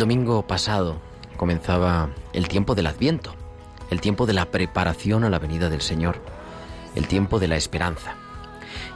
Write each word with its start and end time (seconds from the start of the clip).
Domingo 0.00 0.46
pasado 0.46 0.98
comenzaba 1.36 2.08
el 2.32 2.48
tiempo 2.48 2.74
del 2.74 2.86
Adviento, 2.86 3.34
el 3.90 4.00
tiempo 4.00 4.24
de 4.24 4.32
la 4.32 4.46
preparación 4.46 5.24
a 5.24 5.30
la 5.30 5.38
venida 5.38 5.68
del 5.68 5.82
Señor, 5.82 6.22
el 6.94 7.06
tiempo 7.06 7.38
de 7.38 7.48
la 7.48 7.56
esperanza. 7.56 8.14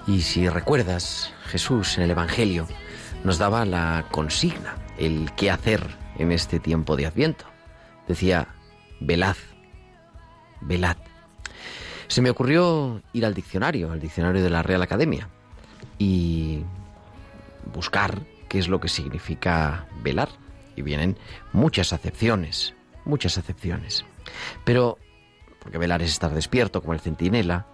Y 0.06 0.22
si 0.22 0.48
recuerdas, 0.48 1.30
Jesús 1.44 1.98
en 1.98 2.04
el 2.04 2.10
Evangelio 2.12 2.66
nos 3.22 3.36
daba 3.36 3.66
la 3.66 4.06
consigna, 4.10 4.76
el 4.96 5.30
qué 5.36 5.50
hacer 5.50 5.86
en 6.16 6.32
este 6.32 6.58
tiempo 6.58 6.96
de 6.96 7.04
Adviento. 7.04 7.44
Decía, 8.08 8.48
velad, 8.98 9.36
velad. 10.62 10.96
Se 12.08 12.22
me 12.22 12.30
ocurrió 12.30 13.02
ir 13.12 13.26
al 13.26 13.34
diccionario, 13.34 13.92
al 13.92 14.00
diccionario 14.00 14.42
de 14.42 14.50
la 14.50 14.62
Real 14.62 14.80
Academia, 14.80 15.28
y 15.98 16.62
buscar 17.74 18.22
qué 18.48 18.58
es 18.58 18.68
lo 18.68 18.80
que 18.80 18.88
significa 18.88 19.86
velar. 20.02 20.30
Y 20.76 20.82
vienen 20.82 21.16
muchas 21.52 21.92
acepciones, 21.92 22.74
muchas 23.04 23.38
acepciones. 23.38 24.04
Pero, 24.64 24.98
porque 25.60 25.78
velar 25.78 26.02
es 26.02 26.10
estar 26.10 26.32
despierto 26.34 26.80
como 26.80 26.94
el 26.94 27.00
centinela, 27.00 27.66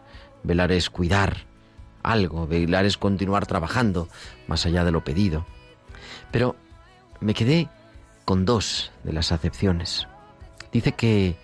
velar 0.43 0.73
es 0.73 0.91
cuidar 0.91 1.47
algo, 2.03 2.47
velar 2.47 2.85
es 2.85 2.97
continuar 2.97 3.47
trabajando 3.47 4.09
más 4.47 4.67
allá 4.67 4.85
de 4.85 4.93
lo 4.93 5.05
pedido. 5.05 5.47
Pero 6.31 6.57
me 7.21 7.35
quedé 7.35 7.69
con 8.25 8.45
dos 8.45 8.93
de 9.05 9.13
las 9.13 9.33
acepciones. 9.33 10.07
Dice 10.73 10.93
que 10.93 11.37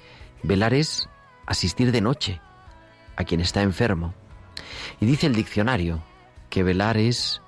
velar 0.43 0.75
es 0.75 1.09
asistir 1.47 1.93
de 1.93 2.01
noche 2.01 2.41
a 3.17 3.25
quien 3.25 3.41
está 3.41 3.63
enfermo. 3.63 4.15
Y 5.01 5.07
dice 5.07 5.27
el 5.27 5.35
diccionario 5.35 6.03
que 6.51 6.63
velar 6.63 6.97
es 6.97 7.43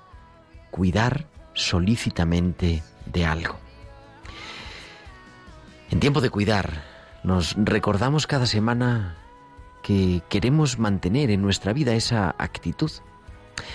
cuidar 0.71 1.27
solícitamente 1.53 2.83
de 3.05 3.25
algo. 3.25 3.59
En 5.91 5.99
tiempo 5.99 6.21
de 6.21 6.29
cuidar, 6.29 6.83
nos 7.23 7.55
recordamos 7.57 8.27
cada 8.27 8.45
semana 8.45 9.17
que 9.81 10.21
queremos 10.29 10.77
mantener 10.77 11.31
en 11.31 11.41
nuestra 11.41 11.73
vida 11.73 11.95
esa 11.95 12.35
actitud. 12.37 12.91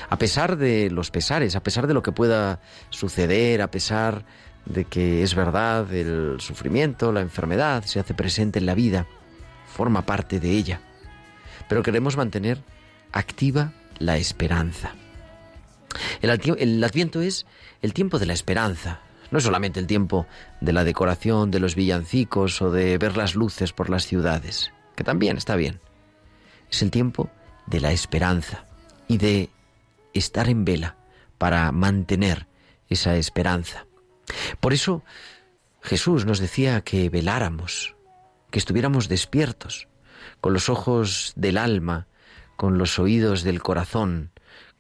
A 0.08 0.16
pesar 0.16 0.56
de 0.56 0.90
los 0.90 1.10
pesares, 1.10 1.56
a 1.56 1.62
pesar 1.62 1.86
de 1.86 1.94
lo 1.94 2.02
que 2.02 2.12
pueda 2.12 2.60
suceder, 2.90 3.62
a 3.62 3.70
pesar 3.70 4.24
de 4.64 4.84
que 4.84 5.22
es 5.22 5.34
verdad 5.34 5.92
el 5.92 6.40
sufrimiento, 6.40 7.12
la 7.12 7.20
enfermedad 7.20 7.84
se 7.84 8.00
hace 8.00 8.14
presente 8.14 8.60
en 8.60 8.66
la 8.66 8.74
vida, 8.74 9.06
forma 9.66 10.06
parte 10.06 10.38
de 10.38 10.50
ella. 10.52 10.80
Pero 11.68 11.82
queremos 11.82 12.16
mantener 12.16 12.62
activa 13.12 13.72
la 13.98 14.16
esperanza. 14.18 14.94
El, 16.22 16.30
adviento 16.84 17.20
es 17.20 17.46
el 17.82 17.92
tiempo 17.92 18.18
de 18.18 18.26
la 18.26 18.32
esperanza, 18.32 19.00
no 19.30 19.38
es 19.38 19.44
solamente 19.44 19.80
el 19.80 19.86
tiempo 19.86 20.26
de 20.60 20.72
la 20.72 20.84
decoración, 20.84 21.50
de 21.50 21.60
los 21.60 21.74
villancicos 21.74 22.60
o 22.62 22.70
de 22.70 22.98
ver 22.98 23.16
las 23.16 23.34
luces 23.34 23.72
por 23.72 23.90
las 23.90 24.06
ciudades, 24.06 24.72
que 24.96 25.04
también 25.04 25.36
está 25.36 25.56
bien. 25.56 25.80
Es 26.70 26.82
el 26.82 26.90
tiempo 26.90 27.30
de 27.66 27.80
la 27.80 27.92
esperanza 27.92 28.66
y 29.08 29.18
de 29.18 29.50
estar 30.12 30.48
en 30.48 30.64
vela 30.64 30.96
para 31.38 31.70
mantener 31.72 32.46
esa 32.88 33.16
esperanza. 33.16 33.86
Por 34.60 34.72
eso 34.72 35.02
Jesús 35.82 36.24
nos 36.24 36.38
decía 36.38 36.80
que 36.80 37.10
veláramos, 37.10 37.94
que 38.50 38.58
estuviéramos 38.58 39.08
despiertos, 39.08 39.88
con 40.40 40.52
los 40.52 40.68
ojos 40.68 41.32
del 41.36 41.58
alma, 41.58 42.06
con 42.56 42.78
los 42.78 42.98
oídos 42.98 43.42
del 43.42 43.62
corazón, 43.62 44.30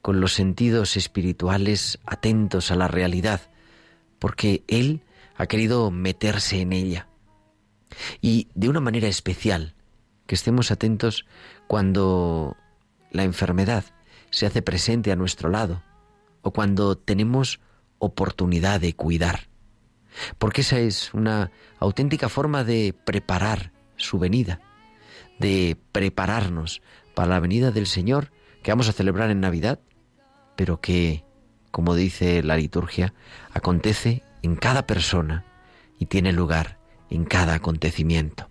con 0.00 0.20
los 0.20 0.32
sentidos 0.32 0.96
espirituales 0.96 1.98
atentos 2.06 2.70
a 2.70 2.76
la 2.76 2.88
realidad, 2.88 3.40
porque 4.18 4.64
Él 4.68 5.02
ha 5.36 5.46
querido 5.46 5.90
meterse 5.90 6.60
en 6.60 6.72
ella. 6.72 7.08
Y 8.20 8.48
de 8.54 8.68
una 8.68 8.80
manera 8.80 9.08
especial, 9.08 9.74
que 10.26 10.34
estemos 10.34 10.70
atentos 10.70 11.26
cuando 11.66 12.56
la 13.10 13.24
enfermedad 13.24 13.84
se 14.30 14.46
hace 14.46 14.62
presente 14.62 15.12
a 15.12 15.16
nuestro 15.16 15.48
lado 15.48 15.82
o 16.42 16.52
cuando 16.52 16.96
tenemos 16.96 17.60
oportunidad 17.98 18.80
de 18.80 18.94
cuidar. 18.94 19.48
Porque 20.38 20.60
esa 20.60 20.78
es 20.78 21.12
una 21.14 21.50
auténtica 21.78 22.28
forma 22.28 22.64
de 22.64 22.94
preparar 23.04 23.72
su 23.96 24.18
venida, 24.18 24.60
de 25.38 25.76
prepararnos 25.92 26.82
para 27.14 27.28
la 27.28 27.40
venida 27.40 27.70
del 27.70 27.86
Señor 27.86 28.30
que 28.62 28.70
vamos 28.70 28.88
a 28.88 28.92
celebrar 28.92 29.30
en 29.30 29.40
Navidad, 29.40 29.80
pero 30.56 30.80
que, 30.80 31.23
como 31.74 31.96
dice 31.96 32.44
la 32.44 32.56
liturgia, 32.56 33.14
acontece 33.52 34.22
en 34.42 34.54
cada 34.54 34.86
persona 34.86 35.44
y 35.98 36.06
tiene 36.06 36.32
lugar 36.32 36.78
en 37.10 37.24
cada 37.24 37.54
acontecimiento. 37.54 38.48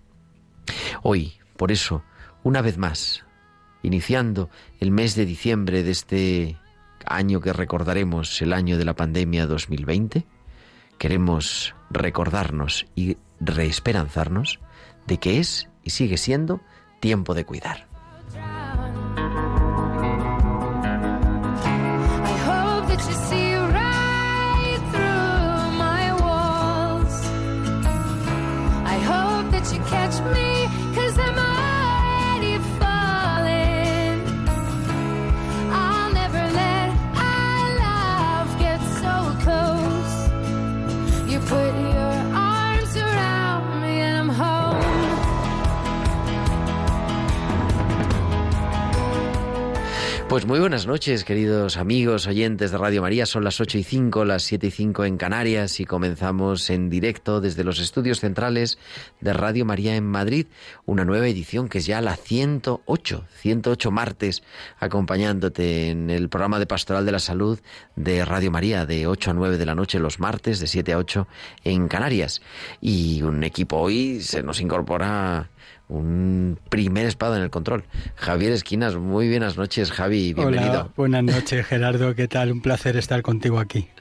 Hoy, 1.04 1.36
por 1.56 1.72
eso, 1.72 2.04
una 2.44 2.62
vez 2.62 2.78
más, 2.78 3.24
iniciando 3.82 4.50
el 4.82 4.92
mes 4.92 5.16
de 5.16 5.26
diciembre 5.26 5.84
de 5.84 5.92
este 5.92 6.58
año 7.06 7.40
que 7.40 7.54
recordaremos, 7.54 8.42
el 8.42 8.52
año 8.52 8.78
de 8.78 8.84
la 8.84 8.98
pandemia 8.98 9.48
2020, 9.48 10.26
queremos 10.98 11.76
recordarnos 11.92 12.88
y 12.94 13.16
reesperanzarnos 13.40 14.60
de 15.08 15.18
que 15.18 15.40
es 15.40 15.70
y 15.82 15.92
sigue 15.92 16.18
siendo 16.18 16.60
tiempo 17.00 17.34
de 17.34 17.46
cuidar. 17.46 17.93
Pues 50.34 50.48
muy 50.48 50.60
buenas 50.60 50.88
noches, 50.88 51.26
queridos 51.26 51.78
amigos, 51.78 52.26
oyentes 52.26 52.72
de 52.72 52.80
Radio 52.80 53.04
María. 53.04 53.28
Son 53.28 53.44
las 53.44 53.62
8 53.62 53.78
y 53.78 53.84
5, 53.84 54.26
las 54.26 54.42
7 54.42 54.66
y 54.66 54.72
5 54.72 55.06
en 55.06 55.18
Canarias 55.18 55.80
y 55.80 55.86
comenzamos 55.86 56.72
en 56.72 56.90
directo 56.90 57.40
desde 57.40 57.64
los 57.64 57.78
estudios 57.78 58.20
centrales 58.20 58.80
de 59.22 59.32
Radio 59.32 59.64
María 59.64 59.96
en 59.96 60.08
Madrid, 60.08 60.48
una 60.88 61.06
nueva 61.06 61.28
edición 61.28 61.70
que 61.70 61.78
es 61.78 61.86
ya 61.86 62.02
la 62.02 62.16
108, 62.16 63.26
108 63.42 63.92
martes, 63.92 64.42
acompañándote 64.80 65.92
en 65.92 66.10
el 66.10 66.30
programa 66.30 66.58
de 66.58 66.66
Pastoral 66.66 67.06
de 67.06 67.12
la 67.12 67.20
Salud 67.20 67.60
de 67.96 68.26
Radio 68.26 68.50
María 68.50 68.88
de 68.88 69.06
8 69.06 69.30
a 69.30 69.34
9 69.36 69.60
de 69.60 69.66
la 69.68 69.76
noche 69.76 70.00
los 70.00 70.20
martes, 70.20 70.60
de 70.60 70.66
7 70.66 70.94
a 70.94 70.98
8 70.98 71.28
en 71.64 71.88
Canarias. 71.88 72.42
Y 72.82 73.22
un 73.22 73.44
equipo 73.44 73.78
hoy 73.78 74.20
se 74.22 74.42
nos 74.42 74.62
incorpora 74.62 75.52
un 75.90 76.58
primer 76.70 77.06
espada 77.06 77.38
en 77.38 77.44
el 77.44 77.50
control. 77.50 77.84
Javier 78.16 78.52
Esquinas, 78.52 78.96
muy 78.96 79.30
buenas 79.30 79.58
noches, 79.58 79.92
Javi, 79.92 80.34
bienvenido. 80.34 80.72
Hola, 80.72 80.90
buenas 80.96 81.24
noches, 81.24 81.66
Gerardo, 81.66 82.16
¿qué 82.16 82.28
tal? 82.28 82.52
Un 82.52 82.62
placer 82.62 82.98
estar 82.98 83.22
contigo 83.22 83.60
aquí. 83.60 83.90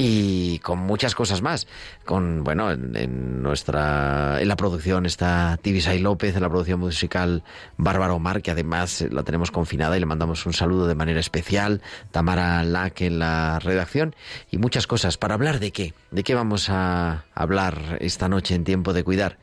Y 0.00 0.58
con 0.60 0.78
muchas 0.78 1.14
cosas 1.14 1.42
más. 1.42 1.66
Con, 2.04 2.44
bueno, 2.44 2.70
en, 2.70 3.42
nuestra, 3.42 4.40
en 4.40 4.46
la 4.46 4.54
producción 4.54 5.06
está 5.06 5.58
Tibisay 5.60 5.98
López, 5.98 6.36
en 6.36 6.42
la 6.42 6.48
producción 6.48 6.78
musical 6.78 7.42
Bárbara 7.78 8.12
Omar, 8.12 8.42
que 8.42 8.50
además 8.50 9.04
la 9.10 9.24
tenemos 9.24 9.50
confinada 9.50 9.96
y 9.96 10.00
le 10.00 10.06
mandamos 10.06 10.46
un 10.46 10.52
saludo 10.52 10.86
de 10.86 10.94
manera 10.94 11.18
especial. 11.18 11.80
Tamara 12.12 12.62
Lack 12.62 13.00
en 13.00 13.18
la 13.18 13.58
redacción 13.58 14.14
y 14.50 14.58
muchas 14.58 14.86
cosas. 14.86 15.16
¿Para 15.16 15.34
hablar 15.34 15.58
de 15.58 15.72
qué? 15.72 15.94
¿De 16.10 16.22
qué 16.22 16.34
vamos 16.34 16.68
a 16.70 17.24
hablar 17.34 17.98
esta 18.00 18.28
noche 18.28 18.54
en 18.54 18.64
tiempo 18.64 18.92
de 18.92 19.02
cuidar? 19.02 19.38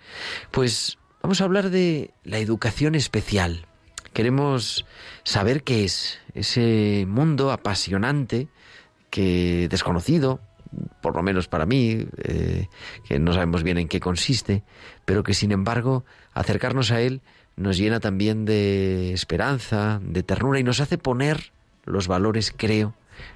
Pues 0.52 0.98
Vamos 1.26 1.42
a 1.42 1.46
hablar 1.46 1.72
de 1.72 2.12
la 2.24 2.38
educación 2.38 2.94
especial. 2.94 3.66
Queremos 4.14 4.86
saber 5.24 5.64
qué 5.64 5.84
es 5.84 6.20
ese 6.36 7.08
mundo 7.08 7.52
apasionante 7.52 8.48
que 9.10 9.68
desconocido, 9.68 10.40
por 11.02 11.16
lo 11.16 11.24
menos 11.24 11.48
para 11.48 11.66
mí, 11.66 12.06
eh, 12.20 12.68
que 13.08 13.18
no 13.18 13.34
sabemos 13.34 13.64
bien 13.64 13.80
en 13.80 13.88
qué 13.88 14.00
consiste, 14.00 14.62
pero 15.04 15.24
que 15.24 15.34
sin 15.34 15.52
embargo 15.52 16.06
acercarnos 16.36 16.92
a 16.92 17.02
él 17.02 17.22
nos 17.56 17.76
llena 17.80 18.00
también 18.00 18.46
de 18.46 19.12
esperanza, 19.12 20.00
de 20.04 20.22
ternura 20.22 20.60
y 20.60 20.64
nos 20.64 20.80
hace 20.80 21.00
poner 21.00 21.54
los 21.86 22.08
valores, 22.08 22.54
creo, 22.56 22.94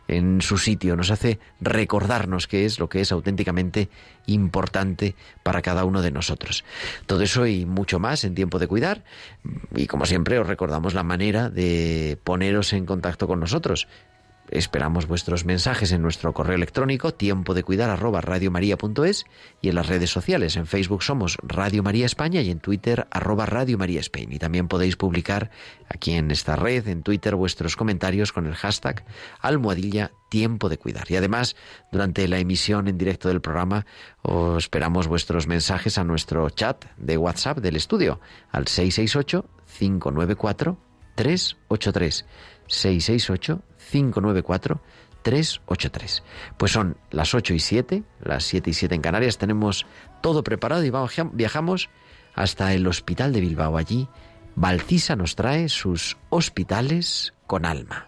en 0.07 0.41
su 0.41 0.57
sitio, 0.57 0.95
nos 0.95 1.11
hace 1.11 1.39
recordarnos 1.61 2.47
qué 2.47 2.65
es 2.65 2.79
lo 2.79 2.89
que 2.89 3.01
es 3.01 3.11
auténticamente 3.11 3.89
importante 4.25 5.15
para 5.43 5.61
cada 5.61 5.85
uno 5.85 6.01
de 6.01 6.11
nosotros. 6.11 6.63
Todo 7.05 7.23
eso 7.23 7.45
y 7.47 7.65
mucho 7.65 7.99
más 7.99 8.23
en 8.23 8.35
tiempo 8.35 8.59
de 8.59 8.67
cuidar 8.67 9.03
y 9.75 9.87
como 9.87 10.05
siempre 10.05 10.39
os 10.39 10.47
recordamos 10.47 10.93
la 10.93 11.03
manera 11.03 11.49
de 11.49 12.17
poneros 12.23 12.73
en 12.73 12.85
contacto 12.85 13.27
con 13.27 13.39
nosotros. 13.39 13.87
Esperamos 14.51 15.07
vuestros 15.07 15.45
mensajes 15.45 15.91
en 15.91 16.01
nuestro 16.01 16.33
correo 16.33 16.55
electrónico 16.55 17.13
tiempo 17.13 17.53
de 17.53 17.63
cuidar 17.63 17.89
arroba 17.91 18.21
radiomaria.es 18.21 19.25
y 19.61 19.69
en 19.69 19.75
las 19.75 19.87
redes 19.87 20.09
sociales. 20.09 20.55
En 20.55 20.65
Facebook 20.65 21.03
somos 21.03 21.37
Radio 21.43 21.83
María 21.83 22.07
España 22.07 22.41
y 22.41 22.49
en 22.49 22.59
Twitter 22.59 23.07
arroba 23.11 23.45
Radio 23.45 23.77
María 23.77 23.99
Spain. 23.99 24.31
Y 24.31 24.39
también 24.39 24.67
podéis 24.67 24.95
publicar 24.95 25.51
aquí 25.87 26.13
en 26.13 26.31
esta 26.31 26.55
red, 26.55 26.87
en 26.87 27.03
Twitter, 27.03 27.35
vuestros 27.35 27.75
comentarios 27.75 28.33
con 28.33 28.47
el 28.47 28.55
hashtag 28.55 29.05
almohadilla 29.39 30.11
tiempo 30.29 30.67
de 30.67 30.77
cuidar. 30.77 31.05
Y 31.11 31.15
además, 31.15 31.55
durante 31.91 32.27
la 32.27 32.39
emisión 32.39 32.87
en 32.87 32.97
directo 32.97 33.27
del 33.27 33.41
programa, 33.41 33.85
os 34.23 34.63
esperamos 34.63 35.07
vuestros 35.07 35.45
mensajes 35.47 35.99
a 35.99 36.03
nuestro 36.03 36.49
chat 36.49 36.85
de 36.97 37.17
WhatsApp 37.17 37.59
del 37.59 37.75
estudio 37.75 38.19
al 38.51 38.67
668 38.67 39.45
594 39.77 40.88
383 41.19 42.25
668 42.67 43.61
594 43.91 44.81
383. 45.21 46.23
Pues 46.55 46.71
son 46.71 46.95
las 47.11 47.33
8 47.33 47.53
y 47.53 47.59
7, 47.59 48.03
las 48.21 48.45
7 48.45 48.69
y 48.69 48.73
7 48.73 48.95
en 48.95 49.01
Canarias. 49.01 49.37
Tenemos 49.37 49.85
todo 50.21 50.45
preparado 50.45 50.85
y 50.85 50.89
vamos, 50.89 51.13
viajamos 51.33 51.89
hasta 52.35 52.73
el 52.73 52.87
Hospital 52.87 53.33
de 53.33 53.41
Bilbao. 53.41 53.75
Allí, 53.75 54.07
Valcisa 54.55 55.17
nos 55.17 55.35
trae 55.35 55.67
sus 55.67 56.15
hospitales 56.29 57.33
con 57.47 57.65
alma. 57.65 58.07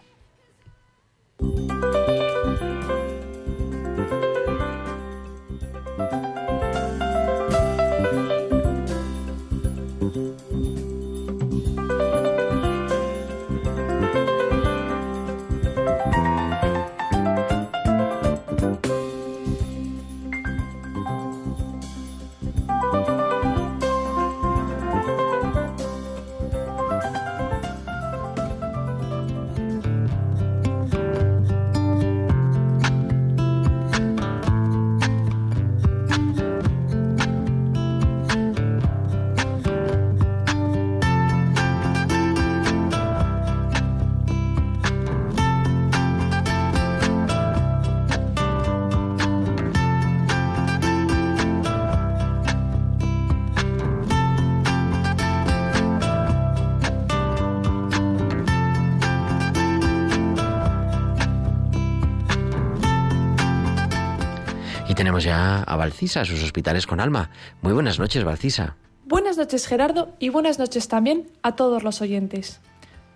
A 65.72 65.78
Valcisa, 65.78 66.22
a 66.22 66.26
sus 66.26 66.44
hospitales 66.44 66.86
con 66.86 67.00
alma. 67.00 67.30
Muy 67.62 67.72
buenas 67.72 67.98
noches, 67.98 68.26
Valcisa. 68.26 68.76
Buenas 69.06 69.38
noches, 69.38 69.66
Gerardo, 69.66 70.14
y 70.20 70.28
buenas 70.28 70.60
noches 70.60 70.90
también 70.90 71.32
a 71.44 71.56
todos 71.56 71.82
los 71.84 72.02
oyentes. 72.02 72.60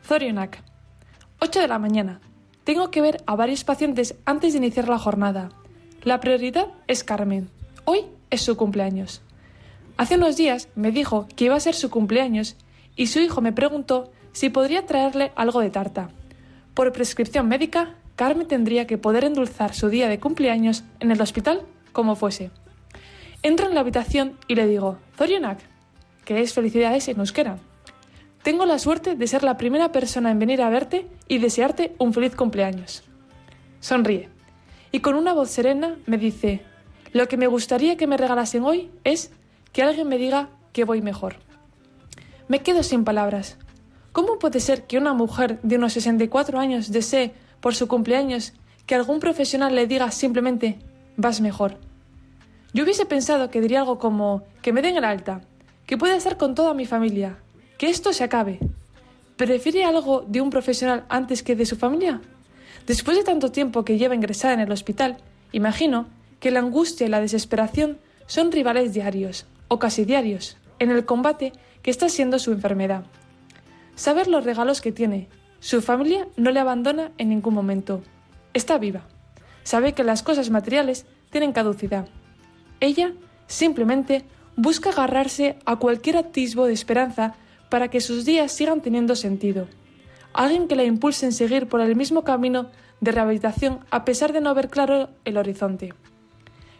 Zorionak, 0.06 0.64
8 1.40 1.60
de 1.60 1.68
la 1.68 1.80
mañana. 1.80 2.22
Tengo 2.64 2.92
que 2.92 3.02
ver 3.02 3.22
a 3.28 3.36
varios 3.36 3.66
pacientes 3.66 4.16
antes 4.24 4.54
de 4.54 4.60
iniciar 4.60 4.88
la 4.88 4.98
jornada. 4.98 5.50
La 6.04 6.22
prioridad 6.22 6.68
es 6.88 7.04
Carmen. 7.04 7.50
Hoy 7.84 8.06
es 8.30 8.42
su 8.42 8.56
cumpleaños. 8.56 9.22
Hace 9.98 10.16
unos 10.16 10.38
días 10.38 10.70
me 10.76 10.92
dijo 10.92 11.28
que 11.36 11.46
iba 11.46 11.56
a 11.56 11.60
ser 11.60 11.76
su 11.76 11.90
cumpleaños 11.90 12.56
y 12.96 13.08
su 13.08 13.20
hijo 13.20 13.42
me 13.42 13.52
preguntó 13.52 14.14
si 14.32 14.50
podría 14.50 14.86
traerle 14.86 15.34
algo 15.36 15.60
de 15.60 15.72
tarta. 15.72 16.10
Por 16.74 16.94
prescripción 16.94 17.50
médica, 17.50 17.96
Carmen 18.16 18.48
tendría 18.48 18.88
que 18.88 18.98
poder 18.98 19.26
endulzar 19.26 19.74
su 19.74 19.90
día 19.90 20.08
de 20.08 20.22
cumpleaños 20.22 20.86
en 21.02 21.12
el 21.12 21.20
hospital 21.20 21.66
como 21.96 22.16
fuese. 22.16 22.52
Entro 23.42 23.68
en 23.68 23.74
la 23.74 23.82
habitación 23.82 24.38
y 24.48 24.54
le 24.54 24.68
digo, 24.68 25.00
Zorionak, 25.18 25.60
que 26.26 26.42
es 26.42 26.54
felicidades 26.54 27.08
en 27.08 27.20
euskera. 27.20 27.58
Tengo 28.44 28.68
la 28.68 28.78
suerte 28.78 29.16
de 29.16 29.28
ser 29.28 29.44
la 29.44 29.58
primera 29.58 29.92
persona 29.92 30.30
en 30.30 30.38
venir 30.38 30.62
a 30.62 30.70
verte 30.70 31.08
y 31.28 31.40
desearte 31.40 31.96
un 31.98 32.14
feliz 32.14 32.36
cumpleaños. 32.36 33.04
Sonríe 33.80 34.30
y 34.92 35.00
con 35.00 35.16
una 35.16 35.34
voz 35.34 35.50
serena 35.50 35.98
me 36.06 36.18
dice, 36.18 36.62
lo 37.12 37.28
que 37.28 37.38
me 37.38 37.48
gustaría 37.48 37.98
que 37.98 38.08
me 38.08 38.18
regalasen 38.18 38.64
hoy 38.64 38.92
es 39.04 39.32
que 39.72 39.82
alguien 39.82 40.08
me 40.08 40.18
diga 40.18 40.50
que 40.74 40.84
voy 40.84 41.02
mejor. 41.02 41.38
Me 42.48 42.60
quedo 42.60 42.84
sin 42.84 43.04
palabras. 43.04 43.58
¿Cómo 44.12 44.38
puede 44.38 44.60
ser 44.60 44.86
que 44.86 44.98
una 44.98 45.14
mujer 45.14 45.60
de 45.64 45.78
unos 45.78 45.94
64 45.94 46.60
años 46.60 46.92
desee, 46.92 47.34
por 47.62 47.74
su 47.74 47.88
cumpleaños, 47.88 48.54
que 48.86 48.96
algún 48.96 49.20
profesional 49.20 49.76
le 49.76 49.88
diga 49.88 50.12
simplemente 50.12 50.78
vas 51.18 51.42
mejor? 51.42 51.78
Yo 52.76 52.84
hubiese 52.84 53.06
pensado 53.06 53.50
que 53.52 53.62
diría 53.62 53.80
algo 53.80 54.00
como 54.00 54.44
que 54.62 54.74
me 54.74 54.82
den 54.82 54.98
el 54.98 55.06
alta, 55.06 55.40
que 55.86 55.98
pueda 55.98 56.18
estar 56.18 56.36
con 56.36 56.56
toda 56.56 56.74
mi 56.74 56.86
familia, 56.86 57.38
que 57.78 57.90
esto 57.90 58.12
se 58.12 58.26
acabe. 58.26 58.60
¿Prefiere 59.38 59.86
algo 59.86 60.26
de 60.28 60.42
un 60.42 60.50
profesional 60.50 61.06
antes 61.08 61.42
que 61.42 61.56
de 61.56 61.66
su 61.66 61.78
familia? 61.78 62.20
Después 62.86 63.16
de 63.16 63.24
tanto 63.24 63.50
tiempo 63.54 63.86
que 63.86 63.98
lleva 63.98 64.14
ingresada 64.14 64.56
en 64.56 64.60
el 64.60 64.74
hospital, 64.74 65.20
imagino 65.54 66.08
que 66.42 66.52
la 66.52 66.60
angustia 66.60 67.08
y 67.08 67.10
la 67.10 67.22
desesperación 67.22 67.98
son 68.28 68.52
rivales 68.52 68.94
diarios, 68.94 69.46
o 69.70 69.80
casi 69.80 70.04
diarios, 70.04 70.58
en 70.78 70.92
el 70.92 71.06
combate 71.06 71.54
que 71.82 71.92
está 71.92 72.10
siendo 72.10 72.40
su 72.40 72.52
enfermedad. 72.52 73.06
Saber 73.96 74.28
los 74.28 74.44
regalos 74.44 74.82
que 74.82 74.92
tiene, 74.92 75.30
su 75.62 75.82
familia 75.82 76.28
no 76.36 76.52
le 76.52 76.60
abandona 76.60 77.14
en 77.20 77.30
ningún 77.30 77.54
momento. 77.54 78.04
Está 78.54 78.78
viva. 78.78 79.08
Sabe 79.64 79.94
que 79.94 80.04
las 80.04 80.24
cosas 80.24 80.50
materiales 80.50 81.06
tienen 81.30 81.54
caducidad 81.54 82.10
ella 82.86 83.14
simplemente 83.48 84.26
busca 84.56 84.90
agarrarse 84.90 85.58
a 85.66 85.76
cualquier 85.76 86.18
atisbo 86.18 86.66
de 86.66 86.74
esperanza 86.74 87.36
para 87.70 87.90
que 87.90 88.02
sus 88.02 88.26
días 88.26 88.52
sigan 88.52 88.82
teniendo 88.82 89.16
sentido. 89.16 89.68
alguien 90.34 90.68
que 90.68 90.76
la 90.76 90.84
impulse 90.84 91.26
en 91.26 91.32
seguir 91.32 91.68
por 91.68 91.80
el 91.80 91.96
mismo 91.96 92.24
camino 92.24 92.70
de 93.00 93.12
rehabilitación 93.12 93.80
a 93.90 94.04
pesar 94.04 94.34
de 94.34 94.42
no 94.42 94.54
ver 94.54 94.70
claro 94.70 95.10
el 95.24 95.38
horizonte. 95.38 95.94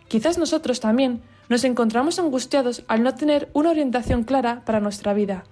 Quizás 0.10 0.38
nosotros 0.38 0.80
también 0.82 1.22
nos 1.48 1.64
encontramos 1.64 2.20
angustiados 2.20 2.84
al 2.88 3.04
no 3.04 3.16
tener 3.16 3.50
una 3.54 3.70
orientación 3.70 4.24
clara 4.24 4.64
para 4.66 4.80
nuestra 4.82 5.14
vida. 5.14 5.46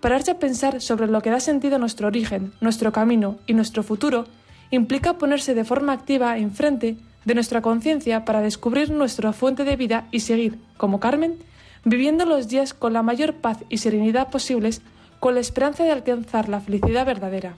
Pararse 0.00 0.30
a 0.30 0.38
pensar 0.38 0.80
sobre 0.80 1.06
lo 1.08 1.22
que 1.22 1.30
da 1.30 1.40
sentido 1.40 1.76
a 1.76 1.78
nuestro 1.78 2.06
origen, 2.06 2.52
nuestro 2.60 2.92
camino 2.92 3.38
y 3.46 3.54
nuestro 3.54 3.82
futuro 3.82 4.26
implica 4.70 5.18
ponerse 5.18 5.54
de 5.54 5.64
forma 5.64 5.92
activa 5.92 6.38
enfrente 6.38 6.96
de 7.24 7.34
nuestra 7.34 7.62
conciencia 7.62 8.24
para 8.24 8.40
descubrir 8.40 8.90
nuestra 8.90 9.32
fuente 9.32 9.64
de 9.64 9.76
vida 9.76 10.06
y 10.10 10.20
seguir, 10.20 10.58
como 10.76 11.00
Carmen, 11.00 11.38
viviendo 11.84 12.24
los 12.24 12.48
días 12.48 12.74
con 12.74 12.92
la 12.92 13.02
mayor 13.02 13.34
paz 13.34 13.58
y 13.68 13.78
serenidad 13.78 14.30
posibles 14.30 14.82
con 15.20 15.34
la 15.34 15.40
esperanza 15.40 15.84
de 15.84 15.90
alcanzar 15.90 16.48
la 16.48 16.60
felicidad 16.60 17.06
verdadera. 17.06 17.54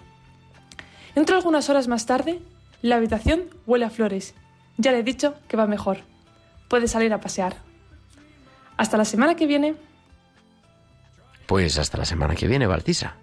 Entro 1.14 1.36
algunas 1.36 1.68
horas 1.70 1.88
más 1.88 2.06
tarde, 2.06 2.40
la 2.82 2.96
habitación 2.96 3.44
huele 3.66 3.84
a 3.86 3.90
flores. 3.90 4.34
Ya 4.76 4.92
le 4.92 4.98
he 4.98 5.02
dicho 5.02 5.34
que 5.48 5.56
va 5.56 5.66
mejor. 5.66 5.98
Puede 6.68 6.88
salir 6.88 7.12
a 7.12 7.20
pasear. 7.20 7.56
Hasta 8.76 8.96
la 8.96 9.04
semana 9.04 9.34
que 9.34 9.46
viene. 9.46 9.74
Pues 11.46 11.78
hasta 11.78 11.96
la 11.96 12.04
semana 12.04 12.34
que 12.34 12.46
viene, 12.46 12.66
Baltisa. 12.66 13.16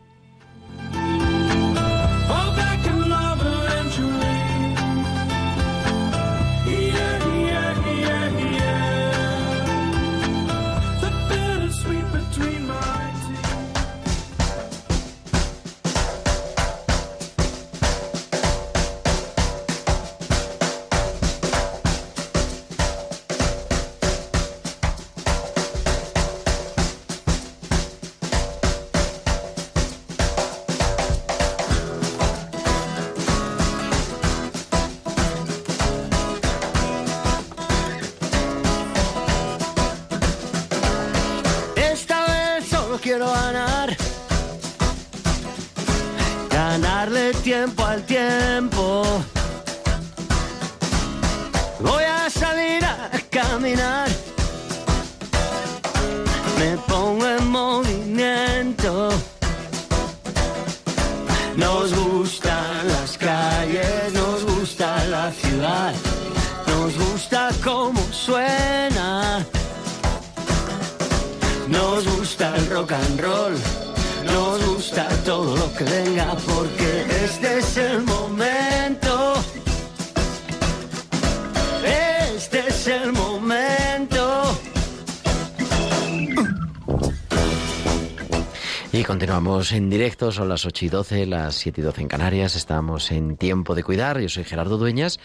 Y 88.95 89.03
continuamos 89.03 89.71
en 89.71 89.89
directo, 89.89 90.31
son 90.31 90.49
las 90.49 90.67
8 90.67 90.85
y 90.85 90.89
12, 90.89 91.25
las 91.25 91.55
7 91.55 91.81
y 91.81 91.83
12 91.83 92.01
en 92.03 92.07
Canarias, 92.07 92.55
estamos 92.55 93.11
en 93.11 93.37
tiempo 93.37 93.73
de 93.73 93.83
cuidar, 93.83 94.19
yo 94.19 94.29
soy 94.29 94.43
Gerardo 94.43 94.77
Dueñas 94.77 95.19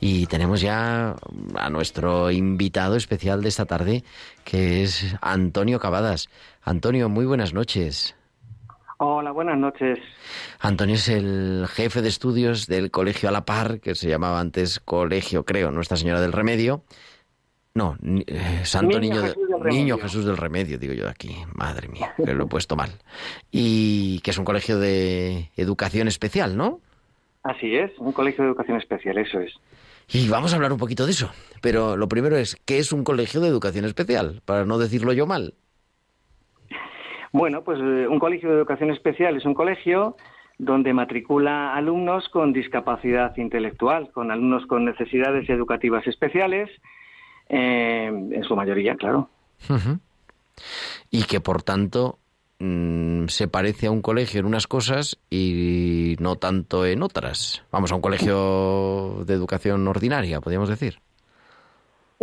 y 0.00 0.26
tenemos 0.26 0.60
ya 0.60 1.14
a 1.54 1.70
nuestro 1.70 2.32
invitado 2.32 2.96
especial 2.96 3.40
de 3.40 3.48
esta 3.48 3.64
tarde, 3.64 4.02
que 4.44 4.82
es 4.82 5.14
Antonio 5.20 5.78
Cavadas. 5.78 6.30
Antonio, 6.62 7.08
muy 7.08 7.24
buenas 7.24 7.54
noches. 7.54 8.16
Hola, 8.98 9.30
buenas 9.30 9.56
noches. 9.56 10.00
Antonio 10.58 10.96
es 10.96 11.08
el 11.08 11.68
jefe 11.70 12.02
de 12.02 12.08
estudios 12.08 12.66
del 12.66 12.90
Colegio 12.90 13.28
A 13.28 13.32
la 13.32 13.44
Par, 13.44 13.78
que 13.78 13.94
se 13.94 14.08
llamaba 14.08 14.40
antes 14.40 14.80
Colegio, 14.80 15.44
creo, 15.44 15.70
Nuestra 15.70 15.96
Señora 15.96 16.20
del 16.20 16.32
Remedio. 16.32 16.82
No, 17.74 17.96
eh, 18.02 18.62
Santo 18.64 18.98
Niño, 18.98 19.22
Jesús 19.22 19.48
Niño 19.70 19.98
Jesús 19.98 20.24
del 20.24 20.36
Remedio, 20.36 20.78
digo 20.78 20.94
yo 20.94 21.08
aquí. 21.08 21.36
Madre 21.54 21.88
mía, 21.88 22.14
que 22.16 22.34
lo 22.34 22.44
he 22.44 22.48
puesto 22.48 22.76
mal. 22.76 22.90
Y 23.50 24.20
que 24.20 24.30
es 24.30 24.38
un 24.38 24.44
colegio 24.44 24.78
de 24.78 25.50
educación 25.56 26.08
especial, 26.08 26.56
¿no? 26.56 26.80
Así 27.42 27.74
es, 27.76 27.90
un 27.98 28.12
colegio 28.12 28.44
de 28.44 28.50
educación 28.50 28.78
especial, 28.78 29.18
eso 29.18 29.40
es. 29.40 29.52
Y 30.08 30.28
vamos 30.28 30.52
a 30.52 30.56
hablar 30.56 30.72
un 30.72 30.78
poquito 30.78 31.06
de 31.06 31.12
eso. 31.12 31.30
Pero 31.60 31.96
lo 31.96 32.08
primero 32.08 32.36
es, 32.36 32.56
¿qué 32.64 32.78
es 32.78 32.92
un 32.92 33.04
colegio 33.04 33.40
de 33.40 33.48
educación 33.48 33.84
especial? 33.84 34.42
Para 34.44 34.64
no 34.64 34.78
decirlo 34.78 35.12
yo 35.12 35.26
mal. 35.26 35.54
Bueno, 37.32 37.62
pues 37.64 37.78
eh, 37.80 38.06
un 38.08 38.18
colegio 38.18 38.50
de 38.50 38.56
educación 38.56 38.90
especial 38.90 39.36
es 39.36 39.44
un 39.44 39.54
colegio 39.54 40.16
donde 40.58 40.92
matricula 40.92 41.74
alumnos 41.74 42.28
con 42.28 42.52
discapacidad 42.52 43.36
intelectual, 43.36 44.12
con 44.12 44.30
alumnos 44.30 44.66
con 44.66 44.84
necesidades 44.84 45.48
educativas 45.48 46.06
especiales, 46.06 46.70
eh, 47.48 48.06
en 48.06 48.44
su 48.44 48.54
mayoría, 48.54 48.94
claro. 48.94 49.30
Y 51.10 51.24
que, 51.24 51.40
por 51.40 51.62
tanto, 51.62 52.18
mm, 52.58 53.26
se 53.26 53.48
parece 53.48 53.86
a 53.86 53.90
un 53.90 54.02
colegio 54.02 54.40
en 54.40 54.46
unas 54.46 54.66
cosas 54.66 55.18
y 55.30 56.16
no 56.20 56.36
tanto 56.36 56.86
en 56.86 57.02
otras. 57.02 57.64
Vamos, 57.70 57.92
a 57.92 57.96
un 57.96 58.00
colegio 58.00 59.24
de 59.26 59.34
educación 59.34 59.86
ordinaria, 59.88 60.40
podríamos 60.40 60.68
decir. 60.68 60.98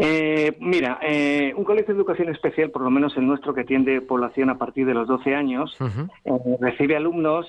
Eh, 0.01 0.55
mira, 0.61 0.97
eh, 1.01 1.53
un 1.57 1.65
colegio 1.65 1.93
de 1.93 1.99
educación 1.99 2.29
especial, 2.29 2.71
por 2.71 2.83
lo 2.83 2.89
menos 2.89 3.17
el 3.17 3.27
nuestro, 3.27 3.53
que 3.53 3.61
atiende 3.61 3.99
población 3.99 4.49
a 4.49 4.57
partir 4.57 4.85
de 4.85 4.93
los 4.93 5.09
12 5.09 5.35
años, 5.35 5.75
eh, 6.23 6.31
recibe 6.61 6.95
alumnos 6.95 7.47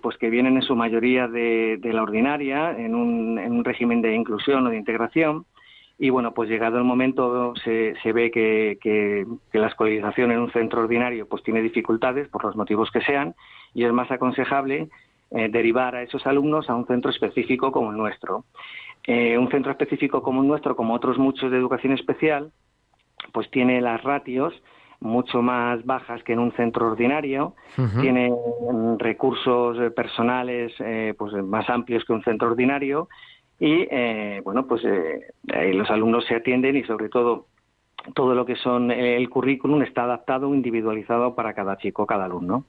pues 0.00 0.16
que 0.16 0.30
vienen 0.30 0.56
en 0.56 0.62
su 0.62 0.74
mayoría 0.74 1.28
de, 1.28 1.78
la 1.82 2.02
ordinaria, 2.02 2.70
en 2.70 2.94
un, 2.94 3.62
régimen 3.62 4.00
de 4.00 4.14
inclusión 4.14 4.66
o 4.66 4.70
de 4.70 4.78
integración. 4.78 5.44
Y 6.00 6.10
bueno, 6.10 6.32
pues 6.32 6.48
llegado 6.48 6.78
el 6.78 6.84
momento 6.84 7.52
se, 7.62 7.94
ve 8.12 8.30
que, 8.30 8.78
que, 8.80 9.26
la 9.52 9.68
escolarización 9.68 10.32
en 10.32 10.40
un 10.40 10.50
centro 10.50 10.80
ordinario 10.80 11.28
pues 11.28 11.42
tiene 11.42 11.60
dificultades 11.60 12.26
por 12.28 12.42
los 12.42 12.56
motivos 12.56 12.90
que 12.90 13.02
sean 13.02 13.34
y 13.74 13.84
es 13.84 13.92
más 13.92 14.10
aconsejable 14.10 14.88
derivar 15.30 15.94
a 15.94 16.02
esos 16.02 16.26
alumnos 16.26 16.68
a 16.68 16.74
un 16.74 16.86
centro 16.86 17.10
específico 17.10 17.70
como 17.70 17.92
el 17.92 17.96
nuestro. 17.98 18.46
Eh, 19.06 19.38
un 19.38 19.50
centro 19.50 19.72
específico 19.72 20.22
como 20.22 20.42
el 20.42 20.48
nuestro, 20.48 20.76
como 20.76 20.94
otros 20.94 21.18
muchos 21.18 21.50
de 21.50 21.56
educación 21.56 21.94
especial, 21.94 22.52
pues 23.32 23.50
tiene 23.50 23.80
las 23.80 24.02
ratios 24.02 24.54
mucho 25.00 25.40
más 25.40 25.84
bajas 25.86 26.22
que 26.24 26.34
en 26.34 26.40
un 26.40 26.52
centro 26.52 26.88
ordinario, 26.88 27.54
tiene 28.02 28.30
mm, 28.30 28.98
recursos 28.98 29.78
eh, 29.80 29.90
personales 29.90 30.74
eh, 30.78 31.14
pues 31.16 31.32
más 31.42 31.70
amplios 31.70 32.04
que 32.04 32.12
un 32.12 32.22
centro 32.22 32.48
ordinario 32.50 33.08
y 33.60 34.40
bueno 34.40 34.66
pues 34.66 34.82
los 35.52 35.90
alumnos 35.90 36.24
se 36.26 36.34
atienden 36.34 36.76
y 36.76 36.84
sobre 36.84 37.08
todo 37.08 37.46
todo 38.14 38.34
lo 38.34 38.46
que 38.46 38.56
son 38.56 38.90
el 38.90 39.28
currículum 39.28 39.82
está 39.82 40.04
adaptado 40.04 40.54
individualizado 40.54 41.34
para 41.34 41.52
cada 41.52 41.76
chico 41.76 42.06
cada 42.06 42.24
alumno 42.24 42.64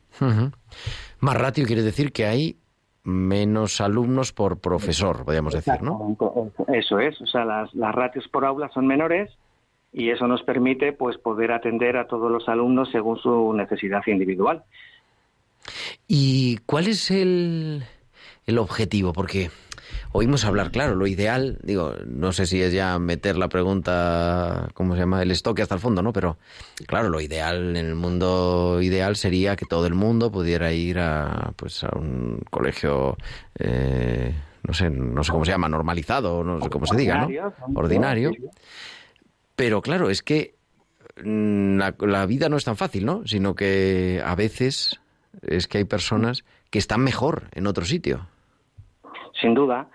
más 1.22 1.38
ratio 1.38 1.66
quiere 1.66 1.82
decir 1.82 2.12
que 2.12 2.26
hay 2.26 2.58
menos 3.04 3.82
alumnos 3.82 4.32
por 4.32 4.60
profesor, 4.60 5.26
podríamos 5.26 5.54
decir, 5.54 5.82
¿no? 5.82 6.16
Eso 6.68 7.00
es, 7.00 7.20
o 7.22 7.26
sea, 7.26 7.46
las, 7.46 7.74
las 7.74 7.94
ratios 7.96 8.28
por 8.28 8.46
aula 8.46 8.70
son 8.74 8.86
menores 8.86 9.32
y 9.92 10.10
eso 10.10 10.28
nos 10.28 10.44
permite 10.44 10.94
pues 10.94 11.18
poder 11.18 11.52
atender 11.52 11.98
a 11.98 12.08
todos 12.08 12.32
los 12.32 12.48
alumnos 12.48 12.90
según 12.92 13.18
su 13.18 13.54
necesidad 13.54 14.02
individual. 14.08 14.64
¿Y 16.08 16.58
cuál 16.66 16.88
es 16.88 17.12
el, 17.12 17.84
el 18.46 18.58
objetivo? 18.58 19.14
Porque 19.14 19.50
oímos 20.12 20.46
hablar, 20.46 20.72
claro, 20.72 20.96
lo 20.96 21.08
ideal, 21.08 21.60
digo, 21.64 21.96
no 22.06 22.32
sé 22.32 22.46
si 22.46 22.62
es 22.62 22.74
ya 22.74 23.00
meter 23.00 23.38
la 23.38 23.50
pregunta, 23.50 24.70
¿cómo 24.74 24.96
se 24.96 25.02
llama? 25.02 25.22
El 25.22 25.32
estoque 25.32 25.62
hasta 25.62 25.76
el 25.76 25.82
fondo, 25.82 26.02
¿no? 26.02 26.14
Pero, 26.14 26.38
claro, 26.88 27.10
lo 27.10 27.22
ideal, 27.22 27.76
en 27.76 27.86
el 27.86 27.96
mundo 27.96 28.80
ideal 28.82 29.16
sería 29.16 29.56
que 29.56 29.66
todo 29.66 29.88
el 29.88 29.94
mundo 29.94 30.32
pudiera 30.32 30.72
ir 30.72 31.00
a, 31.00 31.54
pues, 31.56 31.84
a 31.84 31.90
un 31.98 32.42
colegio, 32.50 33.18
eh, 33.60 34.34
no 34.64 34.74
sé, 34.74 34.90
no 34.90 35.24
sé 35.24 35.32
cómo 35.32 35.46
se 35.46 35.52
llama, 35.52 35.70
normalizado, 35.70 36.44
no 36.44 36.62
sé 36.62 36.70
cómo 36.70 36.86
se 36.86 36.96
diga, 36.96 37.26
¿no? 37.26 37.54
Ordinario. 37.76 38.32
Pero 39.56 39.82
claro, 39.82 40.10
es 40.10 40.24
que 40.24 40.56
mm, 41.24 41.80
la 42.00 42.26
vida 42.26 42.50
no 42.50 42.58
es 42.58 42.66
tan 42.66 42.78
fácil, 42.78 43.06
¿no? 43.06 43.22
Sino 43.26 43.56
que 43.56 44.22
a 44.26 44.36
veces 44.36 45.00
es 45.42 45.68
que 45.68 45.80
hay 45.80 45.86
personas 45.86 46.44
que 46.70 46.80
están 46.80 47.02
mejor 47.02 47.50
en 47.54 47.68
otro 47.68 47.86
sitio. 47.86 48.28
Sin 49.42 49.54
duda. 49.54 49.88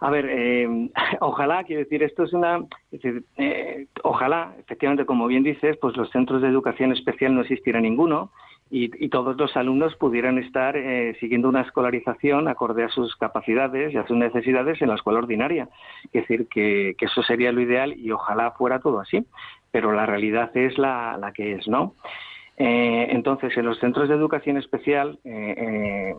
A 0.00 0.10
ver, 0.10 0.26
eh, 0.28 0.90
ojalá, 1.20 1.64
quiero 1.64 1.80
decir, 1.80 2.02
esto 2.02 2.24
es 2.24 2.32
una. 2.32 2.60
Eh, 2.92 3.86
ojalá, 4.02 4.54
efectivamente, 4.58 5.06
como 5.06 5.26
bien 5.26 5.42
dices, 5.42 5.76
pues 5.80 5.96
los 5.96 6.10
centros 6.10 6.42
de 6.42 6.48
educación 6.48 6.92
especial 6.92 7.34
no 7.34 7.40
existiera 7.40 7.80
ninguno 7.80 8.30
y, 8.70 9.08
todos 9.08 9.36
los 9.36 9.56
alumnos 9.56 9.94
pudieran 9.96 10.38
estar 10.38 10.76
eh, 10.76 11.16
siguiendo 11.20 11.48
una 11.48 11.60
escolarización 11.60 12.48
acorde 12.48 12.82
a 12.82 12.88
sus 12.88 13.14
capacidades 13.16 13.94
y 13.94 13.96
a 13.96 14.06
sus 14.06 14.16
necesidades 14.16 14.82
en 14.82 14.88
la 14.88 14.96
escuela 14.96 15.20
ordinaria. 15.20 15.68
Es 16.06 16.22
decir, 16.22 16.48
que, 16.48 16.96
eso 16.98 17.22
sería 17.22 17.52
lo 17.52 17.60
ideal 17.60 17.94
y 17.96 18.10
ojalá 18.10 18.50
fuera 18.52 18.80
todo 18.80 19.00
así, 19.00 19.24
pero 19.70 19.92
la 19.92 20.06
realidad 20.06 20.54
es 20.56 20.76
la, 20.76 21.16
la 21.18 21.32
que 21.32 21.54
es, 21.54 21.68
¿no? 21.68 21.94
Entonces, 22.56 23.56
en 23.56 23.66
los 23.66 23.78
centros 23.80 24.08
de 24.08 24.14
educación 24.14 24.56
especial, 24.56 25.18
eh, 25.24 26.14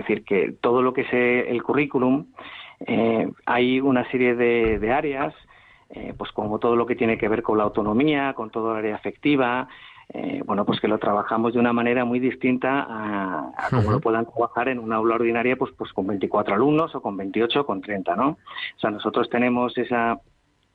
decir 0.00 0.24
que 0.24 0.54
todo 0.60 0.82
lo 0.82 0.92
que 0.92 1.02
es 1.02 1.12
el 1.12 1.62
currículum, 1.62 2.26
hay 3.46 3.80
una 3.80 4.08
serie 4.10 4.34
de, 4.34 4.78
de 4.78 4.92
áreas, 4.92 5.34
pues 6.16 6.32
como 6.32 6.58
todo 6.58 6.76
lo 6.76 6.86
que 6.86 6.96
tiene 6.96 7.18
que 7.18 7.28
ver 7.28 7.42
con 7.42 7.58
la 7.58 7.64
autonomía, 7.64 8.34
con 8.34 8.50
todo 8.50 8.72
el 8.72 8.78
área 8.78 8.96
afectiva, 8.96 9.68
eh, 10.12 10.42
bueno, 10.44 10.64
pues 10.64 10.80
que 10.80 10.88
lo 10.88 10.98
trabajamos 10.98 11.54
de 11.54 11.60
una 11.60 11.72
manera 11.72 12.04
muy 12.04 12.20
distinta 12.20 12.86
a, 12.88 13.68
como 13.70 13.90
lo 13.90 14.00
puedan 14.00 14.26
trabajar 14.26 14.68
en 14.68 14.78
una 14.78 14.96
aula 14.96 15.14
ordinaria, 15.14 15.56
pues, 15.56 15.72
pues 15.76 15.92
con 15.92 16.06
24 16.06 16.54
alumnos 16.54 16.94
o 16.94 17.00
con 17.00 17.16
28 17.16 17.62
o 17.62 17.66
con 17.66 17.80
30, 17.80 18.14
¿no? 18.14 18.28
O 18.28 18.78
sea, 18.78 18.90
nosotros 18.90 19.28
tenemos 19.30 19.76
esa 19.78 20.20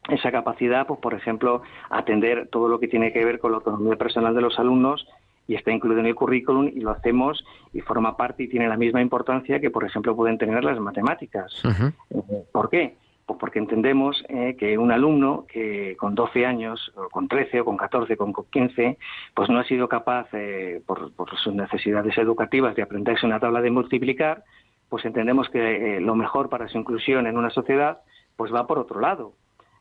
esa 0.08 0.32
capacidad, 0.32 0.88
pues 0.88 1.00
por 1.02 1.14
ejemplo, 1.14 1.62
atender 1.90 2.48
todo 2.48 2.68
lo 2.68 2.80
que 2.80 2.88
tiene 2.88 3.12
que 3.14 3.24
ver 3.24 3.38
con 3.38 3.52
la 3.52 3.58
autonomía 3.58 3.96
personal 3.96 4.34
de 4.34 4.42
los 4.42 4.58
alumnos 4.58 5.06
y 5.50 5.56
está 5.56 5.72
incluido 5.72 6.00
en 6.00 6.06
el 6.06 6.14
currículum 6.14 6.68
y 6.68 6.80
lo 6.80 6.92
hacemos 6.92 7.44
y 7.74 7.82
forma 7.82 8.16
parte 8.16 8.44
y 8.44 8.48
tiene 8.48 8.70
la 8.70 8.78
misma 8.78 9.02
importancia 9.02 9.60
que, 9.60 9.72
por 9.72 9.84
ejemplo, 9.84 10.16
pueden 10.16 10.38
tener 10.38 10.64
las 10.64 10.80
matemáticas. 10.80 11.52
Eh, 11.66 12.22
¿Por 12.52 12.70
qué? 12.70 12.96
Pues 13.26 13.40
porque 13.40 13.58
entendemos 13.58 14.24
eh, 14.30 14.56
que 14.60 14.78
un 14.78 14.92
alumno 14.92 15.48
que 15.52 15.98
con 15.98 16.14
12 16.14 16.46
años, 16.46 16.92
o 16.96 17.10
con 17.10 17.28
13, 17.28 17.62
o 17.62 17.66
con 17.66 17.78
14, 17.78 18.16
con 18.16 18.32
15, 18.34 19.00
pues 19.34 19.50
no 19.50 19.58
ha 19.58 19.64
sido 19.64 19.90
capaz, 19.90 20.28
eh, 20.34 20.84
por, 20.86 21.12
sus 21.38 21.56
necesidades 21.56 22.16
educativas, 22.20 22.76
de 22.76 22.84
aprenderse 22.84 23.26
una 23.26 23.40
tabla 23.40 23.62
de 23.62 23.72
multiplicar, 23.72 24.44
pues 24.88 25.04
entendemos 25.06 25.50
que 25.50 25.98
eh, 25.98 26.00
lo 26.00 26.14
mejor 26.14 26.50
para 26.50 26.68
su 26.68 26.78
inclusión 26.78 27.26
en 27.26 27.38
una 27.38 27.50
sociedad, 27.50 28.02
pues 28.36 28.54
va 28.54 28.68
por 28.68 28.78
otro 28.78 29.00
lado. 29.00 29.34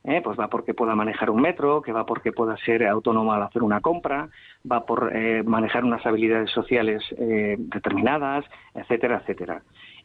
Pues 0.03 0.39
va 0.39 0.49
porque 0.49 0.73
pueda 0.75 0.95
manejar 0.95 1.31
un 1.31 1.43
metro, 1.43 1.83
que 1.83 1.93
va 1.93 2.07
porque 2.07 2.33
pueda 2.33 2.57
ser 2.59 2.87
autónomo 2.87 3.33
al 3.33 3.43
hacer 3.43 3.63
una 3.63 3.81
compra, 3.81 4.29
va 4.71 4.87
por 4.87 5.13
manejar 5.45 5.85
unas 5.85 6.05
habilidades 6.07 6.51
sociales 6.51 7.03
determinadas, 7.11 8.45
etcétera, 8.75 9.19
etcétera. 9.19 9.63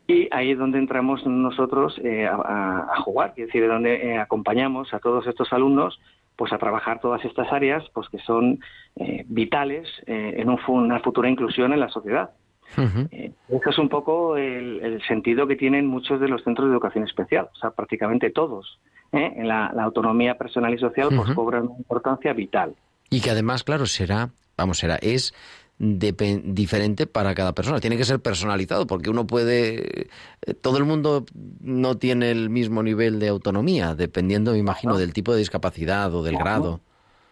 Y 0.07 0.27
ahí 0.31 0.51
es 0.51 0.57
donde 0.57 0.79
entramos 0.79 1.25
nosotros 1.25 1.97
eh, 2.03 2.27
a, 2.27 3.01
jugar, 3.03 3.33
es 3.37 3.47
decir, 3.47 3.67
donde 3.67 3.95
eh, 3.95 4.17
acompañamos 4.17 4.93
a 4.93 4.99
todos 4.99 5.25
estos 5.27 5.53
alumnos 5.53 5.99
pues 6.35 6.51
a 6.51 6.57
trabajar 6.57 6.99
todas 6.99 7.23
estas 7.23 7.51
áreas 7.53 7.83
pues 7.93 8.09
que 8.09 8.17
son 8.19 8.59
eh, 8.95 9.23
vitales 9.27 9.87
en 10.07 10.49
una 10.49 10.99
futura 10.99 11.29
inclusión 11.29 11.73
en 11.73 11.79
la 11.79 11.89
sociedad. 11.89 12.31
Eso 12.77 13.69
es 13.69 13.77
un 13.77 13.89
poco 13.89 14.37
el, 14.37 15.01
sentido 15.07 15.47
que 15.47 15.55
tienen 15.55 15.87
muchos 15.87 16.19
de 16.19 16.27
los 16.27 16.43
centros 16.43 16.67
de 16.67 16.73
educación 16.73 17.03
especial, 17.03 17.49
o 17.53 17.55
sea, 17.57 17.71
prácticamente 17.71 18.29
todos. 18.29 18.79
En 19.11 19.47
la, 19.47 19.67
autonomía 19.67 20.37
personal 20.37 20.73
y 20.73 20.79
social 20.79 21.09
pues 21.15 21.31
cobran 21.35 21.67
una 21.67 21.77
importancia 21.77 22.33
vital. 22.33 22.75
Y 23.11 23.21
que 23.21 23.29
además, 23.29 23.63
claro, 23.63 23.85
será, 23.85 24.31
vamos, 24.57 24.79
será, 24.79 24.95
es 24.95 25.33
diferente 25.77 27.07
para 27.07 27.35
cada 27.35 27.53
persona. 27.53 27.79
Tiene 27.79 27.97
que 27.97 28.05
ser 28.05 28.19
personalizado 28.19 28.87
porque 28.87 29.09
uno 29.09 29.27
puede... 29.27 30.01
Eh, 30.45 30.53
todo 30.61 30.77
el 30.77 30.85
mundo 30.85 31.25
no 31.61 31.97
tiene 31.97 32.31
el 32.31 32.49
mismo 32.49 32.83
nivel 32.83 33.19
de 33.19 33.29
autonomía, 33.29 33.95
dependiendo, 33.95 34.53
me 34.53 34.59
imagino, 34.59 34.97
del 34.97 35.13
tipo 35.13 35.33
de 35.33 35.39
discapacidad 35.39 36.13
o 36.13 36.23
del 36.23 36.37
grado. 36.37 36.79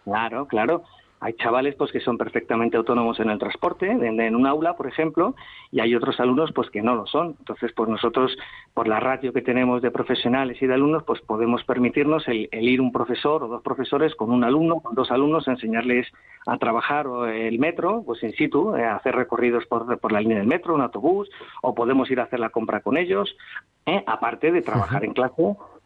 Claro, 0.04 0.46
claro. 0.46 0.84
Hay 1.22 1.34
chavales 1.34 1.76
pues 1.76 1.92
que 1.92 2.00
son 2.00 2.18
perfectamente 2.18 2.76
autónomos 2.76 3.20
en 3.20 3.30
el 3.30 3.38
transporte, 3.38 3.88
en, 3.88 4.34
un 4.34 4.46
aula, 4.46 4.74
por 4.74 4.88
ejemplo, 4.88 5.36
y 5.70 5.78
hay 5.78 5.94
otros 5.94 6.18
alumnos 6.18 6.50
pues 6.52 6.68
que 6.68 6.82
no 6.82 6.96
lo 6.96 7.06
son. 7.06 7.36
Entonces, 7.38 7.70
pues 7.76 7.88
nosotros, 7.88 8.36
por 8.74 8.88
la 8.88 8.98
ratio 8.98 9.32
que 9.32 9.40
tenemos 9.40 9.82
de 9.82 9.92
profesionales 9.92 10.60
y 10.60 10.66
de 10.66 10.74
alumnos, 10.74 11.04
pues 11.04 11.20
podemos 11.20 11.62
permitirnos 11.62 12.26
el, 12.26 12.48
ir 12.52 12.80
un 12.80 12.90
profesor 12.90 13.44
o 13.44 13.48
dos 13.48 13.62
profesores 13.62 14.16
con 14.16 14.32
un 14.32 14.42
alumno, 14.42 14.80
con 14.80 14.96
dos 14.96 15.12
alumnos, 15.12 15.46
a 15.46 15.52
enseñarles 15.52 16.08
a 16.44 16.58
trabajar 16.58 17.06
el 17.32 17.56
metro, 17.60 18.02
pues 18.04 18.20
in 18.24 18.32
situ, 18.32 18.74
eh, 18.74 18.84
a 18.84 18.96
hacer 18.96 19.14
recorridos 19.14 19.64
por, 19.66 20.00
por, 20.00 20.10
la 20.10 20.20
línea 20.20 20.38
del 20.38 20.48
metro, 20.48 20.74
un 20.74 20.80
autobús, 20.80 21.30
o 21.62 21.72
podemos 21.72 22.10
ir 22.10 22.18
a 22.18 22.24
hacer 22.24 22.40
la 22.40 22.50
compra 22.50 22.80
con 22.80 22.96
ellos, 22.96 23.36
eh, 23.86 24.02
aparte 24.08 24.50
de 24.50 24.62
trabajar 24.62 25.04
en 25.04 25.12
clase 25.12 25.32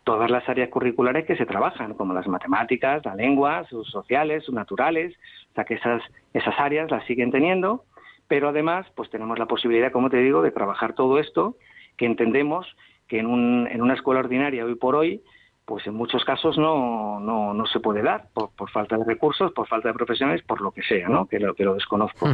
todas 0.06 0.30
las 0.30 0.48
áreas 0.48 0.68
curriculares 0.68 1.26
que 1.26 1.34
se 1.34 1.46
trabajan, 1.46 1.94
como 1.94 2.14
las 2.14 2.28
matemáticas, 2.28 3.04
la 3.04 3.16
lengua, 3.16 3.66
sus 3.68 3.90
sociales, 3.90 4.44
sus 4.44 4.54
naturales, 4.54 5.12
o 5.50 5.54
sea 5.54 5.64
que 5.64 5.74
esas, 5.74 6.00
esas 6.32 6.54
áreas 6.58 6.88
las 6.92 7.04
siguen 7.06 7.32
teniendo, 7.32 7.82
pero 8.28 8.50
además 8.50 8.86
pues 8.94 9.10
tenemos 9.10 9.36
la 9.36 9.46
posibilidad, 9.46 9.90
como 9.90 10.08
te 10.08 10.18
digo, 10.18 10.42
de 10.42 10.52
trabajar 10.52 10.92
todo 10.92 11.18
esto 11.18 11.56
que 11.96 12.06
entendemos 12.06 12.68
que 13.08 13.18
en, 13.18 13.26
un, 13.26 13.66
en 13.68 13.82
una 13.82 13.94
escuela 13.94 14.20
ordinaria 14.20 14.64
hoy 14.64 14.76
por 14.76 14.94
hoy 14.94 15.22
pues 15.64 15.84
en 15.88 15.94
muchos 15.94 16.24
casos 16.24 16.56
no, 16.56 17.18
no, 17.18 17.52
no 17.52 17.66
se 17.66 17.80
puede 17.80 18.00
dar 18.00 18.28
por, 18.32 18.50
por, 18.50 18.70
falta 18.70 18.96
de 18.96 19.04
recursos, 19.04 19.50
por 19.50 19.66
falta 19.66 19.88
de 19.88 19.94
profesionales, 19.94 20.44
por 20.46 20.60
lo 20.60 20.70
que 20.70 20.82
sea, 20.82 21.08
¿no? 21.08 21.26
que, 21.26 21.40
lo, 21.40 21.56
que 21.56 21.64
lo 21.64 21.74
desconozco. 21.74 22.28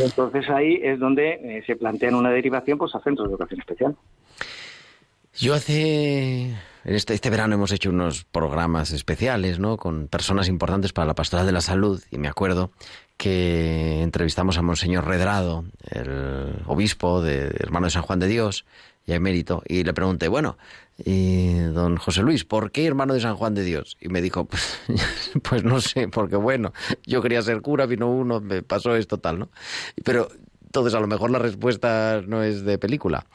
Entonces 0.00 0.50
ahí 0.50 0.80
es 0.82 0.98
donde 0.98 1.34
eh, 1.34 1.62
se 1.64 1.76
plantean 1.76 2.16
una 2.16 2.30
derivación 2.30 2.76
pues, 2.76 2.92
a 2.96 3.00
centros 3.02 3.28
de 3.28 3.34
educación 3.34 3.60
especial. 3.60 3.94
Yo 5.34 5.54
hace 5.54 6.56
este, 6.84 7.14
este 7.14 7.30
verano 7.30 7.54
hemos 7.54 7.72
hecho 7.72 7.90
unos 7.90 8.24
programas 8.24 8.90
especiales, 8.92 9.58
¿no? 9.58 9.76
Con 9.76 10.08
personas 10.08 10.48
importantes 10.48 10.92
para 10.92 11.06
la 11.06 11.14
pastoral 11.14 11.46
de 11.46 11.52
la 11.52 11.60
salud 11.60 12.02
y 12.10 12.18
me 12.18 12.28
acuerdo 12.28 12.70
que 13.16 14.02
entrevistamos 14.02 14.58
a 14.58 14.62
Monseñor 14.62 15.06
Redrado, 15.06 15.64
el 15.90 16.62
obispo 16.66 17.22
de 17.22 17.46
Hermano 17.58 17.86
de 17.86 17.90
San 17.90 18.02
Juan 18.02 18.18
de 18.18 18.26
Dios, 18.26 18.64
y 19.06 19.12
emérito, 19.12 19.62
y 19.66 19.84
le 19.84 19.92
pregunté, 19.92 20.28
bueno, 20.28 20.56
don 20.96 21.96
José 21.96 22.22
Luis, 22.22 22.44
¿por 22.44 22.70
qué 22.70 22.86
hermano 22.86 23.14
de 23.14 23.20
San 23.20 23.36
Juan 23.36 23.54
de 23.54 23.62
Dios? 23.62 23.96
Y 24.00 24.08
me 24.08 24.22
dijo, 24.22 24.46
pues, 24.46 24.78
pues 25.42 25.64
no 25.64 25.80
sé, 25.80 26.08
porque 26.08 26.36
bueno, 26.36 26.72
yo 27.06 27.20
quería 27.20 27.42
ser 27.42 27.60
cura, 27.60 27.86
vino 27.86 28.10
uno, 28.10 28.40
me 28.40 28.62
pasó 28.62 28.96
esto 28.96 29.18
tal, 29.18 29.38
¿no? 29.38 29.48
Pero 30.04 30.28
entonces 30.64 30.94
a 30.94 31.00
lo 31.00 31.06
mejor 31.06 31.30
la 31.30 31.38
respuesta 31.38 32.22
no 32.26 32.42
es 32.42 32.64
de 32.64 32.78
película, 32.78 33.26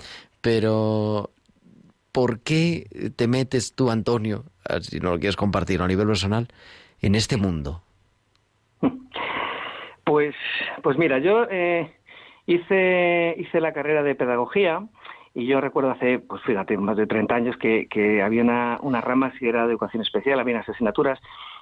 pero 0.42 1.32
¿por 2.12 2.40
qué 2.42 3.12
te 3.16 3.28
metes 3.28 3.76
tú, 3.76 3.90
Antonio, 3.90 4.44
si 4.82 5.00
no 5.00 5.12
lo 5.12 5.20
quieres 5.20 5.36
compartir 5.36 5.82
a 5.82 5.88
nivel 5.88 6.08
personal, 6.08 6.48
en 7.02 7.16
este 7.16 7.38
mundo? 7.38 7.82
Pues, 10.06 10.34
pues 10.82 10.98
mira, 10.98 11.20
yo 11.20 11.46
eh, 11.52 11.94
hice, 12.48 13.36
hice 13.38 13.62
la 13.62 13.74
carrera 13.74 14.02
de 14.02 14.16
pedagogía 14.16 14.82
y 15.36 15.46
yo 15.46 15.62
recuerdo 15.62 15.92
hace, 15.92 16.18
pues 16.18 16.42
fíjate, 16.42 16.78
más 16.78 16.98
de 16.98 17.06
30 17.06 17.36
años 17.36 17.56
que, 17.58 18.20
había 18.24 18.42
una, 18.42 18.80
una 18.82 19.02
rama 19.02 19.32
si 19.38 19.48
era 19.48 19.68
de 19.68 19.70
educación 19.70 20.02
especial, 20.02 20.40
había 20.40 20.56
unas 20.56 20.68
asignaturas. 20.68 21.20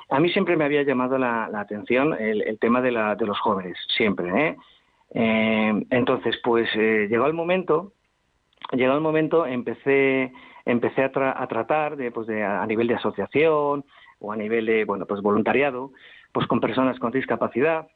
A 0.09 0.21
mí 0.21 0.29
siempre 0.31 0.55
me 0.55 0.63
había 0.63 0.83
llamado 0.83 1.17
la, 1.17 1.49
atención 1.55 2.15
el, 2.17 2.57
tema 2.59 2.79
de, 2.79 2.91
la, 2.91 3.15
de 3.15 3.25
los 3.25 3.37
jóvenes, 3.37 3.77
siempre. 3.97 4.29
¿eh? 4.29 4.55
Eh, 5.13 5.85
entonces, 5.89 6.37
pues 6.41 6.73
llegó 6.73 7.25
el 7.25 7.33
momento 7.33 7.91
llegado 8.75 8.97
el 8.97 9.03
momento 9.03 9.45
empecé 9.45 10.31
empecé 10.65 11.03
a, 11.03 11.41
a 11.41 11.47
tratar 11.47 11.95
de, 11.95 12.11
pues 12.11 12.27
de, 12.27 12.43
a 12.43 12.65
nivel 12.65 12.87
de 12.87 12.95
asociación 12.95 13.85
o 14.19 14.31
a 14.31 14.35
nivel 14.35 14.65
de 14.65 14.85
bueno 14.85 15.05
pues 15.05 15.21
voluntariado 15.21 15.91
pues 16.31 16.47
con 16.47 16.59
personas 16.59 16.99
con 16.99 17.11
discapacidad 17.11 17.87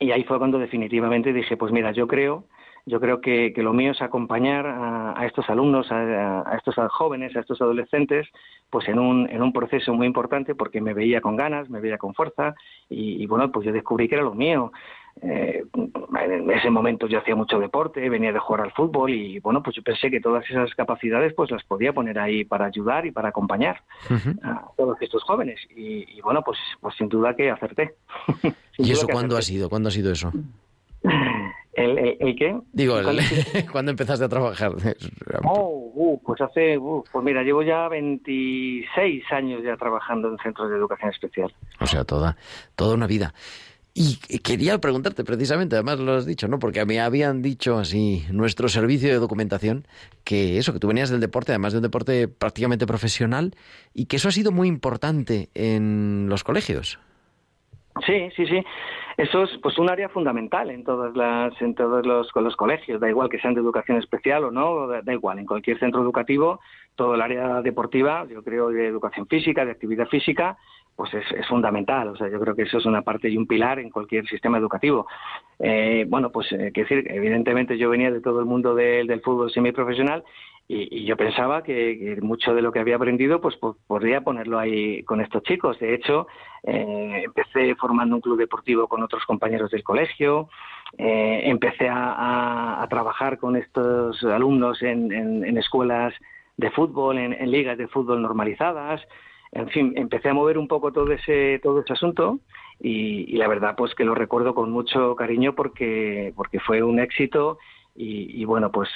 y 0.00 0.10
ahí 0.10 0.24
fue 0.24 0.38
cuando 0.38 0.58
definitivamente 0.58 1.32
dije 1.32 1.56
pues 1.56 1.72
mira 1.72 1.92
yo 1.92 2.06
creo 2.06 2.46
yo 2.84 3.00
creo 3.00 3.20
que, 3.20 3.52
que 3.54 3.62
lo 3.62 3.72
mío 3.72 3.92
es 3.92 4.02
acompañar 4.02 4.66
a, 4.66 5.24
estos 5.24 5.48
alumnos, 5.48 5.90
a, 5.92 6.42
a, 6.50 6.56
estos 6.56 6.74
jóvenes, 6.90 7.36
a 7.36 7.40
estos 7.40 7.60
adolescentes, 7.62 8.26
pues 8.70 8.88
en 8.88 8.98
un, 8.98 9.28
en 9.30 9.40
un 9.40 9.52
proceso 9.52 9.94
muy 9.94 10.06
importante 10.06 10.56
porque 10.56 10.80
me 10.80 10.92
veía 10.92 11.20
con 11.20 11.36
ganas, 11.36 11.70
me 11.70 11.80
veía 11.80 11.96
con 11.96 12.12
fuerza 12.12 12.56
y 12.88 13.24
bueno, 13.26 13.52
pues 13.52 13.66
yo 13.66 13.72
descubrí 13.72 14.08
que 14.08 14.16
era 14.16 14.24
lo 14.24 14.34
mío. 14.34 14.72
Eh, 15.20 15.62
en 15.74 16.50
ese 16.50 16.70
momento 16.70 17.06
yo 17.06 17.18
hacía 17.18 17.36
mucho 17.36 17.58
deporte, 17.58 18.08
venía 18.08 18.32
de 18.32 18.38
jugar 18.38 18.62
al 18.62 18.72
fútbol 18.72 19.12
y 19.12 19.38
bueno, 19.40 19.62
pues 19.62 19.76
yo 19.76 19.82
pensé 19.82 20.10
que 20.10 20.20
todas 20.20 20.44
esas 20.48 20.74
capacidades 20.74 21.32
pues 21.34 21.50
las 21.50 21.62
podía 21.64 21.92
poner 21.92 22.18
ahí 22.18 22.44
para 22.44 22.66
ayudar 22.66 23.06
y 23.06 23.12
para 23.12 23.28
acompañar 23.28 23.82
a 24.42 24.64
todos 24.76 24.96
estos 25.00 25.22
jóvenes 25.22 25.60
y, 25.76 26.20
bueno, 26.22 26.42
pues, 26.42 26.58
pues 26.80 26.94
sin 26.96 27.08
duda 27.08 27.34
que 27.36 27.50
acerté. 27.50 27.94
¿Y 28.78 28.92
eso 28.92 29.06
cuándo 29.06 29.36
ha 29.36 29.42
sido? 29.42 29.68
¿Cuándo 29.68 29.88
ha 29.88 29.92
sido 29.92 30.12
eso? 30.12 30.32
¿El, 31.74 32.16
el, 32.20 32.36
qué? 32.36 32.58
Digo, 32.72 32.96
¿cuándo 33.72 33.90
empezaste 33.90 34.24
a 34.24 34.28
trabajar? 34.28 34.72
Oh, 35.44 35.90
uh, 35.94 36.20
pues 36.22 36.40
hace, 36.40 36.78
uh, 36.78 37.02
pues 37.10 37.24
mira, 37.24 37.42
llevo 37.42 37.62
ya 37.62 37.88
26 37.88 39.24
años 39.32 39.62
ya 39.64 39.76
trabajando 39.76 40.28
en 40.28 40.38
centros 40.38 40.70
de 40.70 40.76
educación 40.76 41.10
especial. 41.10 41.52
O 41.80 41.86
sea, 41.86 42.04
toda, 42.04 42.36
toda 42.76 42.94
una 42.94 43.06
vida. 43.06 43.34
Y 43.94 44.38
quería 44.38 44.78
preguntarte 44.78 45.22
precisamente, 45.22 45.76
además 45.76 45.98
lo 45.98 46.14
has 46.14 46.24
dicho, 46.24 46.48
¿no? 46.48 46.58
Porque 46.58 46.84
me 46.86 46.98
habían 47.00 47.42
dicho 47.42 47.78
así, 47.78 48.24
nuestro 48.30 48.68
servicio 48.68 49.10
de 49.10 49.18
documentación, 49.18 49.86
que 50.24 50.56
eso, 50.56 50.72
que 50.72 50.78
tú 50.78 50.88
venías 50.88 51.10
del 51.10 51.20
deporte, 51.20 51.52
además 51.52 51.74
de 51.74 51.80
un 51.80 51.82
deporte 51.82 52.26
prácticamente 52.26 52.86
profesional, 52.86 53.54
y 53.92 54.06
que 54.06 54.16
eso 54.16 54.28
ha 54.28 54.32
sido 54.32 54.50
muy 54.50 54.68
importante 54.68 55.50
en 55.54 56.26
los 56.30 56.42
colegios. 56.42 56.98
Sí, 58.06 58.30
sí, 58.34 58.46
sí. 58.46 58.62
Eso 59.18 59.42
es 59.42 59.50
pues 59.62 59.78
un 59.78 59.90
área 59.90 60.08
fundamental 60.08 60.70
en 60.70 60.84
todas 60.84 61.14
las 61.14 61.52
en 61.60 61.74
todos 61.74 62.06
los, 62.06 62.28
los 62.34 62.56
colegios, 62.56 62.98
da 62.98 63.10
igual 63.10 63.28
que 63.28 63.38
sean 63.38 63.52
de 63.52 63.60
educación 63.60 63.98
especial 63.98 64.44
o 64.44 64.50
no, 64.50 64.86
da, 64.88 65.12
igual, 65.12 65.38
en 65.38 65.46
cualquier 65.46 65.78
centro 65.78 66.00
educativo, 66.00 66.60
todo 66.96 67.14
el 67.14 67.20
área 67.20 67.60
deportiva, 67.60 68.26
yo 68.26 68.42
creo 68.42 68.70
de 68.70 68.86
educación 68.86 69.26
física, 69.26 69.66
de 69.66 69.72
actividad 69.72 70.08
física, 70.08 70.56
pues 70.96 71.12
es, 71.14 71.24
es, 71.32 71.46
fundamental. 71.46 72.08
O 72.08 72.16
sea, 72.16 72.28
yo 72.28 72.38
creo 72.40 72.54
que 72.54 72.62
eso 72.62 72.78
es 72.78 72.86
una 72.86 73.02
parte 73.02 73.28
y 73.28 73.36
un 73.36 73.46
pilar 73.46 73.78
en 73.78 73.90
cualquier 73.90 74.26
sistema 74.26 74.58
educativo. 74.58 75.06
Eh, 75.58 76.04
bueno, 76.08 76.30
pues 76.30 76.50
eh, 76.52 76.72
decir, 76.74 77.06
evidentemente 77.10 77.78
yo 77.78 77.90
venía 77.90 78.10
de 78.10 78.20
todo 78.20 78.40
el 78.40 78.46
mundo 78.46 78.74
del 78.74 79.20
fútbol 79.20 79.50
semiprofesional 79.50 80.24
y, 80.68 81.02
y 81.02 81.04
yo 81.04 81.16
pensaba 81.16 81.62
que, 81.62 82.18
mucho 82.22 82.54
de 82.54 82.62
lo 82.62 82.72
que 82.72 82.78
había 82.78 82.96
aprendido 82.96 83.40
pues 83.40 83.56
podría 83.86 84.22
ponerlo 84.22 84.58
ahí 84.58 85.02
con 85.04 85.20
estos 85.20 85.42
chicos. 85.42 85.78
De 85.78 85.94
hecho, 85.94 86.26
eh, 86.62 87.22
empecé 87.24 87.74
formando 87.76 88.16
un 88.16 88.20
club 88.20 88.38
deportivo 88.38 88.88
con 88.88 89.02
otros 89.02 89.24
compañeros 89.24 89.70
del 89.70 89.82
colegio, 89.82 90.48
eh, 90.98 91.42
empecé 91.44 91.88
a, 91.88 92.82
a, 92.82 92.88
trabajar 92.88 93.38
con 93.38 93.56
estos 93.56 94.22
alumnos 94.24 94.82
en, 94.82 95.12
en, 95.12 95.44
en 95.44 95.58
escuelas 95.58 96.14
de 96.56 96.70
fútbol, 96.70 97.18
en, 97.18 97.32
en 97.32 97.50
ligas 97.50 97.78
de 97.78 97.88
fútbol 97.88 98.22
normalizadas 98.22 99.00
en 99.52 99.68
fin, 99.68 99.92
empecé 99.96 100.30
a 100.30 100.34
mover 100.34 100.56
un 100.56 100.66
poco 100.66 100.92
todo 100.92 101.12
ese, 101.12 101.60
todo 101.62 101.80
ese 101.80 101.92
asunto 101.92 102.40
y, 102.80 103.36
la 103.36 103.48
verdad 103.48 103.74
pues 103.76 103.94
que 103.94 104.04
lo 104.04 104.14
recuerdo 104.14 104.54
con 104.54 104.70
mucho 104.70 105.14
cariño 105.14 105.54
porque, 105.54 106.32
porque 106.34 106.58
fue 106.58 106.82
un 106.82 106.98
éxito 106.98 107.58
y, 107.94 108.42
bueno 108.46 108.72
pues 108.72 108.88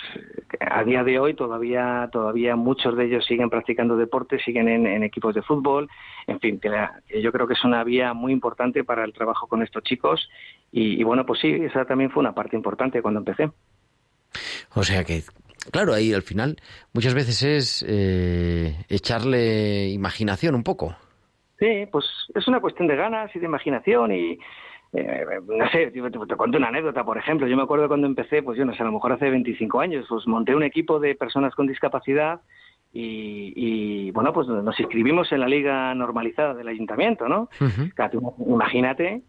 a 0.59 0.83
día 0.83 1.05
de 1.05 1.19
hoy 1.19 1.35
todavía 1.35 2.09
todavía 2.11 2.57
muchos 2.57 2.97
de 2.97 3.05
ellos 3.05 3.27
siguen 3.27 3.51
practicando 3.51 3.99
deporte 3.99 4.39
siguen 4.39 4.69
en, 4.69 5.03
equipos 5.03 5.35
de 5.35 5.43
fútbol. 5.43 5.91
En 6.27 6.41
fin 6.41 6.59
que, 6.59 6.71
yo 7.21 7.31
creo 7.33 7.47
que 7.47 7.53
es 7.53 7.65
una 7.65 7.85
vía 7.85 8.15
muy 8.15 8.33
importante 8.33 8.83
para 8.83 9.05
el 9.05 9.13
trabajo 9.13 9.47
con 9.47 9.63
estos 9.63 9.83
chicos 9.83 10.27
y, 10.73 10.99
y 10.99 11.05
bueno 11.05 11.27
pues 11.27 11.41
sí 11.41 11.49
esa 11.49 11.85
también 11.85 12.11
fue 12.11 12.23
una 12.23 12.35
parte 12.35 12.57
importante 12.57 13.03
cuando 13.03 13.21
empecé. 13.21 13.51
O 14.75 14.83
sea 14.83 15.05
que 15.05 15.23
Claro, 15.71 15.95
ahí 15.95 16.13
al 16.13 16.23
final 16.23 16.57
muchas 16.93 17.15
veces 17.15 17.43
es 17.43 17.85
eh, 17.89 18.77
echarle 18.89 19.89
imaginación 19.89 20.55
un 20.55 20.63
poco. 20.63 20.97
Sí, 21.59 21.87
pues 21.91 22.05
es 22.35 22.47
una 22.49 22.61
cuestión 22.61 22.89
de 22.89 22.97
ganas 22.97 23.35
y 23.35 23.39
de 23.39 23.47
imaginación 23.47 24.13
y, 24.13 24.39
eh, 24.93 25.25
no 25.47 25.69
sé, 25.71 25.91
te, 25.91 26.01
te, 26.11 26.37
cuento 26.37 26.59
una 26.59 26.69
anécdota, 26.69 27.05
por 27.05 27.19
ejemplo. 27.19 27.47
Yo 27.47 27.57
me 27.57 27.63
acuerdo 27.63 27.89
cuando 27.89 28.07
empecé, 28.07 28.43
pues 28.43 28.59
yo 28.59 28.65
no 28.65 28.75
sé, 28.75 28.83
a 28.83 28.87
lo 28.87 28.93
mejor 28.93 29.13
hace 29.13 29.31
25 29.31 29.81
años, 29.81 30.07
pues 30.09 30.27
monté 30.27 30.55
un 30.55 30.63
equipo 30.63 31.01
de 31.01 31.15
personas 31.15 31.55
con 31.55 31.67
discapacidad 31.67 32.41
y, 32.93 33.53
y 33.57 34.11
bueno, 34.11 34.33
pues 34.33 34.49
nos 34.49 34.79
inscribimos 34.79 35.31
en 35.33 35.41
la 35.41 35.49
liga 35.49 35.95
normalizada 35.95 36.55
del 36.55 36.69
ayuntamiento, 36.69 37.29
¿no? 37.29 37.49
Imagínate 38.47 39.23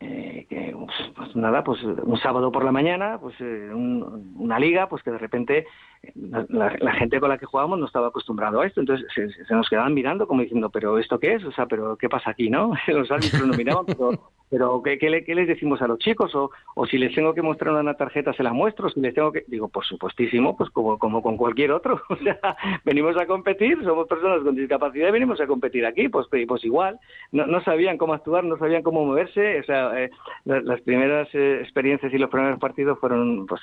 eh, 0.00 0.46
que 0.48 0.76
pues, 0.76 1.12
pues, 1.16 1.36
nada 1.36 1.64
pues 1.64 1.82
un 1.82 2.18
sábado 2.18 2.52
por 2.52 2.64
la 2.64 2.70
mañana 2.70 3.18
pues 3.20 3.34
eh, 3.40 3.70
una 3.72 4.58
liga 4.58 4.88
pues 4.88 5.02
que 5.02 5.10
de 5.10 5.18
repente 5.18 5.66
eh, 6.02 6.12
la, 6.48 6.92
gente 6.92 7.18
con 7.18 7.28
la 7.28 7.38
que 7.38 7.46
jugábamos 7.46 7.80
no 7.80 7.86
estaba 7.86 8.08
acostumbrado 8.08 8.60
a 8.60 8.66
esto. 8.66 8.80
Entonces 8.80 9.06
se, 9.14 9.54
nos 9.54 9.68
quedaban 9.68 9.94
mirando 9.94 10.28
como 10.28 10.42
diciendo 10.42 10.70
pero 10.70 10.98
esto 10.98 11.18
qué 11.18 11.34
es 11.34 11.44
o 11.44 11.52
sea 11.52 11.66
pero 11.66 11.96
qué 11.96 12.08
pasa 12.08 12.30
aquí 12.30 12.48
no 12.48 12.74
los 12.86 13.10
árbitros 13.10 13.46
no 13.46 13.56
miraban 13.56 13.86
pero 13.86 14.10
pero 14.50 14.82
¿qué, 14.82 14.98
qué, 14.98 15.10
les 15.10 15.48
decimos 15.48 15.82
a 15.82 15.86
los 15.86 15.98
chicos? 15.98 16.34
O, 16.34 16.50
o 16.74 16.86
si 16.86 16.96
les 16.96 17.14
tengo 17.14 17.34
que 17.34 17.42
mostrar 17.42 17.74
una 17.74 17.94
tarjeta, 17.94 18.32
se 18.32 18.42
la 18.42 18.52
muestro. 18.52 18.88
Si 18.88 19.00
les 19.00 19.14
tengo 19.14 19.30
que. 19.30 19.44
Digo, 19.46 19.68
por 19.68 19.84
supuestísimo, 19.84 20.56
pues 20.56 20.70
como, 20.70 20.98
como 20.98 21.22
con 21.22 21.36
cualquier 21.36 21.72
otro. 21.72 22.02
O 22.08 22.16
sea, 22.16 22.56
venimos 22.84 23.16
a 23.16 23.26
competir, 23.26 23.78
somos 23.84 24.08
personas 24.08 24.42
con 24.42 24.56
discapacidad 24.56 25.08
y 25.08 25.12
venimos 25.12 25.40
a 25.40 25.46
competir 25.46 25.86
aquí. 25.86 26.08
Pues, 26.08 26.26
pues 26.28 26.64
igual. 26.64 26.98
No, 27.30 27.46
no 27.46 27.62
sabían 27.62 27.96
cómo 27.96 28.14
actuar, 28.14 28.44
no 28.44 28.58
sabían 28.58 28.82
cómo 28.82 29.04
moverse. 29.04 29.60
O 29.60 29.64
sea, 29.64 30.02
eh, 30.02 30.10
las, 30.44 30.80
primeras 30.80 31.28
eh, 31.34 31.60
experiencias 31.62 32.12
y 32.12 32.18
los 32.18 32.30
primeros 32.30 32.58
partidos 32.58 32.98
fueron, 32.98 33.46
pues, 33.46 33.60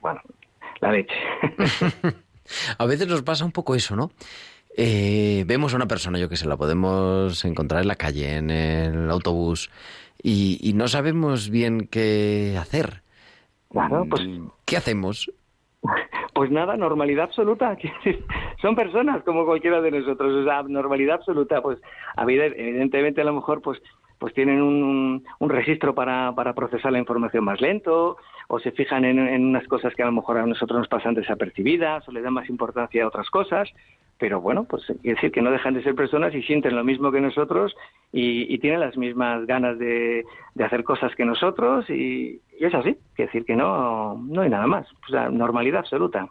bueno, 0.00 0.20
la 0.80 0.92
leche. 0.92 1.14
a 2.78 2.86
veces 2.86 3.08
nos 3.08 3.22
pasa 3.22 3.44
un 3.44 3.52
poco 3.52 3.74
eso, 3.74 3.96
¿no? 3.96 4.10
Eh, 4.76 5.44
vemos 5.46 5.72
a 5.72 5.76
una 5.76 5.88
persona, 5.88 6.18
yo 6.18 6.28
que 6.28 6.36
sé, 6.36 6.46
la 6.46 6.58
podemos 6.58 7.44
encontrar 7.46 7.80
en 7.80 7.88
la 7.88 7.96
calle, 7.96 8.36
en 8.36 8.50
el 8.50 9.10
autobús 9.10 9.70
y, 10.22 10.72
no 10.74 10.88
sabemos 10.88 11.50
bien 11.50 11.88
qué 11.90 12.56
hacer. 12.58 13.02
Claro, 13.70 14.06
pues. 14.08 14.22
¿Qué 14.64 14.76
hacemos? 14.76 15.30
Pues 16.34 16.50
nada, 16.50 16.76
normalidad 16.76 17.24
absoluta. 17.24 17.78
Son 18.60 18.76
personas 18.76 19.22
como 19.24 19.46
cualquiera 19.46 19.80
de 19.80 19.90
nosotros. 19.90 20.34
O 20.34 20.44
sea, 20.44 20.62
normalidad 20.64 21.14
absoluta. 21.14 21.62
Pues, 21.62 21.80
evidentemente, 22.18 23.22
a 23.22 23.24
lo 23.24 23.32
mejor, 23.32 23.62
pues 23.62 23.80
pues 24.18 24.32
tienen 24.34 24.62
un, 24.62 25.24
un 25.38 25.50
registro 25.50 25.94
para, 25.94 26.34
para, 26.34 26.54
procesar 26.54 26.92
la 26.92 26.98
información 26.98 27.44
más 27.44 27.60
lento, 27.60 28.16
o 28.48 28.58
se 28.58 28.72
fijan 28.72 29.04
en, 29.04 29.18
en, 29.18 29.44
unas 29.44 29.66
cosas 29.68 29.94
que 29.94 30.02
a 30.02 30.06
lo 30.06 30.12
mejor 30.12 30.38
a 30.38 30.46
nosotros 30.46 30.78
nos 30.78 30.88
pasan 30.88 31.14
desapercibidas, 31.14 32.08
o 32.08 32.12
le 32.12 32.22
dan 32.22 32.32
más 32.32 32.48
importancia 32.48 33.04
a 33.04 33.08
otras 33.08 33.28
cosas, 33.30 33.68
pero 34.18 34.40
bueno, 34.40 34.64
pues 34.64 34.84
quiere 34.86 35.14
decir 35.14 35.30
que 35.30 35.42
no 35.42 35.50
dejan 35.50 35.74
de 35.74 35.82
ser 35.82 35.94
personas 35.94 36.34
y 36.34 36.42
sienten 36.42 36.74
lo 36.74 36.84
mismo 36.84 37.12
que 37.12 37.20
nosotros 37.20 37.74
y, 38.12 38.58
tienen 38.58 38.80
las 38.80 38.96
mismas 38.96 39.46
ganas 39.46 39.78
de, 39.78 40.24
hacer 40.58 40.84
cosas 40.84 41.14
que 41.14 41.24
nosotros 41.24 41.88
y, 41.90 42.40
es 42.58 42.74
así, 42.74 42.96
quiere 43.14 43.30
decir 43.30 43.44
que 43.44 43.56
no, 43.56 44.14
no 44.14 44.42
hay 44.42 44.50
nada 44.50 44.66
más, 44.66 44.86
o 45.06 45.10
sea, 45.10 45.28
normalidad 45.28 45.80
absoluta. 45.80 46.28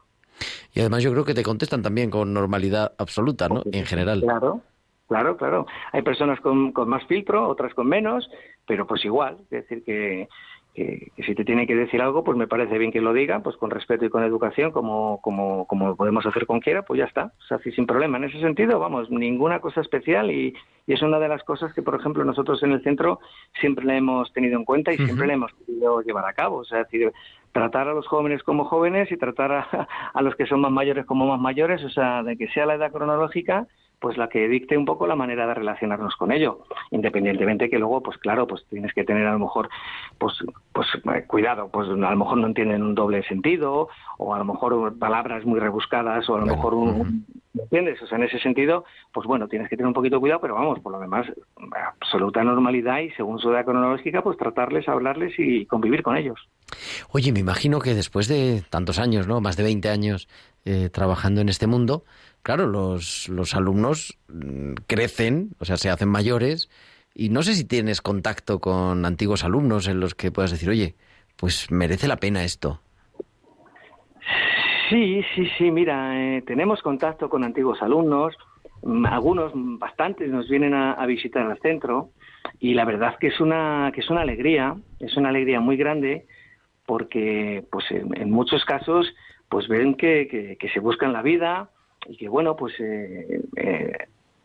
Y 0.74 0.82
además 0.82 1.04
yo 1.04 1.12
creo 1.12 1.24
que 1.24 1.34
te 1.34 1.44
contestan 1.44 1.82
también 1.82 2.10
con 2.10 2.34
normalidad 2.34 2.94
absoluta, 2.98 3.48
¿no? 3.48 3.62
En 3.72 3.86
general. 3.86 4.22
Claro, 4.22 4.62
claro, 5.08 5.38
claro. 5.38 5.68
Hay 5.94 6.02
personas 6.02 6.42
con, 6.42 6.72
con 6.74 6.90
más 6.90 7.06
filtro, 7.06 7.48
otras 7.48 7.74
con 7.74 7.88
menos, 7.88 8.30
pero 8.68 8.86
pues 8.86 9.06
igual, 9.06 9.38
es 9.44 9.50
decir 9.50 9.84
que 9.84 10.28
que, 10.76 11.12
si 11.26 11.34
te 11.34 11.46
tiene 11.46 11.66
que 11.66 11.76
decir 11.76 12.02
algo, 12.02 12.24
pues 12.24 12.38
me 12.38 12.48
parece 12.48 12.78
bien 12.78 12.92
que 12.92 13.02
lo 13.02 13.14
diga, 13.14 13.40
pues 13.40 13.56
con 13.58 13.72
respeto 13.72 14.06
y 14.06 14.10
con 14.10 14.24
educación, 14.24 14.72
como, 14.72 15.22
como, 15.22 15.66
como 15.66 15.96
podemos 15.96 16.26
hacer 16.26 16.46
con 16.46 16.60
quiera, 16.60 16.84
pues 16.84 17.00
ya 17.00 17.06
está, 17.06 17.32
o 17.40 17.44
sea, 17.48 17.58
sin 17.60 17.88
problema. 17.88 18.18
En 18.18 18.26
ese 18.26 18.40
sentido, 18.40 18.78
vamos, 18.78 19.10
ninguna 19.10 19.60
cosa 19.60 19.82
especial 19.82 20.30
y, 20.30 20.54
y, 20.86 20.94
es 20.94 21.02
una 21.02 21.18
de 21.20 21.30
las 21.30 21.44
cosas 21.44 21.74
que, 21.74 21.82
por 21.82 21.96
ejemplo, 21.96 22.24
nosotros 22.26 22.62
en 22.64 22.74
el 22.74 22.84
centro 22.84 23.20
siempre 23.60 23.86
le 23.86 23.98
hemos 23.98 24.32
tenido 24.34 24.58
en 24.58 24.66
cuenta 24.66 24.94
y 24.94 24.98
siempre 24.98 25.28
le 25.28 25.34
hemos 25.34 25.54
querido 25.54 26.02
llevar 26.02 26.26
a 26.26 26.34
cabo, 26.34 26.58
o 26.58 26.66
sea, 26.66 26.80
decir, 26.80 27.12
tratar 27.52 27.88
a 27.88 27.94
los 27.94 28.06
jóvenes 28.08 28.44
como 28.44 28.66
jóvenes 28.66 29.12
y 29.12 29.18
tratar 29.18 29.52
a, 29.52 29.88
a 30.14 30.22
los 30.22 30.36
que 30.36 30.46
son 30.46 30.62
más 30.62 30.72
mayores 30.72 31.06
como 31.06 31.26
más 31.26 31.40
mayores, 31.40 31.84
o 31.84 31.90
sea, 31.90 32.22
de 32.22 32.38
que 32.38 32.50
sea 32.50 32.66
la 32.66 32.76
edad 32.76 32.92
cronológica, 32.92 33.66
pues 34.06 34.18
la 34.18 34.30
que 34.30 34.48
dicte 34.48 34.78
un 34.78 34.86
poco 34.86 35.08
la 35.08 35.16
manera 35.16 35.48
de 35.48 35.56
relacionarnos 35.56 36.16
con 36.16 36.32
ello, 36.32 36.60
independientemente 36.92 37.72
que 37.72 37.80
luego, 37.80 38.04
pues 38.04 38.20
claro, 38.20 38.46
pues 38.46 38.64
tienes 38.70 38.94
que 38.94 39.04
tener 39.04 39.26
a 39.26 39.32
lo 39.32 39.40
mejor, 39.40 39.68
pues, 40.20 40.36
pues 40.72 40.88
eh, 41.12 41.24
cuidado, 41.26 41.70
pues 41.70 41.90
a 41.90 41.94
lo 41.94 42.16
mejor 42.16 42.38
no 42.38 42.46
entienden 42.46 42.84
un 42.84 42.94
doble 42.94 43.24
sentido, 43.24 43.90
o 44.20 44.36
a 44.36 44.38
lo 44.38 44.46
mejor 44.46 44.96
palabras 45.00 45.44
muy 45.44 45.60
rebuscadas, 45.60 46.30
o 46.30 46.36
a 46.36 46.42
lo 46.42 46.46
mejor 46.46 46.76
un, 46.76 47.26
¿me 47.56 47.64
entiendes? 47.64 48.00
O 48.04 48.06
sea, 48.06 48.20
en 48.20 48.26
ese 48.26 48.38
sentido, 48.38 48.86
pues 49.12 49.26
bueno, 49.26 49.48
tienes 49.48 49.70
que 49.70 49.76
tener 49.76 49.88
un 49.88 49.96
poquito 49.96 50.18
de 50.18 50.20
cuidado, 50.20 50.42
pero 50.42 50.54
vamos, 50.54 50.80
por 50.82 50.92
lo 50.92 51.00
demás, 51.00 51.26
absoluta 52.00 52.44
normalidad 52.44 53.00
y 53.00 53.10
según 53.14 53.40
su 53.40 53.50
edad 53.50 53.66
cronológica, 53.66 54.22
pues 54.22 54.38
tratarles, 54.38 54.88
hablarles 54.88 55.34
y 55.40 55.66
convivir 55.66 56.04
con 56.04 56.16
ellos. 56.16 56.48
Oye, 57.10 57.32
me 57.32 57.40
imagino 57.40 57.80
que 57.80 57.96
después 57.96 58.28
de 58.28 58.62
tantos 58.70 59.00
años, 59.00 59.28
¿no? 59.28 59.42
Más 59.42 59.58
de 59.58 59.64
20 59.64 59.90
años 59.90 60.28
eh, 60.64 60.90
trabajando 60.92 61.42
en 61.42 61.50
este 61.50 61.66
mundo, 61.66 62.04
claro, 62.46 62.68
los, 62.68 63.28
los 63.28 63.56
alumnos 63.56 64.20
mm, 64.28 64.76
crecen, 64.86 65.50
o 65.60 65.66
sea, 65.66 65.78
se 65.78 65.90
hacen 65.90 66.10
mayores, 66.10 66.70
y 67.16 67.30
no 67.30 67.42
sé 67.42 67.56
si 67.56 67.66
tienes 67.66 68.02
contacto 68.04 68.60
con 68.60 69.04
antiguos 69.04 69.44
alumnos 69.44 69.88
en 69.88 70.00
los 70.00 70.14
que 70.14 70.32
puedas 70.32 70.52
decir, 70.52 70.70
oye, 70.70 70.94
pues 71.38 71.72
merece 71.72 72.08
la 72.08 72.18
pena 72.18 72.44
esto. 72.44 72.82
Sí, 74.90 75.24
sí, 75.34 75.48
sí, 75.58 75.72
mira, 75.72 75.98
eh, 76.22 76.44
tenemos 76.44 76.84
contacto 76.84 77.30
con 77.30 77.44
antiguos 77.44 77.82
alumnos, 77.82 78.36
mm, 78.84 79.08
algunos, 79.08 79.56
mm, 79.56 79.80
bastantes, 79.80 80.30
nos 80.30 80.48
vienen 80.48 80.76
a, 80.76 81.04
visitar 81.08 81.50
al 81.50 81.60
centro 81.62 82.12
y 82.60 82.76
la 82.76 82.86
verdad 82.86 83.18
que 83.20 83.28
es 83.28 83.40
una 83.40 83.92
que 83.92 84.02
es 84.02 84.10
una 84.12 84.22
alegría, 84.22 84.76
es 85.00 85.18
una 85.18 85.30
alegría 85.30 85.62
muy 85.62 85.78
grande 85.78 86.28
porque, 86.86 87.66
pues, 87.72 87.86
en, 87.90 88.30
muchos 88.30 88.64
casos, 88.66 89.12
pues 89.50 89.68
ven 89.68 89.96
que, 89.96 90.58
que 90.60 90.70
se 90.70 90.80
buscan 90.80 91.12
la 91.12 91.24
vida, 91.24 91.72
y 92.08 92.18
que 92.18 92.30
bueno 92.30 92.56
pues 92.56 92.74
eh, 92.80 93.42
eh, 93.56 93.94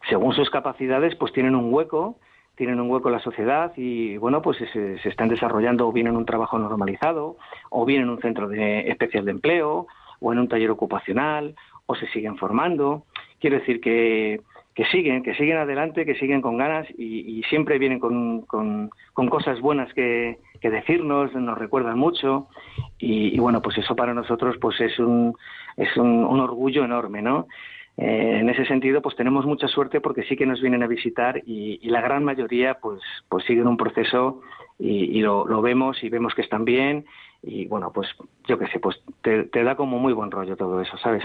según 0.08 0.34
sus 0.34 0.50
capacidades 0.50 1.14
pues 1.16 1.32
tienen 1.32 1.54
un 1.54 1.72
hueco 1.72 2.16
tienen 2.56 2.80
un 2.80 2.90
hueco 2.90 3.08
en 3.08 3.14
la 3.14 3.20
sociedad 3.20 3.72
y 3.76 4.16
bueno 4.16 4.42
pues 4.42 4.58
se, 4.72 5.08
están 5.08 5.28
desarrollando 5.28 5.88
o 5.88 5.92
bien 5.92 6.06
en 6.06 6.16
un 6.16 6.26
trabajo 6.26 6.58
normalizado 6.58 7.36
o 7.70 7.84
bien 7.84 8.02
en 8.02 8.10
un 8.10 8.20
centro 8.20 8.48
de 8.48 8.88
especial 8.90 9.24
de 9.24 9.32
empleo 9.32 9.86
o 10.20 10.32
en 10.32 10.38
un 10.38 10.48
taller 10.48 10.70
ocupacional 10.70 11.54
o 11.86 11.94
se 11.96 12.06
siguen 12.08 12.36
formando. 12.36 13.04
Quiero 13.40 13.58
decir 13.58 13.80
que, 13.80 14.40
que 14.74 14.84
siguen, 14.86 15.22
que 15.22 15.34
siguen 15.34 15.56
adelante, 15.56 16.06
que 16.06 16.14
siguen 16.14 16.40
con 16.40 16.56
ganas 16.56 16.86
y, 16.96 17.42
siempre 17.48 17.78
vienen 17.78 17.98
con, 17.98 18.42
con, 18.42 18.90
cosas 19.28 19.60
buenas 19.60 19.92
que, 19.94 20.38
que, 20.60 20.70
decirnos, 20.70 21.34
nos 21.34 21.58
recuerdan 21.58 21.98
mucho. 21.98 22.48
Y, 22.98 23.38
bueno, 23.40 23.60
pues 23.60 23.78
eso 23.78 23.96
para 23.96 24.14
nosotros 24.14 24.56
pues 24.60 24.80
es 24.80 24.98
un, 24.98 25.34
es 25.80 25.96
un, 25.96 26.24
orgullo 26.40 26.84
enorme, 26.84 27.22
¿no? 27.22 27.46
Eh, 27.96 28.38
en 28.40 28.48
ese 28.48 28.64
sentido, 28.66 29.02
pues 29.02 29.16
tenemos 29.16 29.44
mucha 29.46 29.66
suerte 29.66 30.00
porque 30.00 30.22
sí 30.24 30.36
que 30.36 30.46
nos 30.46 30.60
vienen 30.60 30.82
a 30.82 30.86
visitar 30.86 31.42
y, 31.46 31.78
la 31.88 32.00
gran 32.00 32.24
mayoría 32.24 32.74
pues, 32.74 33.00
pues 33.28 33.44
siguen 33.44 33.66
un 33.66 33.76
proceso 33.76 34.42
y, 34.78 35.20
lo, 35.20 35.46
lo, 35.46 35.60
vemos 35.60 36.02
y 36.02 36.08
vemos 36.08 36.34
que 36.34 36.42
están 36.42 36.64
bien 36.64 37.04
y 37.42 37.66
bueno, 37.66 37.92
pues 37.92 38.08
yo 38.46 38.58
qué 38.58 38.66
sé, 38.68 38.78
pues 38.78 38.96
te, 39.22 39.44
te 39.44 39.64
da 39.64 39.76
como 39.76 39.98
muy 39.98 40.12
buen 40.12 40.30
rollo 40.30 40.56
todo 40.56 40.80
eso, 40.80 40.96
¿sabes? 40.98 41.24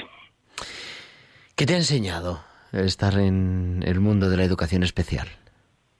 ¿Qué 1.55 1.65
te 1.65 1.73
ha 1.73 1.77
enseñado 1.77 2.39
estar 2.73 3.17
en 3.17 3.83
el 3.85 3.99
mundo 3.99 4.29
de 4.29 4.37
la 4.37 4.43
educación 4.43 4.83
especial? 4.83 5.27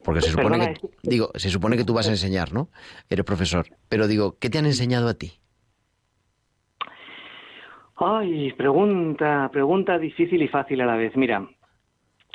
Porque 0.03 0.21
se 0.21 0.31
supone 0.31 0.59
que, 0.59 0.89
digo, 1.03 1.31
se 1.35 1.49
supone 1.49 1.77
que 1.77 1.83
tú 1.83 1.93
vas 1.93 2.07
a 2.07 2.11
enseñar, 2.11 2.53
¿no? 2.53 2.69
Eres 3.09 3.25
profesor. 3.25 3.65
Pero 3.89 4.07
digo, 4.07 4.37
¿qué 4.39 4.49
te 4.49 4.59
han 4.59 4.67
enseñado 4.67 5.07
a 5.07 5.15
ti? 5.15 5.39
Ay, 7.97 8.51
pregunta, 8.53 9.49
pregunta 9.53 9.97
difícil 9.97 10.41
y 10.41 10.49
fácil 10.49 10.81
a 10.81 10.85
la 10.85 10.97
vez. 10.97 11.15
Mira, 11.15 11.47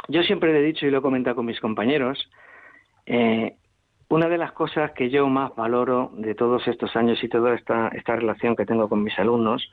yo 0.08 0.22
siempre 0.22 0.52
le 0.52 0.60
he 0.60 0.62
dicho 0.62 0.86
y 0.86 0.90
lo 0.90 0.98
he 0.98 1.02
comentado 1.02 1.36
con 1.36 1.46
mis 1.46 1.60
compañeros, 1.60 2.30
eh, 3.04 3.56
una 4.08 4.28
de 4.28 4.38
las 4.38 4.52
cosas 4.52 4.92
que 4.92 5.10
yo 5.10 5.28
más 5.28 5.54
valoro 5.54 6.12
de 6.14 6.34
todos 6.34 6.66
estos 6.66 6.96
años 6.96 7.22
y 7.22 7.28
toda 7.28 7.54
esta, 7.54 7.88
esta 7.88 8.16
relación 8.16 8.56
que 8.56 8.66
tengo 8.66 8.88
con 8.88 9.04
mis 9.04 9.16
alumnos 9.18 9.70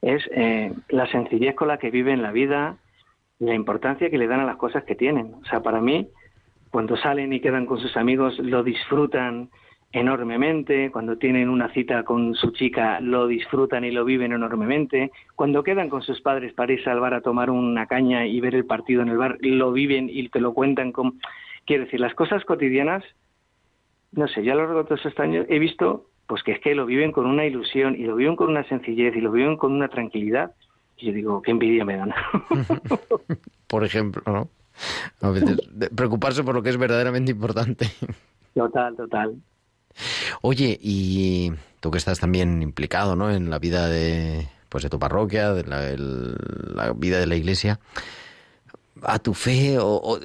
es 0.00 0.28
eh, 0.32 0.72
la 0.88 1.06
sencillez 1.06 1.54
con 1.54 1.68
la 1.68 1.78
que 1.78 1.90
viven 1.90 2.22
la 2.22 2.32
vida 2.32 2.76
y 3.38 3.44
la 3.44 3.54
importancia 3.54 4.10
que 4.10 4.18
le 4.18 4.26
dan 4.26 4.40
a 4.40 4.46
las 4.46 4.56
cosas 4.56 4.84
que 4.84 4.94
tienen. 4.94 5.34
O 5.34 5.44
sea, 5.44 5.62
para 5.62 5.80
mí, 5.80 6.08
cuando 6.70 6.96
salen 6.96 7.32
y 7.32 7.40
quedan 7.40 7.66
con 7.66 7.78
sus 7.78 7.96
amigos, 7.96 8.38
lo 8.38 8.62
disfrutan 8.62 9.50
enormemente, 9.92 10.90
cuando 10.90 11.16
tienen 11.16 11.48
una 11.48 11.72
cita 11.72 12.02
con 12.02 12.34
su 12.34 12.50
chica, 12.50 13.00
lo 13.00 13.26
disfrutan 13.26 13.84
y 13.84 13.90
lo 13.90 14.04
viven 14.04 14.32
enormemente, 14.32 15.10
cuando 15.34 15.62
quedan 15.62 15.88
con 15.88 16.02
sus 16.02 16.20
padres 16.20 16.52
para 16.52 16.72
ir 16.72 16.88
al 16.88 17.00
bar 17.00 17.14
a 17.14 17.22
tomar 17.22 17.50
una 17.50 17.86
caña 17.86 18.26
y 18.26 18.40
ver 18.40 18.54
el 18.54 18.66
partido 18.66 19.02
en 19.02 19.08
el 19.08 19.16
bar, 19.16 19.38
lo 19.40 19.72
viven 19.72 20.08
y 20.10 20.28
te 20.28 20.40
lo 20.40 20.52
cuentan 20.52 20.92
con... 20.92 21.18
Quiero 21.64 21.84
decir, 21.84 22.00
las 22.00 22.14
cosas 22.14 22.44
cotidianas, 22.44 23.04
no 24.12 24.28
sé, 24.28 24.42
ya 24.42 24.52
a 24.52 24.56
lo 24.56 24.62
largo 24.62 24.78
de 24.78 24.84
todos 24.84 25.04
estos 25.04 25.20
años 25.20 25.46
he 25.48 25.58
visto 25.58 26.06
pues 26.28 26.42
que 26.42 26.52
es 26.52 26.60
que 26.60 26.74
lo 26.74 26.84
viven 26.84 27.10
con 27.10 27.26
una 27.26 27.46
ilusión 27.46 27.94
y 27.94 28.04
lo 28.04 28.14
viven 28.14 28.36
con 28.36 28.50
una 28.50 28.62
sencillez 28.68 29.16
y 29.16 29.20
lo 29.20 29.32
viven 29.32 29.56
con 29.56 29.72
una 29.72 29.88
tranquilidad. 29.88 30.52
Y 30.98 31.06
yo 31.06 31.12
digo, 31.14 31.42
qué 31.42 31.52
envidia 31.52 31.86
me 31.86 31.96
dan. 31.96 32.12
por 33.66 33.82
ejemplo, 33.82 34.22
¿no? 34.26 34.48
A 35.22 35.30
veces, 35.30 35.58
preocuparse 35.96 36.44
por 36.44 36.54
lo 36.54 36.62
que 36.62 36.68
es 36.68 36.76
verdaderamente 36.76 37.32
importante. 37.32 37.86
Total, 38.54 38.94
total. 38.94 39.36
Oye, 40.42 40.78
y 40.80 41.52
tú 41.80 41.90
que 41.90 41.98
estás 41.98 42.20
también 42.20 42.62
implicado, 42.62 43.16
¿no? 43.16 43.30
En 43.30 43.50
la 43.50 43.58
vida 43.58 43.88
de, 43.88 44.48
pues 44.68 44.82
de 44.82 44.90
tu 44.90 44.98
parroquia, 44.98 45.52
de 45.52 45.64
la, 45.64 46.92
vida 46.92 47.18
de 47.18 47.26
la 47.26 47.36
iglesia, 47.36 47.80
a 49.02 49.18
tu 49.18 49.34
fe 49.34 49.78
o, 49.80 50.20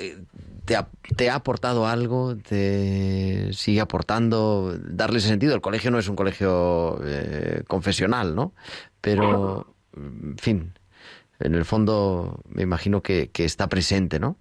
te, 0.65 0.75
ha, 0.75 0.87
te, 1.15 1.29
ha, 1.29 1.35
aportado 1.35 1.87
algo, 1.87 2.35
te 2.37 3.51
sigue 3.53 3.81
aportando, 3.81 4.77
darle 4.79 5.19
ese 5.19 5.27
sentido. 5.27 5.53
El 5.55 5.61
colegio 5.61 5.91
no 5.91 5.99
es 5.99 6.07
un 6.07 6.15
colegio 6.15 6.99
eh, 7.03 7.63
confesional, 7.67 8.35
¿no? 8.35 8.53
Pero, 9.01 9.75
en 9.95 10.37
fin, 10.37 10.73
en 11.39 11.55
el 11.55 11.65
fondo 11.65 12.41
me 12.49 12.63
imagino 12.63 13.01
que, 13.01 13.29
que 13.29 13.45
está 13.45 13.67
presente, 13.67 14.19
¿no? 14.19 14.37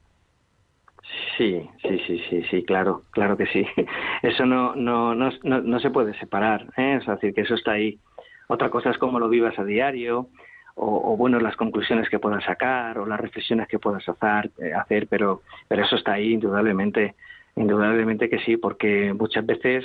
Sí, 1.36 1.68
sí, 1.82 1.98
sí, 2.06 2.22
sí, 2.28 2.42
sí, 2.50 2.64
claro, 2.64 3.02
claro 3.10 3.36
que 3.36 3.46
sí. 3.46 3.66
Eso 4.22 4.46
no, 4.46 4.74
no, 4.74 5.14
no, 5.14 5.30
no, 5.42 5.80
se 5.80 5.90
puede 5.90 6.14
separar, 6.18 6.66
¿eh? 6.76 6.98
es 7.00 7.06
decir, 7.06 7.34
que 7.34 7.42
eso 7.42 7.54
está 7.54 7.72
ahí. 7.72 7.98
Otra 8.48 8.70
cosa 8.70 8.90
es 8.90 8.98
cómo 8.98 9.18
lo 9.18 9.28
vivas 9.28 9.58
a 9.58 9.64
diario, 9.64 10.28
o, 10.74 11.16
bueno, 11.16 11.38
las 11.38 11.56
conclusiones 11.56 12.08
que 12.08 12.18
puedas 12.18 12.44
sacar, 12.44 12.98
o 12.98 13.06
las 13.06 13.20
reflexiones 13.20 13.68
que 13.68 13.78
puedas 13.78 14.08
hacer, 14.08 14.50
eh, 14.58 14.72
hacer 14.72 15.06
pero, 15.06 15.42
pero 15.68 15.84
eso 15.84 15.96
está 15.96 16.14
ahí, 16.14 16.32
indudablemente, 16.32 17.14
indudablemente 17.56 18.30
que 18.30 18.38
sí, 18.40 18.56
porque 18.56 19.12
muchas 19.12 19.44
veces 19.44 19.84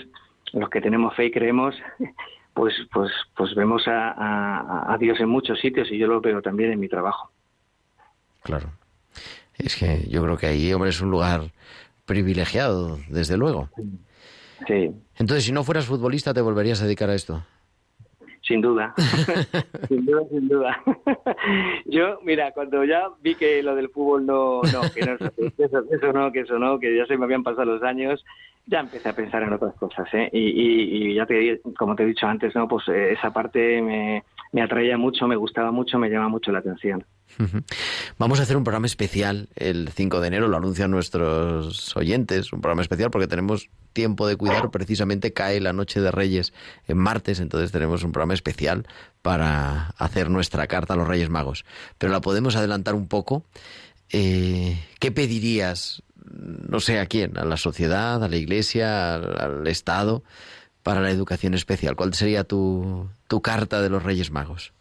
los 0.54 0.70
que 0.70 0.82
tenemos 0.82 1.14
fe 1.16 1.26
y 1.26 1.32
creemos, 1.32 1.76
pues, 2.54 2.74
pues, 2.92 3.12
pues 3.36 3.54
vemos 3.56 3.88
a, 3.88 4.94
a 4.94 4.98
Dios 4.98 5.20
en 5.20 5.30
muchos 5.30 5.60
sitios 5.60 5.92
y 5.92 5.98
yo 5.98 6.08
lo 6.08 6.22
veo 6.22 6.42
también 6.42 6.72
en 6.72 6.80
mi 6.80 6.88
trabajo. 6.88 7.32
Claro. 8.44 8.70
Es 9.58 9.76
que 9.76 10.06
yo 10.10 10.22
creo 10.24 10.38
que 10.38 10.48
ahí, 10.48 10.72
hombre, 10.74 10.90
es 10.90 11.02
un 11.02 11.12
lugar 11.12 11.52
privilegiado, 12.06 12.98
desde 13.10 13.38
luego. 13.38 13.70
Sí. 14.68 14.92
Entonces, 15.18 15.44
si 15.46 15.52
no 15.52 15.64
fueras 15.64 15.86
futbolista, 15.86 16.34
¿te 16.34 16.42
volverías 16.42 16.82
a 16.82 16.86
dedicar 16.86 17.10
a 17.10 17.16
esto? 17.16 17.44
Sin 18.42 18.62
duda, 18.62 18.94
sin 19.90 20.06
duda, 20.06 20.22
sin 20.30 20.48
duda. 20.48 20.82
Yo, 21.86 22.20
mira, 22.24 22.54
cuando 22.54 22.86
ya 22.86 23.10
vi 23.22 23.36
que 23.36 23.62
lo 23.62 23.76
del 23.76 23.90
fútbol 23.90 24.26
no, 24.26 24.62
no, 24.62 24.82
que 24.94 25.02
no, 25.06 25.16
eso, 25.58 25.84
eso 25.92 26.14
no, 26.14 26.32
que 26.32 26.40
eso 26.42 26.58
no, 26.58 26.80
que 26.80 26.96
ya 26.96 27.06
se 27.08 27.18
me 27.18 27.26
habían 27.26 27.44
pasado 27.44 27.66
los 27.66 27.84
años, 27.84 28.24
ya 28.66 28.80
empecé 28.80 29.10
a 29.10 29.16
pensar 29.16 29.44
en 29.44 29.52
otras 29.52 29.76
cosas, 29.76 30.08
¿eh? 30.14 30.30
Y, 30.32 30.40
y, 30.40 31.12
y 31.12 31.16
ya 31.16 31.26
te, 31.26 31.60
como 31.78 31.96
te 31.96 32.04
he 32.04 32.06
dicho 32.06 32.26
antes, 32.26 32.56
no, 32.56 32.70
pues 32.70 32.88
eh, 32.88 33.14
esa 33.14 33.32
parte 33.32 33.82
me, 33.82 34.24
me 34.52 34.62
atraía 34.62 34.98
mucho, 34.98 35.28
me 35.28 35.36
gustaba 35.36 35.72
mucho, 35.72 35.98
me 36.00 36.10
llama 36.10 36.30
mucho 36.30 36.52
la 36.52 36.60
atención. 36.60 37.06
Vamos 38.18 38.40
a 38.40 38.44
hacer 38.44 38.58
un 38.58 38.64
programa 38.64 38.88
especial 38.88 39.50
el 39.56 39.90
5 39.90 40.22
de 40.22 40.28
enero, 40.28 40.48
lo 40.48 40.58
anuncian 40.58 40.90
nuestros 40.90 41.96
oyentes, 41.96 42.52
un 42.52 42.62
programa 42.62 42.82
especial 42.82 43.12
porque 43.12 43.28
tenemos 43.28 43.70
tiempo 43.94 44.28
de 44.28 44.36
cuidar, 44.38 44.72
precisamente 44.72 45.34
cae 45.34 45.60
la 45.60 45.74
noche 45.74 46.02
de 46.02 46.12
Reyes 46.12 46.54
en 46.88 46.98
martes, 46.98 47.40
entonces 47.40 47.72
tenemos 47.72 48.04
un 48.04 48.12
programa 48.12 48.34
especial 48.34 48.88
para 49.22 49.90
hacer 49.98 50.30
nuestra 50.30 50.68
carta 50.68 50.94
a 50.94 50.98
los 50.98 51.08
Reyes 51.08 51.30
Magos. 51.30 51.66
Pero 51.98 52.12
la 52.12 52.22
podemos 52.22 52.56
adelantar 52.56 52.96
un 52.96 53.08
poco. 53.08 53.44
Eh, 54.12 54.80
¿Qué 55.00 55.12
pedirías, 55.12 56.04
no 56.32 56.80
sé 56.80 57.00
a 57.00 57.06
quién, 57.06 57.38
a 57.38 57.46
la 57.46 57.58
sociedad, 57.58 58.24
a 58.24 58.28
la 58.28 58.38
iglesia, 58.38 59.16
al, 59.16 59.68
Estado, 59.68 60.24
para 60.88 61.02
la 61.02 61.12
educación 61.12 61.54
especial? 61.54 61.98
¿Cuál 61.98 62.14
sería 62.14 62.46
tu 62.46 63.10
carta 63.44 63.82
de 63.82 63.90
los 63.90 64.04
Reyes 64.04 64.32
Magos? 64.32 64.72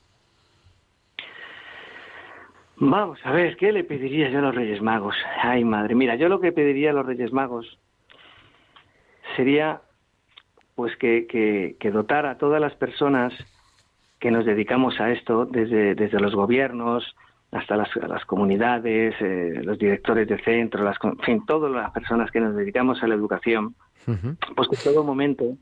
Vamos 2.77 3.19
a 3.25 3.33
ver, 3.33 3.57
¿qué 3.57 3.73
le 3.73 3.83
pediría 3.83 4.31
yo 4.31 4.39
a 4.39 4.43
los 4.43 4.55
Reyes 4.55 4.81
Magos? 4.81 5.17
Ay, 5.43 5.65
madre, 5.65 5.97
mira, 5.97 6.15
yo 6.15 6.29
lo 6.29 6.39
que 6.39 6.53
pediría 6.53 6.91
a 6.91 6.93
los 6.93 7.07
Reyes 7.07 7.33
Magos 7.33 7.81
sería 9.35 9.81
pues 10.77 10.97
que, 10.97 11.27
que, 11.27 11.91
dotar 11.91 12.25
a 12.27 12.39
todas 12.39 12.61
las 12.61 12.77
personas 12.77 13.33
que 14.21 14.31
nos 14.31 14.47
dedicamos 14.47 15.01
a 15.01 15.11
esto, 15.11 15.45
desde, 15.45 15.97
desde 15.97 16.21
los 16.21 16.37
gobiernos 16.37 17.17
hasta 17.51 17.77
las, 17.77 17.89
las 17.97 18.25
comunidades, 18.27 19.17
eh, 19.21 19.61
los 19.65 19.77
directores 19.77 20.29
de 20.29 20.39
centro, 20.45 20.85
las, 20.85 20.99
en 21.03 21.19
fin, 21.19 21.45
todas 21.47 21.73
las 21.73 21.91
personas 21.91 22.31
que 22.31 22.39
nos 22.39 22.55
dedicamos 22.55 23.03
a 23.03 23.09
la 23.09 23.17
educación, 23.17 23.75
pues 24.05 24.69
que 24.69 24.77
en 24.77 24.95
todo 24.95 25.03
momento 25.03 25.57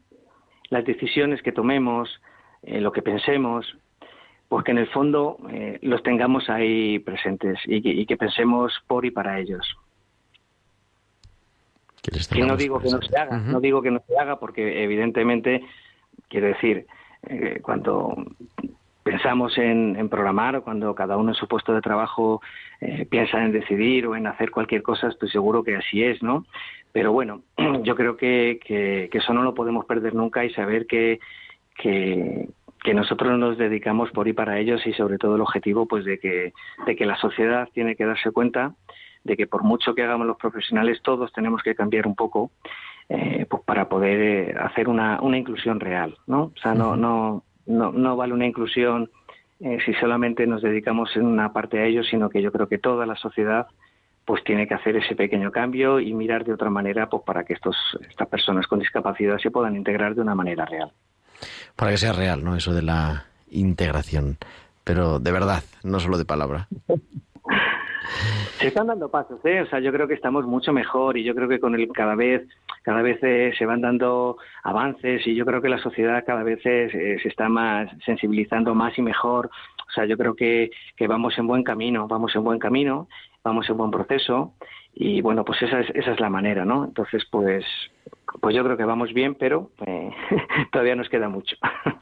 las 0.70 0.84
decisiones 0.84 1.42
que 1.42 1.52
tomemos, 1.52 2.20
eh, 2.62 2.80
lo 2.80 2.92
que 2.92 3.02
pensemos, 3.02 3.76
porque 4.48 4.70
en 4.70 4.78
el 4.78 4.88
fondo 4.88 5.38
eh, 5.50 5.78
los 5.82 6.02
tengamos 6.02 6.48
ahí 6.48 6.98
presentes 6.98 7.58
y 7.66 8.06
que, 8.06 8.16
pensemos 8.16 8.72
por 8.86 9.04
y 9.04 9.10
para 9.10 9.38
ellos. 9.38 9.76
Que 12.02 12.44
no 12.44 12.56
digo 12.56 12.80
que 12.80 12.90
no 12.90 13.00
se 13.00 13.16
haga, 13.16 13.38
no 13.38 13.60
digo 13.60 13.80
que 13.80 13.90
no 13.90 14.02
se 14.06 14.18
haga 14.18 14.38
porque 14.38 14.84
evidentemente, 14.84 15.64
quiero 16.28 16.48
decir, 16.48 16.86
eh, 17.22 17.60
cuando 17.62 18.14
pensamos 19.04 19.56
en, 19.58 20.08
programar 20.08 20.56
o 20.56 20.64
cuando 20.64 20.94
cada 20.94 21.16
uno 21.16 21.30
en 21.30 21.34
su 21.36 21.46
puesto 21.46 21.74
de 21.74 21.82
trabajo 21.82 22.40
eh, 22.80 23.06
piensa 23.08 23.44
en 23.44 23.52
decidir 23.52 24.06
o 24.06 24.16
en 24.16 24.26
hacer 24.26 24.50
cualquier 24.50 24.82
cosa, 24.82 25.08
estoy 25.08 25.28
seguro 25.30 25.62
que 25.62 25.76
así 25.76 26.02
es, 26.02 26.22
¿no? 26.22 26.46
Pero 26.90 27.12
bueno, 27.12 27.42
yo 27.82 27.94
creo 27.94 28.16
que, 28.16 28.58
que, 28.64 29.08
que 29.12 29.18
eso 29.18 29.34
no 29.34 29.42
lo 29.42 29.54
podemos 29.54 29.84
perder 29.84 30.14
nunca 30.14 30.44
y 30.44 30.50
saber 30.54 30.86
que, 30.86 31.20
que, 31.76 32.48
que 32.82 32.94
nosotros 32.94 33.38
nos 33.38 33.58
dedicamos 33.58 34.10
por 34.10 34.26
y 34.26 34.32
para 34.32 34.58
ellos 34.58 34.86
y 34.86 34.92
sobre 34.94 35.18
todo 35.18 35.36
el 35.36 35.42
objetivo 35.42 35.86
pues 35.86 36.04
de 36.04 36.18
que, 36.18 36.52
de 36.86 36.96
que 36.96 37.06
la 37.06 37.16
sociedad 37.16 37.68
tiene 37.72 37.96
que 37.96 38.06
darse 38.06 38.30
cuenta 38.30 38.74
de 39.22 39.36
que 39.36 39.46
por 39.46 39.64
mucho 39.64 39.94
que 39.94 40.02
hagamos 40.02 40.26
los 40.26 40.36
profesionales 40.36 41.00
todos 41.02 41.32
tenemos 41.32 41.62
que 41.62 41.74
cambiar 41.74 42.06
un 42.06 42.14
poco 42.14 42.50
eh, 43.08 43.46
pues 43.48 43.62
para 43.64 43.88
poder 43.88 44.20
eh, 44.20 44.54
hacer 44.58 44.88
una, 44.88 45.20
una 45.22 45.38
inclusión 45.38 45.80
real 45.80 46.16
no 46.26 46.52
o 46.54 46.60
sea 46.62 46.74
no 46.74 46.94
no 46.94 47.42
no, 47.66 47.92
no 47.92 48.16
vale 48.16 48.32
una 48.32 48.46
inclusión 48.46 49.10
eh, 49.60 49.78
si 49.84 49.94
solamente 49.94 50.46
nos 50.46 50.62
dedicamos 50.62 51.14
en 51.16 51.26
una 51.26 51.52
parte 51.52 51.78
a 51.78 51.86
ellos 51.86 52.06
sino 52.10 52.28
que 52.28 52.42
yo 52.42 52.52
creo 52.52 52.68
que 52.68 52.78
toda 52.78 53.06
la 53.06 53.16
sociedad 53.16 53.66
pues 54.24 54.42
tiene 54.42 54.66
que 54.66 54.74
hacer 54.74 54.96
ese 54.96 55.14
pequeño 55.14 55.52
cambio 55.52 56.00
y 56.00 56.14
mirar 56.14 56.44
de 56.44 56.54
otra 56.54 56.70
manera 56.70 57.08
pues 57.08 57.22
para 57.24 57.44
que 57.44 57.52
estos 57.52 57.76
estas 58.08 58.28
personas 58.28 58.66
con 58.66 58.78
discapacidad 58.78 59.38
se 59.38 59.50
puedan 59.50 59.76
integrar 59.76 60.14
de 60.14 60.20
una 60.20 60.34
manera 60.34 60.64
real 60.64 60.92
para 61.76 61.90
que 61.90 61.98
sea 61.98 62.12
real, 62.12 62.44
¿no? 62.44 62.56
Eso 62.56 62.72
de 62.72 62.82
la 62.82 63.26
integración, 63.50 64.38
pero 64.82 65.18
de 65.18 65.32
verdad, 65.32 65.62
no 65.82 66.00
solo 66.00 66.18
de 66.18 66.24
palabra. 66.24 66.68
Se 68.58 68.68
están 68.68 68.86
dando 68.86 69.10
pasos, 69.10 69.38
¿eh? 69.44 69.62
O 69.62 69.66
sea, 69.66 69.80
yo 69.80 69.92
creo 69.92 70.06
que 70.06 70.14
estamos 70.14 70.46
mucho 70.46 70.72
mejor 70.72 71.16
y 71.16 71.24
yo 71.24 71.34
creo 71.34 71.48
que 71.48 71.60
con 71.60 71.74
el 71.74 71.88
cada 71.92 72.14
vez, 72.14 72.46
cada 72.82 73.02
vez 73.02 73.18
eh, 73.22 73.52
se 73.56 73.66
van 73.66 73.80
dando 73.80 74.36
avances 74.62 75.26
y 75.26 75.34
yo 75.34 75.44
creo 75.44 75.60
que 75.60 75.68
la 75.68 75.78
sociedad 75.78 76.24
cada 76.26 76.42
vez 76.42 76.62
se 76.62 77.16
está 77.24 77.48
más 77.48 77.90
sensibilizando 78.04 78.74
más 78.74 78.96
y 78.98 79.02
mejor. 79.02 79.50
O 79.88 79.90
sea, 79.94 80.06
yo 80.06 80.16
creo 80.16 80.34
que, 80.34 80.70
que 80.96 81.06
vamos 81.06 81.36
en 81.38 81.46
buen 81.46 81.62
camino, 81.62 82.08
vamos 82.08 82.34
en 82.34 82.44
buen 82.44 82.58
camino, 82.58 83.08
vamos 83.42 83.68
en 83.68 83.76
buen 83.76 83.90
proceso 83.90 84.54
y 84.94 85.20
bueno, 85.20 85.44
pues 85.44 85.60
esa 85.62 85.80
es, 85.80 85.90
esa 85.94 86.12
es 86.12 86.20
la 86.20 86.30
manera, 86.30 86.64
¿no? 86.64 86.84
Entonces, 86.84 87.24
pues, 87.30 87.64
pues 88.40 88.54
yo 88.54 88.64
creo 88.64 88.76
que 88.76 88.84
vamos 88.84 89.12
bien, 89.12 89.34
pero 89.34 89.70
eh, 89.86 90.10
todavía 90.72 90.96
nos 90.96 91.08
queda 91.08 91.28
mucho. 91.28 91.56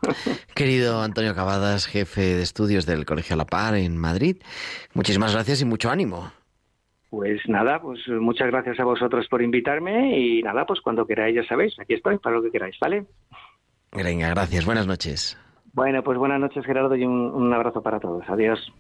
Querido 0.55 1.03
Antonio 1.03 1.35
Cavadas, 1.35 1.87
jefe 1.87 2.21
de 2.21 2.43
estudios 2.43 2.87
del 2.87 3.05
Colegio 3.05 3.37
La 3.37 3.45
Par 3.45 3.75
en 3.75 3.97
Madrid, 3.97 4.37
muchísimas 4.95 5.33
gracias 5.35 5.63
y 5.63 5.65
mucho 5.65 5.91
ánimo. 5.91 6.31
Pues 7.11 7.41
nada, 7.47 7.81
pues 7.81 8.01
muchas 8.09 8.49
gracias 8.49 8.81
a 8.81 8.85
vosotros 8.85 9.29
por 9.29 9.43
invitarme 9.43 10.19
y 10.19 10.43
nada, 10.43 10.65
pues 10.65 10.81
cuando 10.81 11.07
queráis 11.07 11.37
ya 11.37 11.45
sabéis, 11.45 11.79
aquí 11.79 11.95
estoy 11.95 12.19
para 12.19 12.37
lo 12.37 12.43
que 12.43 12.51
queráis, 12.51 12.77
¿vale? 12.81 13.05
Venga, 13.93 14.31
gracias, 14.31 14.65
buenas 14.65 14.87
noches. 14.87 15.39
Bueno, 15.75 16.03
pues 16.03 16.17
buenas 16.17 16.41
noches 16.41 16.65
Gerardo 16.65 16.97
y 16.97 17.05
un 17.05 17.53
abrazo 17.53 17.83
para 17.83 18.01
todos. 18.01 18.25
Adiós. 18.29 18.73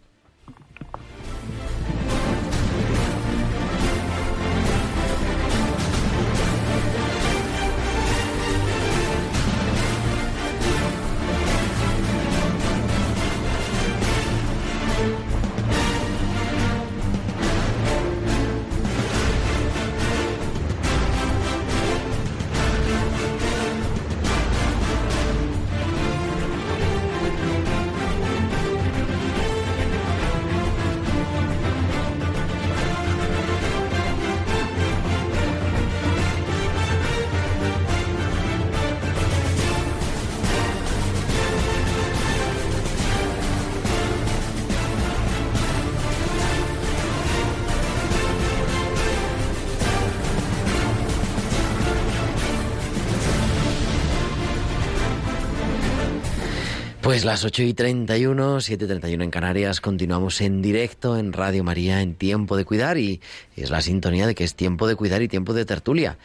Pues 57.12 57.27
las 57.27 57.44
8 57.44 57.64
y 57.64 57.75
31, 57.75 58.62
7 58.62 58.85
y 58.87 58.88
31 58.88 59.25
en 59.25 59.31
Canarias, 59.31 59.83
continuamos 59.83 60.40
en 60.40 60.62
directo 60.62 61.18
en 61.18 61.35
Radio 61.35 61.62
María 61.62 62.01
en 62.01 62.14
Tiempo 62.14 62.57
de 62.57 62.64
Cuidar 62.64 62.96
y 62.96 63.20
es 63.55 63.70
la 63.70 63.83
sintonía 63.83 64.27
de 64.27 64.35
que 64.35 64.44
es 64.44 64.57
tiempo 64.57 64.88
de 64.88 64.96
cuidar 64.96 65.20
y 65.20 65.29
tiempo 65.29 65.53
de 65.53 65.66
tertulia. 65.66 66.16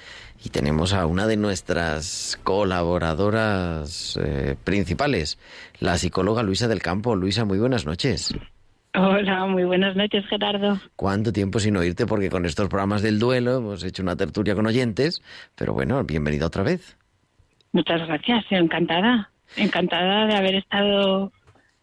Y 0.45 0.47
tenemos 0.47 0.93
a 0.93 1.06
una 1.06 1.28
de 1.28 1.36
nuestras 1.36 2.39
colaboradoras 2.41 4.17
eh, 4.23 4.56
principales, 4.63 5.38
la 5.82 5.97
psicóloga 5.97 6.41
Luisa 6.41 6.69
del 6.69 6.82
Campo. 6.82 7.17
Luisa, 7.17 7.43
muy 7.43 7.60
buenas 7.60 7.86
noches. 7.86 8.34
Hola, 8.95 9.45
muy 9.45 9.65
buenas 9.65 9.93
noches, 9.97 10.26
Gerardo. 10.30 10.80
¿Cuánto 10.95 11.34
tiempo 11.34 11.60
sin 11.60 11.76
oírte? 11.76 12.06
Porque 12.06 12.30
con 12.30 12.45
estos 12.45 12.69
programas 12.69 13.02
del 13.02 13.19
duelo 13.19 13.58
hemos 13.58 13.84
hecho 13.84 14.04
una 14.04 14.15
tertulia 14.15 14.56
con 14.56 14.65
oyentes, 14.65 15.21
pero 15.54 15.73
bueno, 15.73 16.02
bienvenida 16.06 16.45
otra 16.45 16.63
vez. 16.63 16.97
Muchas 17.73 18.08
gracias, 18.08 18.45
encantada. 18.52 19.30
Encantada 19.55 20.27
de 20.27 20.36
haber 20.36 20.55
estado 20.55 21.31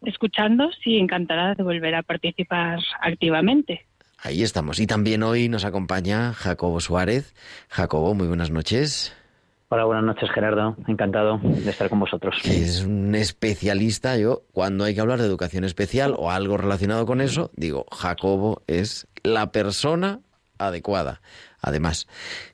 escuchando 0.02 0.70
y 0.84 0.98
encantada 0.98 1.54
de 1.54 1.62
volver 1.62 1.94
a 1.94 2.02
participar 2.02 2.78
activamente. 3.00 3.86
Ahí 4.22 4.42
estamos. 4.42 4.80
Y 4.80 4.86
también 4.86 5.22
hoy 5.22 5.48
nos 5.48 5.64
acompaña 5.64 6.32
Jacobo 6.32 6.80
Suárez. 6.80 7.34
Jacobo, 7.68 8.14
muy 8.14 8.26
buenas 8.26 8.50
noches. 8.50 9.14
Hola, 9.68 9.84
buenas 9.84 10.04
noches 10.04 10.30
Gerardo. 10.30 10.76
Encantado 10.86 11.38
de 11.42 11.68
estar 11.68 11.90
con 11.90 12.00
vosotros. 12.00 12.36
Es 12.44 12.84
un 12.84 13.14
especialista. 13.14 14.16
Yo, 14.16 14.42
cuando 14.52 14.84
hay 14.84 14.94
que 14.94 15.00
hablar 15.00 15.18
de 15.18 15.26
educación 15.26 15.64
especial 15.64 16.14
o 16.16 16.30
algo 16.30 16.56
relacionado 16.56 17.06
con 17.06 17.20
eso, 17.20 17.50
digo, 17.56 17.84
Jacobo 17.90 18.62
es 18.66 19.08
la 19.24 19.52
persona 19.52 20.20
adecuada. 20.58 21.20
Además, 21.66 22.06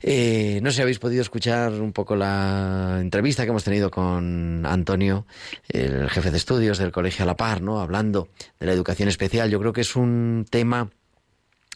eh, 0.02 0.60
no 0.62 0.70
sé 0.70 0.76
si 0.76 0.82
habéis 0.82 1.00
podido 1.00 1.20
escuchar 1.20 1.72
un 1.72 1.92
poco 1.92 2.14
la 2.14 2.98
entrevista 3.00 3.42
que 3.42 3.50
hemos 3.50 3.64
tenido 3.64 3.90
con 3.90 4.64
Antonio, 4.64 5.26
el 5.68 6.08
jefe 6.08 6.30
de 6.30 6.36
estudios 6.36 6.78
del 6.78 6.92
Colegio 6.92 7.24
a 7.24 7.26
la 7.26 7.36
Par, 7.36 7.60
¿no? 7.60 7.80
Hablando 7.80 8.28
de 8.60 8.66
la 8.66 8.72
educación 8.72 9.08
especial. 9.08 9.50
Yo 9.50 9.58
creo 9.58 9.72
que 9.72 9.80
es 9.80 9.96
un 9.96 10.46
tema 10.48 10.90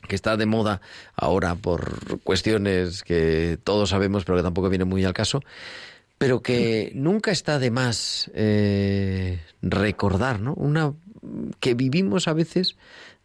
que 0.06 0.14
está 0.14 0.36
de 0.36 0.46
moda 0.46 0.80
ahora 1.16 1.56
por 1.56 2.20
cuestiones 2.20 3.02
que 3.02 3.58
todos 3.64 3.90
sabemos, 3.90 4.24
pero 4.24 4.38
que 4.38 4.44
tampoco 4.44 4.68
viene 4.68 4.84
muy 4.84 5.04
al 5.04 5.12
caso, 5.12 5.42
pero 6.18 6.40
que 6.40 6.92
nunca 6.94 7.32
está 7.32 7.58
de 7.58 7.72
más 7.72 8.30
eh, 8.34 9.40
recordar, 9.60 10.38
¿no? 10.38 10.54
Una 10.54 10.92
que 11.58 11.74
vivimos 11.74 12.28
a 12.28 12.32
veces 12.32 12.76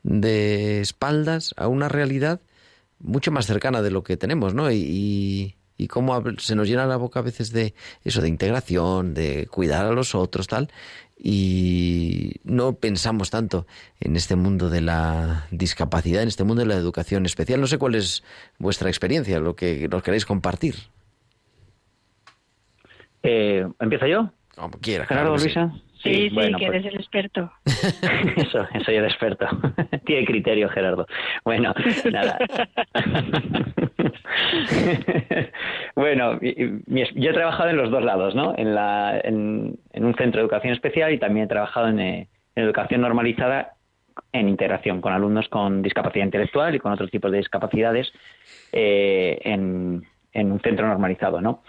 de 0.01 0.81
espaldas 0.81 1.53
a 1.57 1.67
una 1.67 1.89
realidad 1.89 2.41
mucho 2.99 3.31
más 3.31 3.45
cercana 3.45 3.81
de 3.81 3.91
lo 3.91 4.03
que 4.03 4.17
tenemos, 4.17 4.53
¿no? 4.53 4.71
Y, 4.71 5.55
y, 5.77 5.87
cómo 5.87 6.21
se 6.37 6.55
nos 6.55 6.67
llena 6.67 6.85
la 6.85 6.97
boca 6.97 7.19
a 7.19 7.23
veces 7.23 7.51
de 7.51 7.73
eso, 8.03 8.21
de 8.21 8.27
integración, 8.27 9.13
de 9.13 9.47
cuidar 9.47 9.85
a 9.85 9.91
los 9.91 10.13
otros, 10.13 10.47
tal, 10.47 10.69
y 11.17 12.35
no 12.43 12.73
pensamos 12.73 13.29
tanto 13.29 13.67
en 13.99 14.15
este 14.15 14.35
mundo 14.35 14.69
de 14.69 14.81
la 14.81 15.47
discapacidad, 15.51 16.21
en 16.21 16.29
este 16.29 16.43
mundo 16.43 16.61
de 16.61 16.67
la 16.67 16.75
educación 16.75 17.25
especial. 17.25 17.59
No 17.59 17.67
sé 17.67 17.77
cuál 17.77 17.95
es 17.95 18.23
vuestra 18.57 18.89
experiencia, 18.89 19.39
lo 19.39 19.55
que 19.55 19.87
nos 19.89 20.03
queréis 20.03 20.25
compartir. 20.25 20.75
Eh, 23.23 23.67
¿Empiezo 23.79 24.07
yo? 24.07 24.31
Como 24.55 24.79
quiera. 24.79 25.05
Gerardo, 25.05 25.35
Luisa. 25.35 25.73
Sí, 25.73 25.83
sí, 26.03 26.29
que 26.29 26.33
pues 26.33 26.49
eres 26.61 26.85
el 26.85 26.95
experto. 26.95 27.51
Eso, 28.35 28.67
soy 28.85 28.95
el 28.95 29.05
experto. 29.05 29.47
Tiene 30.05 30.25
criterio, 30.25 30.69
Gerardo. 30.69 31.05
Bueno, 31.43 31.73
nada. 32.11 32.37
bueno, 35.95 36.39
yo 36.41 37.29
he 37.29 37.33
trabajado 37.33 37.69
en 37.69 37.77
los 37.77 37.91
dos 37.91 38.03
lados, 38.03 38.35
¿no? 38.35 38.53
En, 38.57 38.75
la, 38.75 39.19
en, 39.23 39.77
un 39.93 40.15
centro 40.15 40.39
de 40.39 40.45
educación 40.45 40.73
especial 40.73 41.13
y 41.13 41.19
también 41.19 41.45
he 41.45 41.49
trabajado 41.49 41.87
en, 41.87 41.99
eh, 41.99 42.27
educación 42.55 43.01
normalizada 43.01 43.73
en 44.33 44.49
integración 44.49 44.99
con 44.99 45.13
alumnos 45.13 45.47
con 45.47 45.81
discapacidad 45.81 46.25
intelectual 46.25 46.75
y 46.75 46.79
con 46.79 46.91
otros 46.91 47.09
tipos 47.09 47.31
de 47.31 47.37
discapacidades 47.37 48.11
eh, 48.73 49.39
en, 49.43 50.05
en 50.33 50.51
un 50.51 50.59
centro 50.59 50.87
normalizado, 50.87 51.41
¿no? 51.41 51.63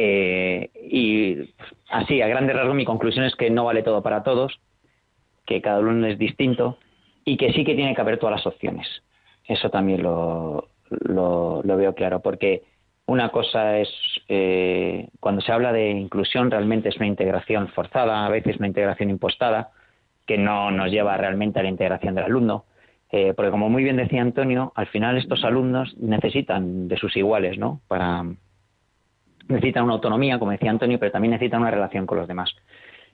Eh, 0.00 0.70
y 0.90 1.52
así, 1.90 2.22
a 2.22 2.28
grandes 2.28 2.54
rasgos, 2.54 2.76
mi 2.76 2.84
conclusión 2.84 3.24
es 3.24 3.34
que 3.34 3.50
no 3.50 3.64
vale 3.64 3.82
todo 3.82 4.00
para 4.02 4.22
todos, 4.22 4.60
que 5.44 5.60
cada 5.60 5.80
uno 5.80 6.06
es 6.06 6.18
distinto 6.18 6.78
y 7.24 7.36
que 7.36 7.52
sí 7.52 7.64
que 7.64 7.74
tiene 7.74 7.94
que 7.94 8.00
haber 8.00 8.18
todas 8.18 8.36
las 8.36 8.46
opciones. 8.46 8.86
Eso 9.44 9.70
también 9.70 10.02
lo, 10.02 10.68
lo, 10.90 11.62
veo 11.64 11.94
claro, 11.94 12.20
porque 12.20 12.62
una 13.06 13.30
cosa 13.30 13.78
es, 13.78 13.88
eh, 14.28 15.08
cuando 15.18 15.40
se 15.40 15.52
habla 15.52 15.72
de 15.72 15.90
inclusión, 15.90 16.50
realmente 16.50 16.90
es 16.90 16.96
una 16.96 17.06
integración 17.06 17.68
forzada, 17.68 18.24
a 18.24 18.28
veces 18.28 18.58
una 18.58 18.68
integración 18.68 19.10
impostada, 19.10 19.72
que 20.26 20.38
no 20.38 20.70
nos 20.70 20.90
lleva 20.90 21.16
realmente 21.16 21.58
a 21.58 21.62
la 21.62 21.70
integración 21.70 22.14
del 22.14 22.24
alumno. 22.24 22.66
Eh, 23.10 23.32
porque 23.34 23.50
como 23.50 23.70
muy 23.70 23.82
bien 23.82 23.96
decía 23.96 24.20
Antonio, 24.20 24.72
al 24.76 24.86
final 24.88 25.16
estos 25.16 25.42
alumnos 25.42 25.96
necesitan 25.96 26.88
de 26.88 26.98
sus 26.98 27.16
iguales, 27.16 27.56
¿no? 27.56 27.80
Para, 27.88 28.26
necesitan 29.48 29.84
una 29.84 29.94
autonomía, 29.94 30.38
como 30.38 30.52
decía 30.52 30.70
Antonio, 30.70 30.98
pero 30.98 31.12
también 31.12 31.32
necesitan 31.32 31.62
una 31.62 31.70
relación 31.70 32.06
con 32.06 32.18
los 32.18 32.28
demás. 32.28 32.54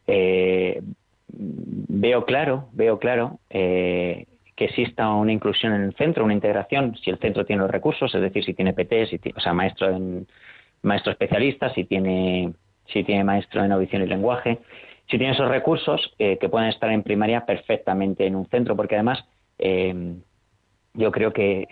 Eh, 0.06 0.82
veo 1.28 2.24
claro, 2.24 2.68
veo 2.72 2.98
claro 2.98 3.38
eh, 3.50 4.26
que 4.54 4.66
exista 4.66 5.08
una 5.10 5.32
inclusión 5.32 5.72
en 5.72 5.82
el 5.82 5.94
centro, 5.94 6.24
una 6.24 6.34
integración, 6.34 6.96
si 6.96 7.10
el 7.10 7.18
centro 7.18 7.44
tiene 7.44 7.62
los 7.62 7.70
recursos, 7.70 8.14
es 8.14 8.20
decir, 8.20 8.44
si 8.44 8.54
tiene 8.54 8.72
PT, 8.72 9.06
si 9.06 9.20
o 9.34 9.40
sea, 9.40 9.52
maestro 9.52 9.90
en, 9.90 10.26
maestro 10.82 11.12
especialista, 11.12 11.72
si 11.72 11.84
tiene, 11.84 12.52
si 12.86 13.02
tiene 13.04 13.24
maestro 13.24 13.64
en 13.64 13.72
audición 13.72 14.02
y 14.02 14.06
lenguaje, 14.06 14.58
si 15.10 15.18
tiene 15.18 15.32
esos 15.32 15.48
recursos 15.48 16.14
eh, 16.18 16.38
que 16.38 16.48
pueden 16.48 16.68
estar 16.68 16.90
en 16.90 17.02
primaria 17.02 17.46
perfectamente 17.46 18.26
en 18.26 18.36
un 18.36 18.46
centro, 18.46 18.76
porque 18.76 18.94
además 18.94 19.24
yo 20.94 21.10
creo 21.10 21.32
que 21.32 21.66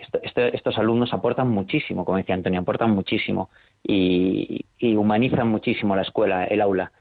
estos 0.53 0.77
alumnos 0.77 1.13
aportan 1.13 1.49
muchísimo, 1.49 2.03
como 2.03 2.17
decía 2.17 2.35
Antonio, 2.35 2.59
aportan 2.59 2.91
muchísimo 2.91 3.49
y, 3.81 4.65
humanizan 4.81 5.47
muchísimo 5.47 5.95
la 5.95 6.01
escuela, 6.01 6.43
el 6.45 6.61
aula. 6.61 6.91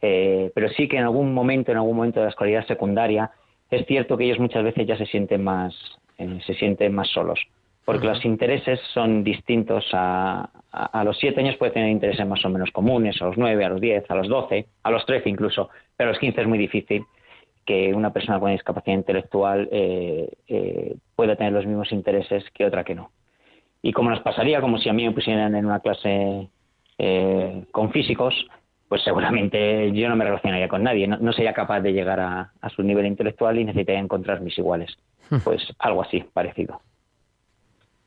Eh, 0.00 0.50
pero 0.54 0.68
sí 0.70 0.88
que 0.88 0.96
en 0.96 1.02
algún 1.02 1.34
momento, 1.34 1.72
en 1.72 1.78
algún 1.78 1.96
momento 1.96 2.20
de 2.20 2.26
la 2.26 2.30
escolaridad 2.30 2.66
secundaria, 2.66 3.32
es 3.70 3.84
cierto 3.86 4.16
que 4.16 4.24
ellos 4.24 4.38
muchas 4.38 4.62
veces 4.62 4.86
ya 4.86 4.96
se 4.96 5.06
sienten 5.06 5.42
más, 5.42 5.74
eh, 6.18 6.38
se 6.46 6.54
sienten 6.54 6.94
más 6.94 7.08
solos. 7.08 7.40
Porque 7.84 8.06
los 8.06 8.24
intereses 8.24 8.78
son 8.94 9.24
distintos 9.24 9.84
a, 9.92 10.48
a, 10.70 11.02
los 11.02 11.18
siete 11.18 11.40
años 11.40 11.56
puede 11.56 11.72
tener 11.72 11.90
intereses 11.90 12.24
más 12.24 12.44
o 12.44 12.48
menos 12.48 12.70
comunes, 12.70 13.20
a 13.20 13.24
los 13.24 13.36
nueve, 13.36 13.64
a 13.64 13.70
los 13.70 13.80
diez, 13.80 14.08
a 14.08 14.14
los 14.14 14.28
doce, 14.28 14.66
a 14.84 14.90
los 14.92 15.04
trece 15.04 15.28
incluso, 15.28 15.68
pero 15.96 16.10
a 16.10 16.12
los 16.12 16.20
quince 16.20 16.42
es 16.42 16.46
muy 16.46 16.58
difícil 16.58 17.04
que 17.64 17.94
una 17.94 18.12
persona 18.12 18.40
con 18.40 18.50
discapacidad 18.50 18.96
intelectual 18.96 19.68
eh, 19.70 20.28
eh, 20.48 20.96
pueda 21.14 21.36
tener 21.36 21.52
los 21.52 21.66
mismos 21.66 21.92
intereses 21.92 22.44
que 22.52 22.64
otra 22.64 22.84
que 22.84 22.94
no. 22.94 23.10
Y 23.82 23.92
como 23.92 24.10
nos 24.10 24.20
pasaría, 24.20 24.60
como 24.60 24.78
si 24.78 24.88
a 24.88 24.92
mí 24.92 25.04
me 25.06 25.12
pusieran 25.12 25.54
en 25.54 25.66
una 25.66 25.80
clase 25.80 26.48
eh, 26.98 27.64
con 27.72 27.90
físicos, 27.90 28.34
pues 28.88 29.02
seguramente 29.02 29.90
yo 29.92 30.08
no 30.08 30.16
me 30.16 30.24
relacionaría 30.24 30.68
con 30.68 30.82
nadie, 30.82 31.06
no, 31.06 31.32
sería 31.32 31.52
capaz 31.52 31.80
de 31.80 31.92
llegar 31.92 32.20
a, 32.20 32.52
su 32.74 32.82
nivel 32.82 33.06
intelectual 33.06 33.58
y 33.58 33.64
necesitaría 33.64 34.00
encontrar 34.00 34.40
mis 34.40 34.56
iguales. 34.58 34.96
Hmm. 35.30 35.38
Pues 35.42 35.62
algo 35.78 36.02
así, 36.02 36.22
parecido. 36.32 36.80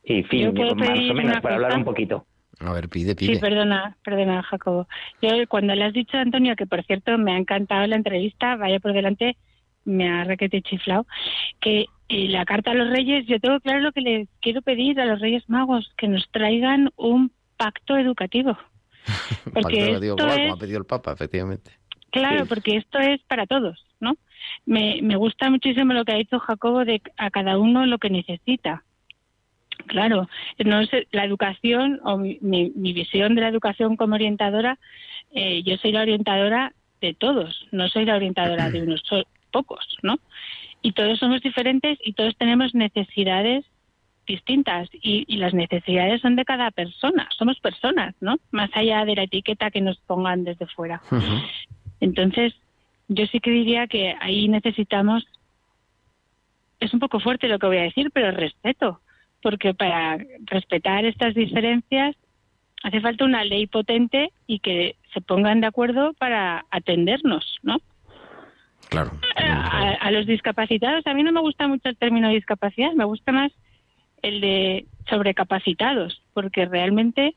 Y 0.03 0.23
fin, 0.23 0.53
más 0.53 1.09
o 1.09 1.13
menos, 1.13 1.41
para 1.41 1.55
hablar 1.55 1.75
un 1.75 1.83
poquito. 1.83 2.25
A 2.59 2.71
ver, 2.73 2.89
pide, 2.89 3.15
pide. 3.15 3.35
Sí, 3.35 3.39
perdona, 3.39 3.97
perdona, 4.03 4.43
Jacobo. 4.43 4.87
Yo 5.21 5.29
cuando 5.47 5.75
le 5.75 5.83
has 5.83 5.93
dicho 5.93 6.17
a 6.17 6.21
Antonio, 6.21 6.55
que 6.55 6.65
por 6.65 6.83
cierto 6.85 7.17
me 7.17 7.33
ha 7.33 7.37
encantado 7.37 7.85
la 7.87 7.95
entrevista, 7.95 8.55
vaya 8.55 8.79
por 8.79 8.93
delante, 8.93 9.37
me 9.83 10.09
ha 10.09 10.23
requete 10.23 10.61
chiflado, 10.61 11.05
que 11.59 11.85
la 12.09 12.45
carta 12.45 12.71
a 12.71 12.75
los 12.75 12.89
reyes, 12.89 13.25
yo 13.27 13.39
tengo 13.39 13.59
claro 13.59 13.79
lo 13.79 13.91
que 13.91 14.01
les 14.01 14.29
quiero 14.39 14.61
pedir 14.61 14.99
a 14.99 15.05
los 15.05 15.19
reyes 15.19 15.47
magos, 15.49 15.91
que 15.97 16.07
nos 16.07 16.29
traigan 16.31 16.91
un 16.95 17.31
pacto 17.57 17.97
educativo. 17.97 18.57
Porque 19.53 19.91
esto 19.93 20.15
como 20.17 20.53
ha 20.53 20.57
pedido 20.57 20.79
el 20.79 20.85
Papa, 20.85 21.11
efectivamente. 21.13 21.71
Claro, 22.11 22.45
porque 22.45 22.77
esto 22.77 22.97
es 22.97 23.21
para 23.23 23.45
todos, 23.45 23.85
¿no? 23.99 24.15
Me, 24.65 25.01
me 25.01 25.17
gusta 25.17 25.49
muchísimo 25.49 25.91
lo 25.91 26.05
que 26.05 26.13
ha 26.13 26.17
dicho 26.17 26.39
Jacobo 26.39 26.85
de 26.85 27.01
a 27.17 27.29
cada 27.29 27.57
uno 27.57 27.85
lo 27.85 27.97
que 27.97 28.09
necesita. 28.09 28.85
Claro, 29.87 30.27
no 30.63 30.79
es 30.79 30.89
la 31.11 31.25
educación 31.25 31.99
o 32.03 32.17
mi, 32.17 32.39
mi, 32.41 32.93
visión 32.93 33.35
de 33.35 33.41
la 33.41 33.49
educación 33.49 33.95
como 33.97 34.15
orientadora, 34.15 34.79
eh, 35.33 35.63
yo 35.63 35.77
soy 35.77 35.91
la 35.91 36.01
orientadora 36.01 36.73
de 37.01 37.13
todos, 37.13 37.67
no 37.71 37.87
soy 37.89 38.05
la 38.05 38.15
orientadora 38.15 38.69
de 38.69 38.81
unos 38.81 39.03
pocos, 39.51 39.97
¿no? 40.01 40.19
Y 40.81 40.93
todos 40.93 41.19
somos 41.19 41.41
diferentes 41.41 41.97
y 42.03 42.13
todos 42.13 42.35
tenemos 42.37 42.73
necesidades 42.73 43.65
distintas 44.27 44.89
y, 44.91 45.23
y, 45.27 45.37
las 45.37 45.53
necesidades 45.53 46.21
son 46.21 46.35
de 46.35 46.45
cada 46.45 46.71
persona, 46.71 47.27
somos 47.37 47.59
personas, 47.59 48.15
¿no? 48.21 48.37
Más 48.51 48.69
allá 48.73 49.05
de 49.05 49.15
la 49.15 49.23
etiqueta 49.23 49.69
que 49.69 49.81
nos 49.81 49.97
pongan 49.99 50.43
desde 50.43 50.65
fuera. 50.67 51.01
Entonces, 51.99 52.53
yo 53.07 53.25
sí 53.27 53.39
que 53.39 53.51
diría 53.51 53.87
que 53.87 54.15
ahí 54.19 54.47
necesitamos, 54.47 55.27
es 56.79 56.93
un 56.93 56.99
poco 56.99 57.19
fuerte 57.19 57.47
lo 57.47 57.59
que 57.59 57.67
voy 57.67 57.77
a 57.77 57.83
decir, 57.83 58.09
pero 58.11 58.31
respeto, 58.31 58.99
porque 59.45 59.75
para 59.75 60.17
respetar 60.45 61.05
estas 61.05 61.35
diferencias 61.35 62.15
hace 62.81 62.99
falta 62.99 63.25
una 63.25 63.43
ley 63.43 63.67
potente 63.67 64.31
y 64.47 64.57
que 64.57 64.95
se 65.13 65.21
pongan 65.21 65.61
de 65.61 65.67
acuerdo 65.67 66.13
para 66.13 66.65
atendernos, 66.71 67.59
¿no? 67.61 67.77
Claro. 68.89 69.11
A, 69.35 70.09
los 70.09 70.25
discapacitados, 70.25 71.05
a 71.05 71.13
mí 71.13 71.21
no 71.21 71.31
me 71.31 71.41
gusta 71.41 71.67
mucho 71.67 71.89
el 71.89 71.95
término 71.95 72.29
discapacidad, 72.29 72.93
me 72.93 73.05
gusta 73.05 73.31
más 73.31 73.51
el 74.23 74.41
de 74.41 74.87
sobrecapacitados, 75.11 76.23
porque 76.33 76.65
realmente 76.65 77.35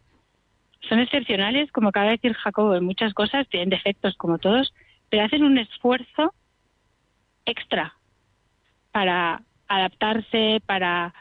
son 0.88 1.00
excepcionales, 1.00 1.70
como 1.72 1.90
acaba 1.90 2.06
de 2.06 2.12
decir 2.12 2.32
Jacobo, 2.32 2.74
en 2.74 2.84
muchas 2.84 3.12
cosas, 3.12 3.46
tienen 3.50 3.68
defectos 3.68 4.16
como 4.16 4.38
todos, 4.38 4.72
pero 5.10 5.24
hacen 5.24 5.44
un 5.44 5.58
esfuerzo 5.58 6.32
extra 7.44 7.92
para 8.92 9.42
adaptarse, 9.68 10.62
para 10.64 11.12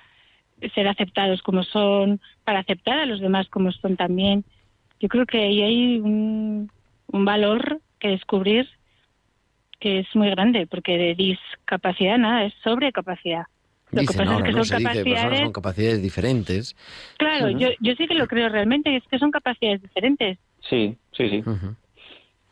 ser 0.73 0.87
aceptados 0.87 1.41
como 1.41 1.63
son, 1.63 2.19
para 2.43 2.59
aceptar 2.59 2.99
a 2.99 3.05
los 3.05 3.19
demás 3.19 3.47
como 3.49 3.71
son 3.71 3.95
también. 3.95 4.43
Yo 4.99 5.07
creo 5.09 5.25
que 5.25 5.39
ahí 5.39 5.61
hay 5.61 5.99
un, 5.99 6.71
valor 7.09 7.79
que 7.99 8.09
descubrir 8.09 8.67
que 9.79 9.99
es 9.99 10.15
muy 10.15 10.29
grande, 10.29 10.65
porque 10.67 10.97
de 10.97 11.15
discapacidad 11.15 12.17
nada, 12.17 12.45
es 12.45 12.53
sobrecapacidad. 12.63 13.43
Lo 13.91 14.01
que 14.01 14.07
pasa 14.07 14.37
es 14.37 14.43
que 14.43 14.51
son 14.51 14.83
capacidades... 14.83 15.41
con 15.41 15.53
capacidades 15.53 16.01
diferentes. 16.01 16.75
Claro, 17.17 17.49
yo, 17.51 17.69
yo 17.79 17.93
sí 17.95 18.07
que 18.07 18.15
lo 18.15 18.27
creo 18.27 18.49
realmente, 18.49 18.95
es 18.95 19.03
que 19.07 19.19
son 19.19 19.31
capacidades 19.31 19.81
diferentes. 19.81 20.39
Sí, 20.61 20.97
sí, 21.11 21.29
sí. 21.29 21.43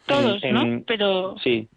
Todos, 0.06 0.42
¿no? 0.52 0.84
Pero... 0.86 1.36
Sí, 1.44 1.68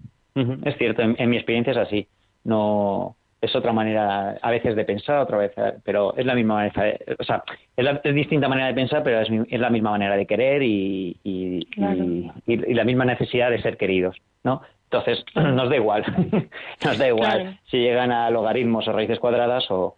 es 0.64 0.76
cierto, 0.76 1.03
en, 1.03 1.31
mi 1.31 1.37
experiencia 1.37 1.72
es 1.72 1.79
así. 1.79 2.09
No, 2.45 3.16
es 3.41 3.55
otra 3.55 3.72
manera 3.72 4.36
a 4.43 4.51
veces 4.51 4.74
de 4.74 4.84
pensar, 4.84 5.20
otra 5.20 5.39
vez, 5.39 5.53
pero 5.84 6.16
es 6.16 6.26
la 6.26 6.34
misma 6.34 6.55
manera, 6.55 6.99
o 7.18 7.24
sea, 7.24 7.45
es, 7.76 7.84
la, 7.84 8.01
distinta 8.12 8.49
manera 8.49 8.68
de 8.68 8.74
pensar, 8.74 9.03
pero 9.03 9.20
es, 9.20 9.28
es, 9.49 9.61
la 9.61 9.70
misma 9.70 9.91
manera 9.91 10.16
de 10.16 10.26
querer 10.26 10.62
y, 10.62 11.16
y, 11.22 11.66
la 11.76 12.84
misma 12.84 13.05
necesidad 13.05 13.51
de 13.51 13.62
ser 13.62 13.76
queridos, 13.76 14.16
¿no? 14.43 14.62
Entonces, 14.91 15.24
nos 15.34 15.68
da 15.68 15.76
igual, 15.76 16.05
nos 16.84 16.99
da 16.99 17.09
igual 17.09 17.61
si 17.70 17.78
llegan 17.78 18.11
a 18.11 18.30
logaritmos 18.30 18.89
o 18.89 18.93
raíces 18.93 19.20
cuadradas 19.20 19.66
o... 19.70 19.95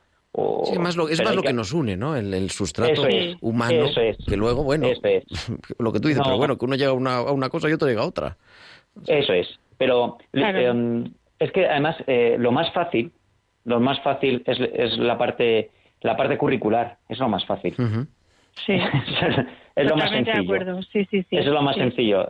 sí, 0.65 0.79
más 0.79 0.97
lo, 0.97 1.09
es 1.09 1.23
más 1.25 1.35
lo 1.35 1.43
que... 1.43 1.53
nos 1.55 1.73
une, 1.73 1.97
¿no? 1.97 2.17
El, 2.17 2.51
sustrato 2.51 3.03
humano, 3.41 3.87
que 4.29 4.37
luego, 4.37 4.65
bueno, 4.65 4.89
lo 5.79 5.93
que 5.93 6.01
tú 6.01 6.09
dices, 6.09 6.23
pero 6.23 6.37
bueno, 6.37 6.59
que 6.59 6.65
uno 6.67 6.75
llega 6.75 6.91
a 6.91 6.95
una, 6.95 7.17
a 7.17 7.33
una 7.33 7.49
cosa 7.49 7.71
y 7.71 7.73
otro 7.73 7.89
llega 7.89 8.03
a 8.03 8.07
otra. 8.07 8.37
Eso 9.07 9.33
es, 9.33 9.49
pero 9.79 10.19
em, 10.35 11.05
es 11.39 11.53
que 11.53 11.67
además 11.67 11.97
eh, 12.07 12.37
lo 12.39 12.53
más 12.53 12.71
fácil 12.73 13.11
lo 13.65 13.81
más 13.81 14.01
fácil 14.01 14.43
es, 14.47 14.59
es 14.61 14.99
la 14.99 15.19
parte 15.19 15.71
la 16.03 16.17
parte 16.17 16.39
curricular, 16.39 16.97
es 17.09 17.19
lo 17.19 17.29
más 17.29 17.45
fácil. 17.45 17.75
Sí. 18.67 18.73
es 19.77 19.89
lo 19.89 19.97
más 19.97 20.11
sencillo. 20.11 20.83
Sí, 20.83 21.05
sí, 21.11 21.23
sí. 21.29 21.37
es 21.37 21.47
lo 21.47 21.63
más 21.63 21.77
sencillo. 21.77 22.27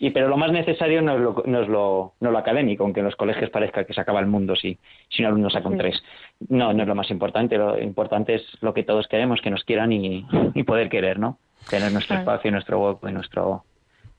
Y, 0.00 0.10
pero 0.10 0.28
lo 0.28 0.36
más 0.36 0.50
necesario 0.50 1.00
no 1.02 1.14
es 1.14 1.20
lo, 1.20 1.42
no 1.46 1.62
es 1.62 1.68
lo, 1.68 2.14
no 2.20 2.30
lo 2.30 2.38
académico, 2.38 2.84
aunque 2.84 3.00
en 3.00 3.06
los 3.06 3.16
colegios 3.16 3.50
parezca 3.50 3.84
que 3.84 3.94
se 3.94 4.00
acaba 4.00 4.20
el 4.20 4.26
mundo 4.26 4.56
si, 4.56 4.76
si 5.08 5.22
un 5.22 5.28
alumno 5.28 5.50
saca 5.50 5.68
un 5.68 5.78
tres. 5.78 6.02
No, 6.48 6.72
no 6.72 6.82
es 6.82 6.88
lo 6.88 6.94
más 6.94 7.10
importante. 7.10 7.56
Lo 7.56 7.80
importante 7.80 8.34
es 8.34 8.42
lo 8.60 8.74
que 8.74 8.82
todos 8.82 9.06
queremos, 9.06 9.40
que 9.40 9.50
nos 9.50 9.64
quieran 9.64 9.92
y, 9.92 10.26
y 10.54 10.62
poder 10.64 10.88
querer, 10.88 11.18
¿no? 11.18 11.38
Tener 11.70 11.92
nuestro 11.92 12.18
espacio, 12.18 12.50
nuestro 12.50 12.80
hueco 12.80 13.08
y 13.08 13.12
nuestro, 13.12 13.64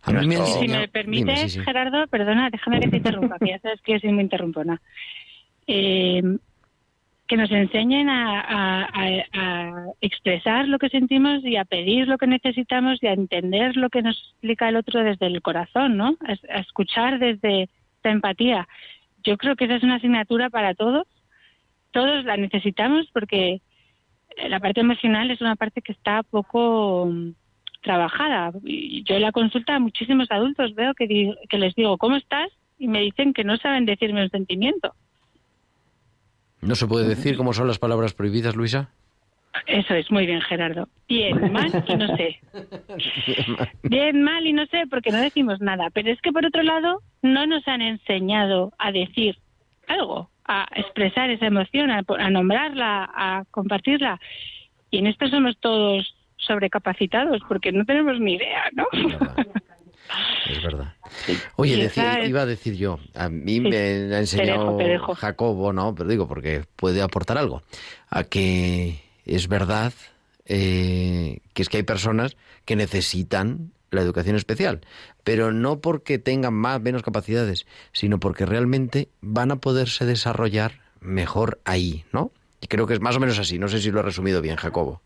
Si 0.05 0.67
me 0.67 0.87
permites, 0.87 1.59
Gerardo, 1.63 2.07
perdona, 2.07 2.49
déjame 2.49 2.79
que 2.79 2.89
te 2.89 2.97
interrumpa, 2.97 3.37
que 3.39 3.49
ya 3.49 3.59
sabes 3.59 3.81
que 3.81 3.93
yo 3.93 3.99
soy 3.99 4.11
muy 4.11 4.23
interrumpona 4.23 4.81
eh, 5.71 6.23
que 7.27 7.37
nos 7.37 7.51
enseñen 7.51 8.09
a, 8.09 9.85
expresar 10.01 10.67
lo 10.67 10.79
que 10.79 10.89
sentimos 10.89 11.45
y 11.45 11.57
a 11.57 11.65
pedir 11.65 12.07
lo 12.07 12.17
que 12.17 12.25
necesitamos 12.25 13.03
y 13.03 13.07
a 13.07 13.13
entender 13.13 13.77
lo 13.77 13.89
que 13.89 14.01
nos 14.01 14.17
explica 14.17 14.69
el 14.69 14.77
otro 14.77 15.03
desde 15.03 15.27
el 15.27 15.41
corazón, 15.41 15.95
¿no? 15.95 16.17
A, 16.27 16.59
escuchar 16.59 17.19
desde 17.19 17.69
la 18.03 18.11
empatía. 18.11 18.67
Yo 19.23 19.37
creo 19.37 19.55
que 19.55 19.65
esa 19.65 19.75
es 19.75 19.83
una 19.83 19.95
asignatura 19.95 20.49
para 20.49 20.73
todos. 20.73 21.05
Todos 21.91 22.25
la 22.25 22.35
necesitamos 22.35 23.07
porque 23.13 23.61
la 24.47 24.59
parte 24.59 24.81
emocional 24.81 25.29
es 25.29 25.41
una 25.41 25.55
parte 25.55 25.83
que 25.83 25.91
está 25.91 26.23
poco 26.23 27.09
mm, 27.11 27.31
trabajada. 27.83 28.53
Yo 28.63 29.19
la 29.19 29.31
consulta 29.31 29.75
a 29.75 29.79
muchísimos 29.79 30.31
adultos 30.31 30.73
veo 30.73 30.95
que, 30.95 31.35
que 31.47 31.57
les 31.59 31.75
digo, 31.75 31.97
¿cómo 31.99 32.15
estás? 32.15 32.49
Y 32.79 32.87
me 32.87 33.01
dicen 33.01 33.33
que 33.33 33.43
no 33.43 33.57
saben 33.57 33.85
decirme 33.85 34.23
un 34.23 34.31
sentimiento. 34.31 34.95
¿No 36.61 36.75
se 36.75 36.87
puede 36.87 37.07
decir 37.07 37.37
cómo 37.37 37.53
son 37.53 37.67
las 37.67 37.79
palabras 37.79 38.13
prohibidas, 38.13 38.55
Luisa? 38.55 38.89
Eso 39.65 39.93
es, 39.93 40.09
muy 40.11 40.25
bien, 40.25 40.41
Gerardo. 40.41 40.87
Bien, 41.07 41.51
mal 41.51 41.71
y 41.87 41.95
no 41.95 42.15
sé. 42.15 42.39
Bien, 43.83 44.23
mal 44.23 44.45
y 44.45 44.53
no 44.53 44.65
sé, 44.67 44.83
porque 44.89 45.11
no 45.11 45.19
decimos 45.19 45.59
nada. 45.61 45.89
Pero 45.91 46.11
es 46.11 46.21
que, 46.21 46.31
por 46.31 46.45
otro 46.45 46.63
lado, 46.63 47.01
no 47.21 47.45
nos 47.45 47.67
han 47.67 47.81
enseñado 47.81 48.73
a 48.77 48.91
decir 48.91 49.37
algo, 49.87 50.29
a 50.45 50.67
expresar 50.75 51.29
esa 51.29 51.47
emoción, 51.47 51.91
a, 51.91 52.29
nombrarla, 52.29 53.09
a 53.13 53.43
compartirla. 53.51 54.19
Y 54.91 54.99
en 54.99 55.07
esto 55.07 55.27
somos 55.27 55.57
todos 55.59 56.15
sobrecapacitados, 56.37 57.41
porque 57.47 57.71
no 57.71 57.85
tenemos 57.85 58.19
ni 58.19 58.33
idea, 58.35 58.69
¿no? 58.73 58.87
Es 60.49 60.63
verdad. 60.63 60.93
Oye, 61.55 61.91
iba 62.25 62.41
a 62.41 62.45
decir 62.45 62.75
yo, 62.75 62.99
a 63.15 63.29
mí 63.29 63.59
me 63.59 63.77
ha 63.77 64.19
enseñado 64.19 64.77
Jacobo, 65.15 65.73
no, 65.73 65.93
pero 65.95 66.09
digo 66.09 66.27
porque 66.27 66.63
puede 66.75 67.01
aportar 67.01 67.37
algo, 67.37 67.63
a 68.09 68.23
que 68.23 69.01
es 69.25 69.47
verdad 69.47 69.93
eh, 70.45 71.39
que 71.53 71.61
es 71.61 71.69
que 71.69 71.77
hay 71.77 71.83
personas 71.83 72.35
que 72.65 72.75
necesitan 72.75 73.71
la 73.91 74.01
educación 74.01 74.35
especial, 74.35 74.81
pero 75.23 75.51
no 75.51 75.79
porque 75.79 76.19
tengan 76.19 76.53
más 76.53 76.81
menos 76.81 77.03
capacidades, 77.03 77.65
sino 77.91 78.19
porque 78.19 78.45
realmente 78.45 79.09
van 79.21 79.51
a 79.51 79.57
poderse 79.57 80.05
desarrollar 80.05 80.73
mejor 80.99 81.59
ahí, 81.65 82.03
¿no? 82.11 82.31
Y 82.61 82.67
creo 82.67 82.87
que 82.87 82.93
es 82.93 83.01
más 83.01 83.15
o 83.15 83.19
menos 83.19 83.39
así. 83.39 83.57
No 83.57 83.67
sé 83.67 83.79
si 83.79 83.89
lo 83.89 83.99
he 83.99 84.03
resumido 84.03 84.41
bien, 84.41 84.57
Jacobo. 84.57 85.01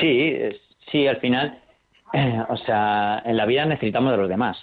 Sí, 0.00 0.36
sí, 0.90 1.06
al 1.06 1.18
final 1.20 1.58
eh, 2.12 2.42
o 2.48 2.56
sea, 2.58 3.22
en 3.24 3.36
la 3.36 3.46
vida 3.46 3.64
necesitamos 3.64 4.12
de 4.12 4.18
los 4.18 4.28
demás, 4.28 4.56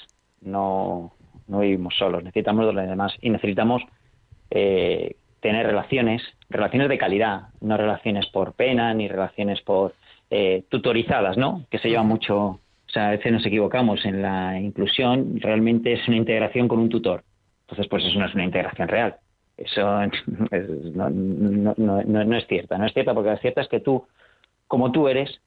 no, 0.46 1.14
no 1.48 1.60
vivimos 1.60 1.96
solos, 1.98 2.24
necesitamos 2.24 2.66
de 2.66 2.74
los 2.74 2.88
demás 2.88 3.14
y 3.22 3.30
necesitamos 3.30 3.84
eh, 4.52 5.16
tener 5.42 5.66
relaciones, 5.66 6.24
relaciones 6.50 6.90
de 6.90 6.98
calidad, 6.98 7.50
no 7.62 7.78
relaciones 7.78 8.26
por 8.28 8.54
pena 8.54 8.94
ni 8.94 9.08
relaciones 9.08 9.62
por 9.62 9.94
eh, 10.30 10.64
tutorizadas, 10.70 11.38
¿no? 11.38 11.66
Que 11.70 11.78
se 11.80 11.90
lleva 11.90 12.04
mucho, 12.04 12.38
o 12.38 12.60
sea, 12.88 13.10
a 13.10 13.12
veces 13.12 13.32
nos 13.32 13.46
equivocamos 13.46 14.06
en 14.06 14.22
la 14.22 14.60
inclusión, 14.60 15.40
realmente 15.40 15.94
es 15.94 16.08
una 16.08 16.18
integración 16.18 16.68
con 16.68 16.80
un 16.80 16.90
tutor. 16.90 17.24
Entonces, 17.62 17.88
pues 17.88 18.04
eso 18.06 18.20
no 18.20 18.26
es 18.26 18.34
una 18.34 18.44
integración 18.44 18.88
real. 18.88 19.16
Eso 19.58 19.82
no, 20.96 21.10
no, 21.10 21.74
no, 21.78 22.04
no, 22.04 22.38
es 22.38 22.48
cierta. 22.48 22.78
No 22.78 22.86
es 22.86 22.94
cierta 22.94 23.14
porque 23.14 23.30
la 23.30 23.38
cierta 23.38 23.62
es 23.62 23.68
que 23.68 23.80
tú, 23.80 24.06
como 24.68 24.92
tú 24.92 25.08
eres, 25.08 25.42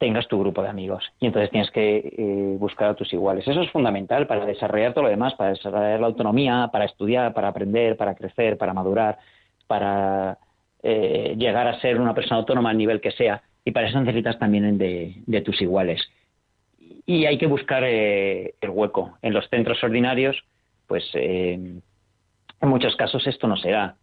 tengas 0.00 0.26
tu 0.28 0.40
grupo 0.40 0.62
de 0.62 0.70
amigos. 0.70 1.04
Y 1.20 1.26
entonces 1.26 1.50
tienes 1.50 1.70
que 1.70 1.98
eh, 1.98 2.56
buscar 2.58 2.88
a 2.88 2.94
tus 2.94 3.12
iguales. 3.12 3.46
Eso 3.46 3.60
es 3.60 3.70
fundamental 3.70 4.26
para 4.26 4.46
desarrollar 4.46 4.94
todo 4.94 5.04
lo 5.04 5.10
demás, 5.10 5.34
para 5.34 5.50
desarrollar 5.50 6.00
la 6.00 6.06
autonomía, 6.06 6.70
para 6.72 6.86
estudiar, 6.86 7.34
para 7.34 7.48
aprender, 7.48 7.98
para 7.98 8.14
crecer, 8.14 8.56
para 8.56 8.72
madurar, 8.72 9.18
para 9.66 10.38
eh, 10.82 11.34
llegar 11.36 11.68
a 11.68 11.78
ser 11.80 12.00
una 12.00 12.14
persona 12.14 12.38
autónoma 12.38 12.70
al 12.70 12.78
nivel 12.78 13.02
que 13.02 13.10
sea. 13.10 13.42
Y 13.62 13.72
para 13.72 13.88
eso 13.88 14.00
necesitas 14.00 14.38
también 14.38 14.78
de, 14.78 15.16
de 15.26 15.42
tus 15.42 15.60
iguales. 15.60 16.00
Y 17.04 17.26
hay 17.26 17.36
que 17.36 17.46
buscar 17.46 17.84
eh, 17.84 18.54
el 18.58 18.70
hueco. 18.70 19.18
En 19.20 19.34
los 19.34 19.50
centros 19.50 19.84
ordinarios, 19.84 20.42
pues 20.86 21.04
en 21.12 21.82
muchos 22.62 22.96
casos 22.96 23.26
esto 23.26 23.46
no 23.46 23.58
se 23.58 23.70
da. 23.70 23.96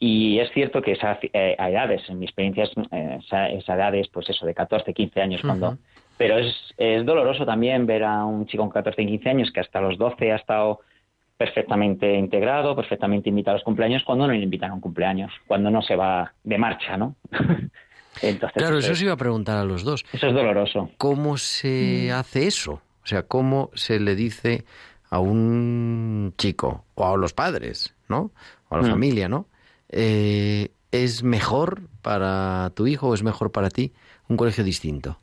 Y 0.00 0.38
es 0.38 0.50
cierto 0.52 0.80
que 0.80 0.92
esa, 0.92 1.18
eh, 1.32 1.56
a 1.58 1.70
edades, 1.70 2.02
en 2.08 2.20
mi 2.20 2.26
experiencia, 2.26 2.64
eh, 2.92 3.18
esa, 3.24 3.48
esa, 3.48 3.74
edades, 3.74 4.08
pues 4.08 4.28
eso, 4.30 4.46
de 4.46 4.54
14, 4.54 4.94
15 4.94 5.20
años, 5.20 5.40
cuando... 5.42 5.78
Pero 6.16 6.38
es, 6.38 6.54
es 6.76 7.06
doloroso 7.06 7.46
también 7.46 7.86
ver 7.86 8.02
a 8.02 8.24
un 8.24 8.46
chico 8.46 8.64
con 8.64 8.70
14, 8.70 9.06
15 9.06 9.28
años 9.28 9.52
que 9.52 9.60
hasta 9.60 9.80
los 9.80 9.96
12 9.98 10.32
ha 10.32 10.36
estado 10.36 10.80
perfectamente 11.36 12.16
integrado, 12.16 12.74
perfectamente 12.74 13.28
invitado 13.28 13.54
a 13.54 13.58
los 13.58 13.64
cumpleaños, 13.64 14.02
cuando 14.04 14.26
no 14.26 14.32
le 14.32 14.40
invitan 14.40 14.72
a 14.72 14.74
un 14.74 14.80
cumpleaños, 14.80 15.32
cuando 15.46 15.70
no 15.70 15.80
se 15.80 15.94
va 15.94 16.32
de 16.42 16.58
marcha, 16.58 16.96
¿no? 16.96 17.14
Entonces, 18.22 18.56
claro, 18.56 18.78
eso 18.78 18.88
pues, 18.88 18.98
se 18.98 19.04
iba 19.04 19.14
a 19.14 19.16
preguntar 19.16 19.56
a 19.56 19.64
los 19.64 19.84
dos. 19.84 20.04
Eso 20.12 20.26
es 20.26 20.34
doloroso. 20.34 20.90
¿Cómo 20.98 21.36
se 21.38 22.08
mm. 22.10 22.14
hace 22.14 22.48
eso? 22.48 22.82
O 23.04 23.06
sea, 23.06 23.22
¿cómo 23.22 23.70
se 23.74 24.00
le 24.00 24.16
dice 24.16 24.64
a 25.08 25.20
un 25.20 26.34
chico 26.36 26.84
o 26.96 27.06
a 27.06 27.16
los 27.16 27.32
padres, 27.32 27.94
¿no? 28.08 28.32
O 28.68 28.74
a 28.74 28.78
la 28.78 28.88
mm. 28.88 28.90
familia, 28.90 29.28
¿no? 29.28 29.46
Eh, 29.90 30.70
¿es 30.92 31.22
mejor 31.22 31.88
para 32.02 32.70
tu 32.74 32.86
hijo 32.86 33.08
o 33.08 33.14
es 33.14 33.22
mejor 33.22 33.52
para 33.52 33.70
ti 33.70 33.92
un 34.28 34.36
colegio 34.36 34.64
distinto? 34.64 35.18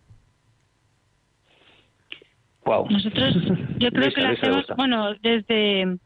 Wow. 2.65 2.87
Nosotros, 2.89 3.35
yo 3.77 3.91
creo 3.91 4.11
que 4.11 4.21
lo 4.21 4.29
hacemos, 4.29 4.65
bueno, 4.75 5.13
desde, 5.21 5.97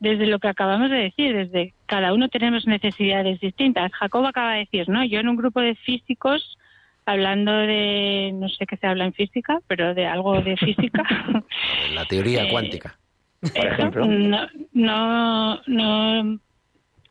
desde 0.00 0.26
lo 0.26 0.38
que 0.38 0.48
acabamos 0.48 0.90
de 0.90 0.96
decir, 0.96 1.34
desde 1.34 1.74
cada 1.84 2.14
uno 2.14 2.28
tenemos 2.28 2.66
necesidades 2.66 3.38
distintas. 3.40 3.92
Jacob 3.92 4.24
acaba 4.24 4.54
de 4.54 4.60
decir, 4.60 4.88
¿no? 4.88 5.04
Yo 5.04 5.20
en 5.20 5.28
un 5.28 5.36
grupo 5.36 5.60
de 5.60 5.74
físicos, 5.74 6.56
hablando 7.04 7.52
de, 7.52 8.30
no 8.34 8.48
sé 8.48 8.66
qué 8.66 8.78
se 8.78 8.86
habla 8.86 9.04
en 9.04 9.12
física, 9.12 9.60
pero 9.66 9.92
de 9.92 10.06
algo 10.06 10.40
de 10.40 10.56
física. 10.56 11.04
La 11.94 12.06
teoría 12.06 12.44
eh, 12.44 12.50
cuántica, 12.50 12.98
por 13.54 13.66
ejemplo. 13.66 14.06
No, 14.06 14.48
no, 14.72 15.60
no 15.66 16.40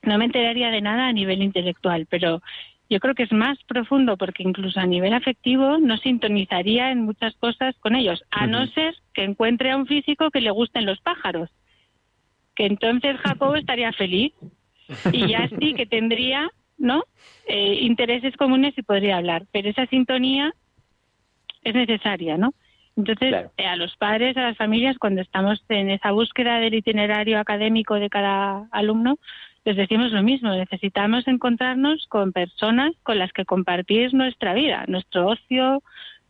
no 0.03 0.17
me 0.17 0.25
enteraría 0.25 0.71
de 0.71 0.81
nada 0.81 1.07
a 1.07 1.13
nivel 1.13 1.41
intelectual, 1.41 2.07
pero 2.09 2.41
yo 2.89 2.99
creo 2.99 3.15
que 3.15 3.23
es 3.23 3.31
más 3.31 3.57
profundo 3.63 4.17
porque 4.17 4.43
incluso 4.43 4.79
a 4.79 4.85
nivel 4.85 5.13
afectivo 5.13 5.77
no 5.77 5.97
sintonizaría 5.97 6.91
en 6.91 7.03
muchas 7.03 7.35
cosas 7.37 7.75
con 7.79 7.95
ellos, 7.95 8.21
a 8.31 8.47
no 8.47 8.67
ser 8.67 8.95
que 9.13 9.23
encuentre 9.23 9.71
a 9.71 9.77
un 9.77 9.87
físico 9.87 10.29
que 10.29 10.41
le 10.41 10.51
gusten 10.51 10.85
los 10.85 10.99
pájaros, 10.99 11.49
que 12.55 12.65
entonces 12.65 13.17
Jacobo 13.17 13.55
estaría 13.55 13.93
feliz 13.93 14.33
y 15.13 15.27
ya 15.27 15.47
sí 15.59 15.73
que 15.73 15.85
tendría, 15.85 16.49
¿no? 16.77 17.05
Eh, 17.47 17.79
intereses 17.81 18.35
comunes 18.35 18.77
y 18.77 18.81
podría 18.81 19.17
hablar, 19.17 19.45
pero 19.53 19.69
esa 19.69 19.85
sintonía 19.85 20.53
es 21.63 21.73
necesaria, 21.73 22.37
¿no? 22.37 22.53
Entonces, 22.97 23.33
eh, 23.57 23.65
a 23.65 23.77
los 23.77 23.95
padres, 23.95 24.35
a 24.35 24.41
las 24.41 24.57
familias, 24.57 24.97
cuando 24.97 25.21
estamos 25.21 25.63
en 25.69 25.89
esa 25.91 26.11
búsqueda 26.11 26.59
del 26.59 26.73
itinerario 26.73 27.39
académico 27.39 27.95
de 27.95 28.09
cada 28.09 28.67
alumno, 28.71 29.17
les 29.63 29.75
decimos 29.75 30.11
lo 30.11 30.23
mismo, 30.23 30.53
necesitamos 30.55 31.27
encontrarnos 31.27 32.07
con 32.07 32.31
personas 32.31 32.93
con 33.03 33.19
las 33.19 33.31
que 33.31 33.45
compartir 33.45 34.13
nuestra 34.13 34.53
vida, 34.53 34.85
nuestro 34.87 35.27
ocio, 35.27 35.83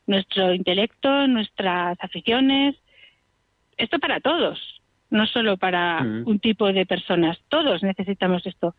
nuestro 0.06 0.54
intelecto, 0.54 1.28
nuestras 1.28 1.98
aficiones. 2.02 2.76
Esto 3.78 4.00
para 4.00 4.20
todos, 4.20 4.60
no 5.10 5.26
solo 5.28 5.58
para 5.58 6.04
mm. 6.04 6.28
un 6.28 6.40
tipo 6.40 6.74
de 6.74 6.86
personas, 6.86 7.40
todos 7.48 7.84
necesitamos 7.84 8.46
esto. 8.46 8.76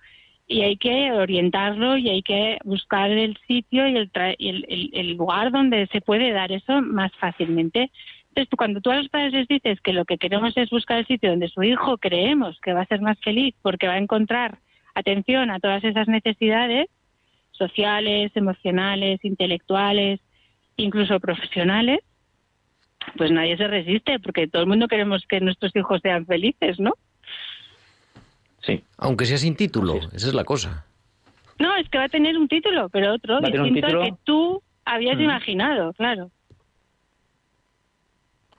Y 0.46 0.62
hay 0.62 0.76
que 0.76 1.12
orientarlo 1.12 1.96
y 1.96 2.11
hay 2.11 2.22
que 2.22 2.59
buscar 2.64 3.11
el 3.11 3.38
sitio 3.46 3.88
y 3.88 3.96
el, 3.96 4.90
el 4.92 5.16
lugar 5.16 5.50
donde 5.50 5.86
se 5.86 6.03
puede 6.03 6.30
dar 6.32 6.53
eso 6.53 6.82
más 6.82 7.11
fácilmente. 7.16 7.90
Entonces, 8.34 8.56
cuando 8.56 8.80
tú 8.80 8.90
a 8.90 8.96
los 8.96 9.10
padres 9.10 9.34
les 9.34 9.48
dices 9.48 9.78
que 9.82 9.92
lo 9.92 10.06
que 10.06 10.16
queremos 10.16 10.56
es 10.56 10.70
buscar 10.70 10.98
el 10.98 11.06
sitio 11.06 11.28
donde 11.28 11.48
su 11.48 11.62
hijo 11.62 11.98
creemos 11.98 12.58
que 12.62 12.72
va 12.72 12.80
a 12.80 12.86
ser 12.86 13.02
más 13.02 13.18
feliz 13.20 13.54
porque 13.60 13.86
va 13.86 13.94
a 13.94 13.98
encontrar 13.98 14.58
atención 14.94 15.50
a 15.50 15.60
todas 15.60 15.84
esas 15.84 16.08
necesidades 16.08 16.88
sociales, 17.50 18.32
emocionales, 18.34 19.22
intelectuales, 19.22 20.20
incluso 20.76 21.20
profesionales, 21.20 22.00
pues 23.18 23.30
nadie 23.30 23.58
se 23.58 23.68
resiste 23.68 24.18
porque 24.18 24.48
todo 24.48 24.62
el 24.62 24.68
mundo 24.68 24.88
queremos 24.88 25.26
que 25.28 25.40
nuestros 25.40 25.76
hijos 25.76 26.00
sean 26.02 26.24
felices, 26.24 26.80
¿no? 26.80 26.94
Sí. 28.62 28.82
Aunque 28.96 29.26
sea 29.26 29.36
sin 29.36 29.56
título, 29.56 29.96
esa 30.14 30.28
es 30.28 30.34
la 30.34 30.44
cosa. 30.44 30.86
No, 31.58 31.76
es 31.76 31.86
que 31.90 31.98
va 31.98 32.04
a 32.04 32.08
tener 32.08 32.38
un 32.38 32.48
título, 32.48 32.88
pero 32.88 33.12
otro 33.12 33.40
distinto 33.40 33.86
al 33.86 34.04
que 34.04 34.14
tú 34.24 34.62
habías 34.86 35.18
mm. 35.18 35.22
imaginado, 35.22 35.92
claro. 35.92 36.30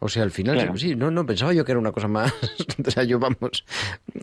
O 0.03 0.09
sea, 0.09 0.23
al 0.23 0.31
final, 0.31 0.77
sí, 0.77 0.97
no, 0.97 1.09
no, 1.11 1.25
pensaba 1.25 1.53
yo 1.53 1.63
que 1.63 1.71
era 1.71 1.79
una 1.79 1.93
cosa 1.93 2.09
más. 2.09 2.33
o 2.85 2.91
sea, 2.91 3.05
yo 3.05 3.19
vamos. 3.19 3.63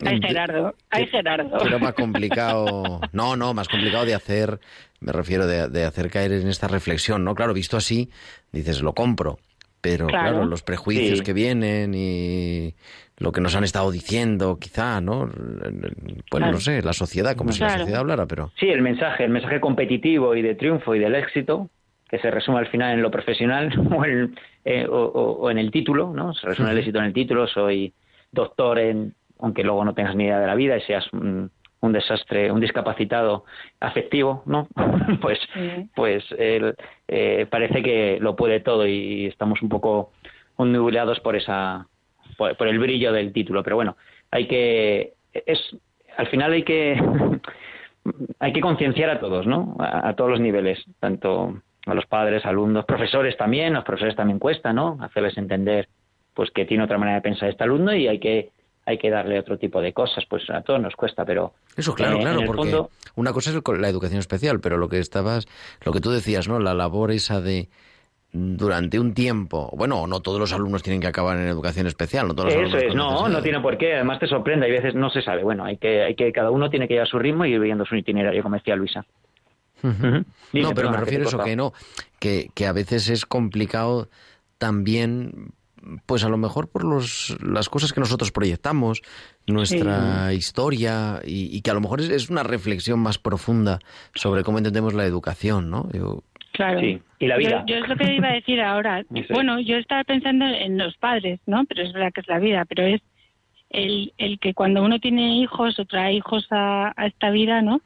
Ay, 0.05 0.21
Gerardo, 0.21 0.75
ay, 0.91 1.07
Gerardo. 1.07 1.57
Pero 1.57 1.79
más 1.79 1.95
complicado. 1.95 3.01
No, 3.13 3.35
no, 3.35 3.55
más 3.55 3.67
complicado 3.67 4.05
de 4.05 4.13
hacer, 4.13 4.59
me 4.99 5.11
refiero 5.11 5.47
de, 5.47 5.83
hacer 5.83 6.11
caer 6.11 6.33
en 6.33 6.47
esta 6.47 6.67
reflexión, 6.67 7.23
¿no? 7.23 7.33
Claro, 7.33 7.55
visto 7.55 7.77
así, 7.77 8.11
dices, 8.51 8.83
lo 8.83 8.93
compro. 8.93 9.39
Pero 9.81 10.05
claro, 10.05 10.45
los 10.45 10.61
prejuicios 10.61 11.23
que 11.23 11.33
vienen 11.33 11.95
y 11.95 12.75
lo 13.17 13.31
que 13.31 13.41
nos 13.41 13.55
han 13.55 13.63
estado 13.63 13.89
diciendo, 13.89 14.59
quizá, 14.59 15.01
¿no? 15.01 15.31
Bueno, 16.29 16.51
no 16.51 16.59
sé, 16.59 16.83
la 16.83 16.93
sociedad, 16.93 17.35
como 17.35 17.53
si 17.53 17.61
la 17.61 17.79
sociedad 17.79 18.01
hablara, 18.01 18.27
pero. 18.27 18.51
Sí, 18.59 18.69
el 18.69 18.83
mensaje, 18.83 19.23
el 19.23 19.31
mensaje 19.31 19.59
competitivo 19.59 20.35
y 20.35 20.43
de 20.43 20.53
triunfo 20.53 20.93
y 20.93 20.99
del 20.99 21.15
éxito, 21.15 21.71
que 22.07 22.19
se 22.19 22.29
resume 22.29 22.59
al 22.59 22.67
final 22.67 22.93
en 22.93 23.01
lo 23.01 23.09
profesional 23.09 23.71
o, 23.91 24.05
en, 24.05 24.35
eh, 24.63 24.85
o, 24.87 25.49
en 25.49 25.57
el 25.57 25.71
título, 25.71 26.11
¿no? 26.13 26.33
Se 26.33 26.47
resume 26.47 26.71
el 26.71 26.77
éxito 26.77 26.99
en 26.99 27.05
el 27.05 27.13
título, 27.13 27.47
soy 27.47 27.93
doctor 28.31 28.77
en, 28.79 29.15
aunque 29.39 29.63
luego 29.63 29.83
no 29.83 29.93
tengas 29.93 30.15
ni 30.15 30.25
idea 30.25 30.39
de 30.39 30.47
la 30.47 30.55
vida 30.55 30.77
y 30.77 30.81
seas 30.81 31.05
un, 31.13 31.49
desastre, 31.81 32.51
un 32.51 32.59
discapacitado 32.59 33.45
afectivo, 33.79 34.43
¿no? 34.45 34.67
pues, 35.21 35.39
pues 35.95 36.23
eh, 36.37 37.47
parece 37.49 37.81
que 37.81 38.19
lo 38.21 38.35
puede 38.35 38.59
todo 38.59 38.85
y 38.85 39.25
estamos 39.25 39.61
un 39.63 39.69
poco 39.69 40.11
ondulados 40.57 41.19
por 41.21 41.35
esa, 41.35 41.87
por, 42.37 42.67
el 42.67 42.77
brillo 42.77 43.11
del 43.11 43.33
título. 43.33 43.63
Pero 43.63 43.77
bueno, 43.77 43.97
hay 44.29 44.47
que, 44.47 45.13
es, 45.33 45.59
al 46.17 46.27
final 46.27 46.53
hay 46.53 46.63
que, 46.63 47.01
hay 48.39 48.53
que 48.53 48.61
concienciar 48.61 49.09
a 49.09 49.19
todos, 49.19 49.47
¿no? 49.47 49.75
a 49.79 50.13
todos 50.13 50.29
los 50.29 50.39
niveles, 50.39 50.85
tanto 50.99 51.61
a 51.85 51.93
los 51.93 52.05
padres, 52.05 52.45
alumnos, 52.45 52.85
profesores 52.85 53.35
también, 53.37 53.73
los 53.73 53.83
profesores 53.83 54.15
también 54.15 54.39
cuesta, 54.39 54.73
¿no? 54.73 54.97
Hacerles 55.01 55.37
entender 55.37 55.87
pues 56.33 56.49
que 56.51 56.65
tiene 56.65 56.83
otra 56.83 56.97
manera 56.97 57.17
de 57.17 57.21
pensar 57.21 57.49
este 57.49 57.63
alumno 57.63 57.93
y 57.93 58.07
hay 58.07 58.19
que 58.19 58.51
hay 58.85 58.97
que 58.97 59.09
darle 59.11 59.39
otro 59.39 59.57
tipo 59.57 59.79
de 59.79 59.93
cosas, 59.93 60.25
pues 60.27 60.49
a 60.49 60.61
todos 60.61 60.81
nos 60.81 60.95
cuesta, 60.95 61.23
pero 61.23 61.53
eso 61.77 61.93
claro, 61.93 62.17
claro, 62.19 62.41
porque 62.45 62.81
una 63.15 63.31
cosa 63.31 63.51
es 63.51 63.79
la 63.79 63.89
educación 63.89 64.19
especial, 64.19 64.59
pero 64.59 64.77
lo 64.77 64.89
que 64.89 64.97
estabas, 64.97 65.47
lo 65.85 65.91
que 65.91 66.01
tú 66.01 66.09
decías, 66.09 66.47
¿no? 66.47 66.59
La 66.59 66.73
labor 66.73 67.11
esa 67.11 67.41
de 67.41 67.69
durante 68.33 68.97
un 68.97 69.13
tiempo, 69.13 69.69
bueno, 69.75 70.07
no 70.07 70.21
todos 70.21 70.39
los 70.39 70.53
alumnos 70.53 70.81
tienen 70.83 71.01
que 71.01 71.07
acabar 71.07 71.37
en 71.37 71.47
educación 71.47 71.85
especial, 71.85 72.27
no 72.27 72.33
todos 72.33 72.55
los 72.55 72.73
Eso 72.73 72.95
no, 72.95 73.27
no 73.27 73.41
tiene 73.41 73.59
por 73.59 73.77
qué, 73.77 73.95
además 73.95 74.19
te 74.19 74.27
sorprende, 74.27 74.67
hay 74.67 74.71
veces 74.71 74.95
no 74.95 75.09
se 75.09 75.21
sabe, 75.21 75.43
bueno, 75.43 75.65
hay 75.65 75.77
que, 75.77 76.01
hay 76.01 76.15
que, 76.15 76.31
cada 76.31 76.49
uno 76.49 76.69
tiene 76.69 76.87
que 76.87 76.93
ir 76.93 77.01
a 77.01 77.05
su 77.05 77.19
ritmo 77.19 77.45
y 77.45 77.53
ir 77.53 77.59
viendo 77.59 77.85
su 77.85 77.95
itinerario, 77.95 78.41
como 78.41 78.55
decía 78.55 78.75
Luisa. 78.75 79.05
No, 79.83 80.73
pero 80.73 80.91
me 80.91 80.97
refiero 80.97 81.25
a 81.25 81.27
eso, 81.27 81.39
que 81.39 81.55
no, 81.55 81.73
que, 82.19 82.49
que 82.53 82.67
a 82.67 82.73
veces 82.73 83.09
es 83.09 83.25
complicado 83.25 84.09
también 84.57 85.53
pues 86.05 86.23
a 86.23 86.29
lo 86.29 86.37
mejor 86.37 86.69
por 86.69 86.83
los, 86.83 87.37
las 87.41 87.69
cosas 87.69 87.93
que 87.93 87.99
nosotros 87.99 88.31
proyectamos, 88.31 89.01
nuestra 89.47 90.33
historia, 90.33 91.19
y, 91.25 91.61
que 91.61 91.71
a 91.71 91.73
lo 91.73 91.81
mejor 91.81 92.01
es, 92.01 92.29
una 92.29 92.43
reflexión 92.43 92.99
más 92.99 93.17
profunda 93.17 93.79
sobre 94.13 94.43
cómo 94.43 94.57
entendemos 94.57 94.93
la 94.93 95.05
educación, 95.05 95.69
¿no? 95.69 95.89
claro. 96.53 96.81
y 96.81 97.01
la 97.19 97.37
vida. 97.37 97.63
Yo, 97.67 97.77
es 97.77 97.87
lo 97.87 97.95
que 97.95 98.13
iba 98.13 98.29
a 98.29 98.33
decir 98.33 98.61
ahora. 98.61 99.03
Bueno, 99.29 99.59
yo 99.59 99.77
estaba 99.77 100.03
pensando 100.03 100.45
en 100.45 100.77
los 100.77 100.95
padres, 100.97 101.39
¿no? 101.45 101.65
Pero 101.65 101.83
es 101.83 101.93
verdad 101.93 102.11
que 102.13 102.21
es 102.21 102.27
la 102.27 102.39
vida, 102.39 102.65
pero 102.65 102.83
es 102.83 103.01
el, 103.69 104.13
el 104.17 104.39
que 104.39 104.53
cuando 104.53 104.83
uno 104.83 104.99
tiene 104.99 105.37
hijos 105.37 105.79
o 105.79 105.85
trae 105.85 106.13
hijos 106.13 106.45
a, 106.51 106.93
a 106.95 107.07
esta 107.07 107.29
vida, 107.31 107.61
¿no? 107.61 107.81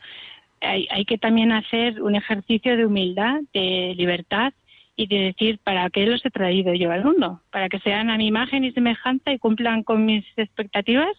Hay, 0.62 0.88
hay 0.90 1.06
que 1.06 1.18
también 1.18 1.52
hacer 1.52 2.02
un 2.02 2.16
ejercicio 2.16 2.78
de 2.78 2.86
humildad, 2.86 3.42
de 3.54 3.94
libertad 3.96 4.54
y 4.96 5.08
de 5.08 5.18
decir, 5.20 5.60
¿para 5.64 5.90
qué 5.90 6.06
los 6.06 6.26
he 6.26 6.32
traído 6.32 6.74
yo 6.74 6.92
al 6.92 7.04
mundo? 7.04 7.42
¿Para 7.52 7.70
que 7.70 7.80
sean 7.80 8.10
a 8.10 8.18
mi 8.18 8.28
imagen 8.28 8.64
y 8.64 8.72
semejanza 8.72 9.32
y 9.32 9.40
cumplan 9.40 9.84
con 9.84 10.06
mis 10.06 10.26
expectativas? 10.38 11.16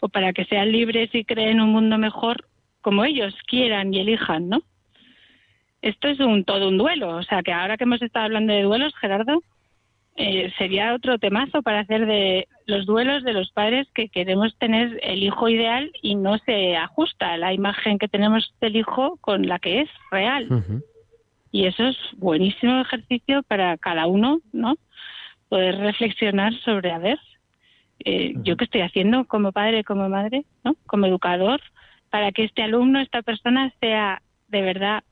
¿O 0.00 0.08
para 0.08 0.32
que 0.32 0.44
sean 0.44 0.70
libres 0.70 1.14
y 1.14 1.24
creen 1.24 1.60
un 1.60 1.70
mundo 1.70 1.96
mejor 1.96 2.46
como 2.82 3.04
ellos 3.04 3.34
quieran 3.46 3.92
y 3.92 4.00
elijan, 4.00 4.48
¿no? 4.48 4.62
Esto 5.80 6.08
es 6.08 6.20
un 6.20 6.44
todo 6.44 6.68
un 6.68 6.76
duelo, 6.76 7.16
o 7.16 7.22
sea 7.22 7.42
que 7.42 7.52
ahora 7.52 7.76
que 7.76 7.84
hemos 7.84 8.02
estado 8.02 8.26
hablando 8.26 8.52
de 8.52 8.62
duelos, 8.62 8.94
Gerardo, 8.96 9.42
eh, 10.20 10.52
sería 10.58 10.94
otro 10.94 11.16
temazo 11.18 11.62
para 11.62 11.78
hacer 11.78 12.04
de 12.04 12.48
los 12.66 12.86
duelos 12.86 13.22
de 13.22 13.32
los 13.32 13.52
padres 13.52 13.86
que 13.94 14.08
queremos 14.08 14.52
tener 14.58 14.98
el 15.04 15.22
hijo 15.22 15.48
ideal 15.48 15.92
y 16.02 16.16
no 16.16 16.38
se 16.38 16.76
ajusta 16.76 17.36
la 17.36 17.52
imagen 17.52 18.00
que 18.00 18.08
tenemos 18.08 18.52
del 18.60 18.74
hijo 18.74 19.16
con 19.20 19.46
la 19.46 19.60
que 19.60 19.82
es 19.82 19.90
real. 20.10 20.82
Y 21.52 21.66
eso 21.66 21.84
es 21.84 21.96
buenísimo 22.16 22.80
ejercicio 22.80 23.44
para 23.44 23.76
cada 23.78 24.08
uno, 24.08 24.40
¿no? 24.52 24.74
Poder 25.48 25.78
reflexionar 25.78 26.52
sobre, 26.64 26.90
a 26.90 26.98
ver, 26.98 27.20
eh, 28.04 28.34
yo 28.42 28.56
qué 28.56 28.64
estoy 28.64 28.80
haciendo 28.80 29.24
como 29.24 29.52
padre, 29.52 29.84
como 29.84 30.08
madre, 30.08 30.44
¿no? 30.64 30.74
Como 30.86 31.06
educador, 31.06 31.60
para 32.10 32.32
que 32.32 32.42
este 32.42 32.64
alumno, 32.64 32.98
esta 32.98 33.22
persona 33.22 33.72
sea 33.80 34.20
de 34.48 34.62
verdad 34.62 35.04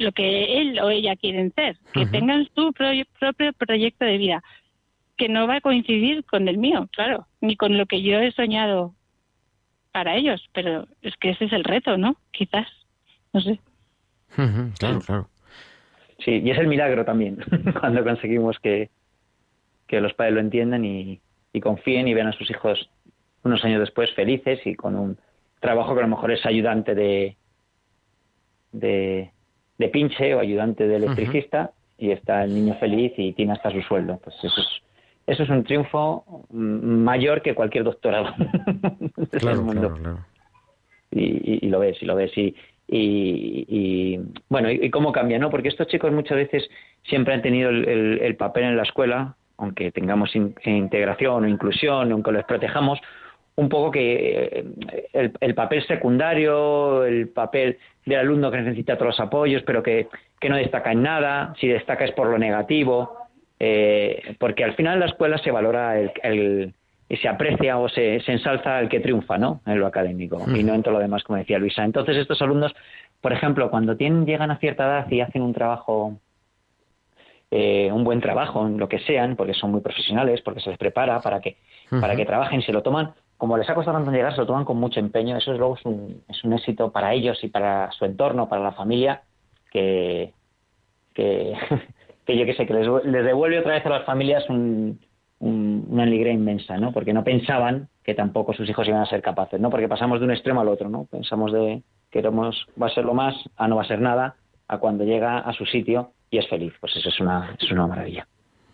lo 0.00 0.12
que 0.12 0.60
él 0.60 0.80
o 0.80 0.88
ella 0.88 1.14
quieren 1.14 1.52
ser, 1.52 1.76
que 1.92 2.06
tengan 2.06 2.48
su 2.54 2.72
propio 2.72 3.52
proyecto 3.52 4.06
de 4.06 4.16
vida, 4.16 4.42
que 5.18 5.28
no 5.28 5.46
va 5.46 5.56
a 5.56 5.60
coincidir 5.60 6.24
con 6.24 6.48
el 6.48 6.56
mío, 6.56 6.88
claro, 6.92 7.26
ni 7.42 7.54
con 7.54 7.76
lo 7.76 7.84
que 7.84 8.00
yo 8.00 8.18
he 8.18 8.32
soñado 8.32 8.94
para 9.92 10.16
ellos, 10.16 10.48
pero 10.54 10.86
es 11.02 11.14
que 11.18 11.30
ese 11.30 11.44
es 11.44 11.52
el 11.52 11.64
reto, 11.64 11.98
¿no? 11.98 12.16
Quizás, 12.30 12.66
no 13.34 13.42
sé. 13.42 13.60
claro, 14.78 15.00
claro. 15.00 15.28
Sí, 16.24 16.40
y 16.42 16.50
es 16.50 16.58
el 16.58 16.66
milagro 16.66 17.04
también, 17.04 17.36
cuando 17.80 18.02
conseguimos 18.02 18.58
que, 18.58 18.88
que 19.86 20.00
los 20.00 20.14
padres 20.14 20.34
lo 20.34 20.40
entiendan 20.40 20.82
y, 20.86 21.20
y 21.52 21.60
confíen 21.60 22.08
y 22.08 22.14
vean 22.14 22.28
a 22.28 22.32
sus 22.32 22.50
hijos 22.50 22.88
unos 23.42 23.62
años 23.64 23.80
después 23.80 24.10
felices 24.14 24.60
y 24.66 24.74
con 24.74 24.96
un 24.96 25.18
trabajo 25.60 25.92
que 25.92 26.00
a 26.00 26.04
lo 26.04 26.08
mejor 26.08 26.30
es 26.32 26.44
ayudante 26.46 26.94
de, 26.94 27.36
de, 28.72 29.30
de 29.80 29.88
pinche 29.88 30.34
o 30.34 30.40
ayudante 30.40 30.86
de 30.86 30.96
electricista 30.96 31.70
y 31.96 32.10
está 32.10 32.44
el 32.44 32.54
niño 32.54 32.74
feliz 32.74 33.14
y 33.16 33.32
tiene 33.32 33.54
hasta 33.54 33.70
su 33.70 33.80
sueldo. 33.80 34.20
Pues 34.22 34.36
eso 34.42 34.60
es, 34.60 34.68
eso 35.26 35.42
es 35.42 35.48
un 35.48 35.64
triunfo 35.64 36.44
mayor 36.50 37.40
que 37.40 37.54
cualquier 37.54 37.84
doctorado 37.84 38.26
claro, 39.30 39.64
Claro, 39.64 39.94
claro. 39.94 40.18
Y, 41.10 41.66
y, 41.66 41.68
lo 41.70 41.80
ves, 41.80 41.96
y 42.02 42.04
lo 42.04 42.14
ves. 42.14 42.30
Y, 42.36 42.54
y, 42.86 44.20
bueno, 44.50 44.70
y, 44.70 44.90
cómo 44.90 45.12
cambia, 45.12 45.38
¿no? 45.38 45.48
Porque 45.48 45.68
estos 45.68 45.88
chicos 45.88 46.12
muchas 46.12 46.36
veces 46.36 46.68
siempre 47.04 47.32
han 47.32 47.42
tenido 47.42 47.70
el, 47.70 48.36
papel 48.36 48.64
en 48.64 48.76
la 48.76 48.82
escuela, 48.82 49.34
aunque 49.56 49.90
tengamos 49.92 50.36
integración 50.36 51.44
o 51.44 51.48
inclusión, 51.48 52.12
aunque 52.12 52.32
los 52.32 52.44
protejamos, 52.44 53.00
un 53.60 53.68
poco 53.68 53.90
que 53.90 54.64
eh, 55.12 55.30
el, 55.40 55.54
papel 55.54 55.86
secundario, 55.86 57.04
el 57.04 57.28
papel 57.28 57.78
del 58.06 58.20
alumno 58.20 58.50
que 58.50 58.62
necesita 58.62 58.96
todos 58.96 59.08
los 59.08 59.20
apoyos, 59.20 59.62
pero 59.64 59.82
que, 59.82 60.08
no 60.48 60.56
destaca 60.56 60.92
en 60.92 61.02
nada, 61.02 61.54
si 61.60 61.68
destaca 61.68 62.06
es 62.06 62.12
por 62.12 62.28
lo 62.28 62.38
negativo, 62.38 63.18
eh, 63.58 64.34
porque 64.38 64.64
al 64.64 64.74
final 64.74 64.94
en 64.94 65.00
la 65.00 65.06
escuela 65.06 65.36
se 65.36 65.50
valora 65.50 66.00
el, 66.00 66.72
y 67.06 67.16
se 67.18 67.28
aprecia 67.28 67.76
o 67.76 67.90
se, 67.90 68.20
se, 68.20 68.32
ensalza 68.32 68.80
el 68.80 68.88
que 68.88 69.00
triunfa, 69.00 69.36
¿no? 69.36 69.60
En 69.66 69.78
lo 69.78 69.86
académico 69.86 70.42
y 70.54 70.62
no 70.62 70.74
en 70.74 70.82
todo 70.82 70.94
lo 70.94 71.00
demás, 71.00 71.22
como 71.22 71.38
decía 71.38 71.58
Luisa. 71.58 71.84
Entonces 71.84 72.16
estos 72.16 72.40
alumnos, 72.40 72.74
por 73.20 73.34
ejemplo, 73.34 73.70
cuando 73.70 73.96
tienen, 73.96 74.24
llegan 74.24 74.50
a 74.50 74.56
cierta 74.56 74.84
edad 74.84 75.10
y 75.10 75.20
hacen 75.20 75.42
un 75.42 75.52
trabajo 75.52 76.18
eh, 77.50 77.90
un 77.92 78.04
buen 78.04 78.20
trabajo 78.20 78.64
en 78.64 78.78
lo 78.78 78.88
que 78.88 79.00
sean, 79.00 79.34
porque 79.34 79.54
son 79.54 79.72
muy 79.72 79.80
profesionales, 79.80 80.40
porque 80.40 80.60
se 80.60 80.70
les 80.70 80.78
prepara 80.78 81.20
para 81.20 81.40
que, 81.40 81.56
para 82.00 82.14
que 82.14 82.24
trabajen, 82.24 82.62
se 82.62 82.72
lo 82.72 82.80
toman 82.80 83.12
como 83.40 83.56
les 83.56 83.70
ha 83.70 83.74
costado 83.74 83.96
tanto 83.96 84.12
llegar, 84.12 84.34
se 84.34 84.42
lo 84.42 84.46
toman 84.46 84.66
con 84.66 84.76
mucho 84.76 85.00
empeño. 85.00 85.34
Eso 85.34 85.52
es 85.52 85.58
luego 85.58 85.74
es 85.74 85.84
un, 85.86 86.22
un 86.44 86.52
éxito 86.52 86.92
para 86.92 87.14
ellos 87.14 87.42
y 87.42 87.48
para 87.48 87.90
su 87.92 88.04
entorno, 88.04 88.50
para 88.50 88.62
la 88.62 88.72
familia, 88.72 89.22
que, 89.72 90.34
que, 91.14 91.56
yo 92.28 92.44
qué 92.44 92.52
sé, 92.52 92.66
que 92.66 92.74
les, 92.74 93.24
devuelve 93.24 93.60
otra 93.60 93.72
vez 93.72 93.86
a 93.86 93.88
las 93.88 94.04
familias 94.04 94.44
una 94.50 96.02
alegría 96.02 96.34
inmensa, 96.34 96.76
¿no? 96.76 96.92
Porque 96.92 97.14
no 97.14 97.24
pensaban 97.24 97.88
que 98.04 98.12
tampoco 98.12 98.52
sus 98.52 98.68
hijos 98.68 98.86
iban 98.86 99.00
a 99.00 99.06
ser 99.06 99.22
capaces, 99.22 99.58
¿no? 99.58 99.70
Porque 99.70 99.88
pasamos 99.88 100.20
de 100.20 100.26
un 100.26 100.32
extremo 100.32 100.60
al 100.60 100.68
otro, 100.68 100.90
¿no? 100.90 101.06
Pensamos 101.06 101.50
de 101.50 101.82
queremos 102.10 102.66
va 102.80 102.88
a 102.88 102.94
ser 102.94 103.06
lo 103.06 103.14
más, 103.14 103.34
a 103.56 103.68
no 103.68 103.76
va 103.76 103.82
a 103.82 103.88
ser 103.88 104.02
nada, 104.02 104.36
a 104.68 104.76
cuando 104.76 105.04
llega 105.04 105.38
a 105.38 105.54
su 105.54 105.64
sitio 105.64 106.12
y 106.30 106.36
es 106.36 106.46
feliz. 106.46 106.74
Pues 106.78 106.94
eso 106.94 107.08
es 107.08 107.18
una, 107.20 107.56
es 107.58 107.72
una 107.72 107.86
maravilla. 107.86 108.26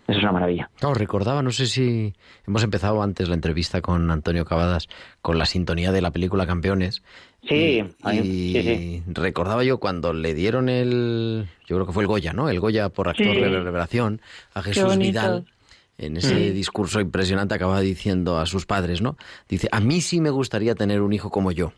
Eso 0.09 0.19
es 0.19 0.23
una 0.23 0.33
maravilla. 0.33 0.71
No, 0.83 0.95
recordaba, 0.95 1.43
no 1.43 1.51
sé 1.51 1.67
si 1.67 2.15
hemos 2.47 2.63
empezado 2.63 3.03
antes 3.03 3.29
la 3.29 3.35
entrevista 3.35 3.81
con 3.81 4.11
Antonio 4.11 4.45
Cavadas 4.45 4.89
con 5.21 5.39
la 5.39 5.47
sintonía 5.47 5.91
de 5.91 6.01
la 6.01 6.13
película 6.13 6.47
Campeones. 6.47 7.03
Sí, 7.49 7.85
y, 8.13 9.03
recordaba 9.07 9.65
yo 9.65 9.79
cuando 9.79 10.13
le 10.13 10.35
dieron 10.35 10.69
el, 10.69 11.47
yo 11.67 11.77
creo 11.77 11.87
que 11.87 11.93
fue 11.93 12.03
el 12.03 12.09
Goya, 12.09 12.33
¿no? 12.33 12.49
El 12.49 12.61
Goya 12.61 12.89
por 12.89 13.09
actor 13.09 13.35
de 13.35 13.49
revelación 13.49 14.21
a 14.55 14.63
Jesús 14.63 14.97
Vidal. 14.97 15.47
En 15.99 16.19
ese 16.19 16.53
discurso 16.53 17.01
impresionante 17.01 17.55
acaba 17.55 17.81
diciendo 17.81 18.39
a 18.39 18.45
sus 18.45 18.67
padres, 18.67 19.01
¿no? 19.01 19.17
Dice, 19.49 19.69
a 19.73 19.81
mí 19.81 20.03
sí 20.03 20.21
me 20.21 20.29
gustaría 20.29 20.75
tener 20.75 21.01
un 21.01 21.15
hijo 21.15 21.31
como 21.31 21.53
yo. 21.53 21.73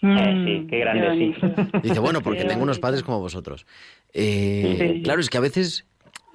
Eh, 0.00 0.44
sí, 0.46 0.66
qué 0.70 0.78
grande, 0.78 1.34
sí. 1.34 1.80
Dice, 1.82 1.98
bueno, 1.98 2.20
porque 2.22 2.44
tengo 2.44 2.62
unos 2.62 2.78
padres 2.78 3.02
como 3.02 3.18
vosotros. 3.18 3.66
Eh, 4.14 5.00
claro, 5.02 5.20
es 5.20 5.28
que 5.28 5.38
a 5.38 5.40
veces 5.40 5.87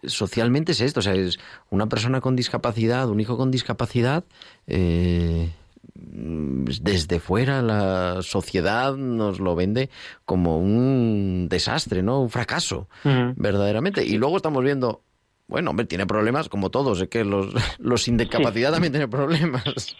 socialmente 0.05 0.71
es 0.73 0.81
esto, 0.81 0.99
o 0.99 1.03
sea, 1.03 1.13
es 1.13 1.39
una 1.69 1.87
persona 1.87 2.21
con 2.21 2.35
discapacidad, 2.35 3.09
un 3.09 3.19
hijo 3.19 3.37
con 3.37 3.51
discapacidad, 3.51 4.23
eh, 4.67 5.49
desde 5.95 7.19
fuera 7.19 7.61
la 7.61 8.21
sociedad 8.21 8.95
nos 8.95 9.39
lo 9.39 9.55
vende 9.55 9.89
como 10.25 10.57
un 10.57 11.47
desastre, 11.49 12.03
¿no? 12.03 12.21
Un 12.21 12.29
fracaso, 12.29 12.87
verdaderamente. 13.03 14.05
Y 14.05 14.17
luego 14.17 14.37
estamos 14.37 14.63
viendo, 14.63 15.01
bueno, 15.47 15.71
hombre, 15.71 15.85
tiene 15.85 16.05
problemas 16.05 16.49
como 16.49 16.69
todos, 16.69 17.01
es 17.01 17.09
que 17.09 17.23
los, 17.23 17.53
los 17.79 18.01
sin 18.03 18.17
discapacidad 18.17 18.71
también 18.71 18.93
tienen 18.93 19.09
problemas. 19.09 19.95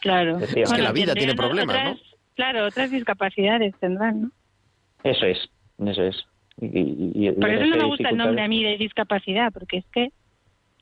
Claro. 0.00 0.38
Es 0.38 0.72
que 0.72 0.82
la 0.82 0.92
vida 0.92 1.14
tiene 1.14 1.34
problemas, 1.34 1.76
¿no? 1.82 1.96
Claro, 2.34 2.66
otras 2.66 2.90
discapacidades 2.90 3.74
tendrán, 3.80 4.22
¿no? 4.22 4.30
Eso 5.04 5.24
es, 5.26 5.38
eso 5.78 6.02
es. 6.02 6.16
Y, 6.60 7.30
Por 7.32 7.50
eso 7.50 7.66
no 7.66 7.76
me 7.76 7.84
gusta 7.84 8.10
el 8.10 8.16
nombre 8.16 8.42
a 8.42 8.48
mí 8.48 8.62
de 8.62 8.76
discapacidad, 8.78 9.52
porque 9.52 9.78
es 9.78 9.86
que 9.92 10.12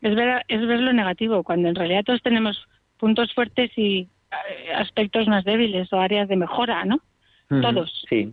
es 0.03 0.14
ver, 0.14 0.45
es 0.49 0.66
ver 0.66 0.81
lo 0.81 0.93
negativo, 0.93 1.43
cuando 1.43 1.68
en 1.68 1.75
realidad 1.75 2.05
todos 2.05 2.23
tenemos 2.23 2.66
puntos 2.99 3.33
fuertes 3.35 3.70
y 3.77 4.09
eh, 4.31 4.73
aspectos 4.75 5.27
más 5.29 5.45
débiles 5.45 5.93
o 5.93 6.01
áreas 6.01 6.29
de 6.29 6.37
mejora, 6.37 6.85
¿no? 6.85 7.01
Todos. 7.49 8.05
Sí, 8.09 8.33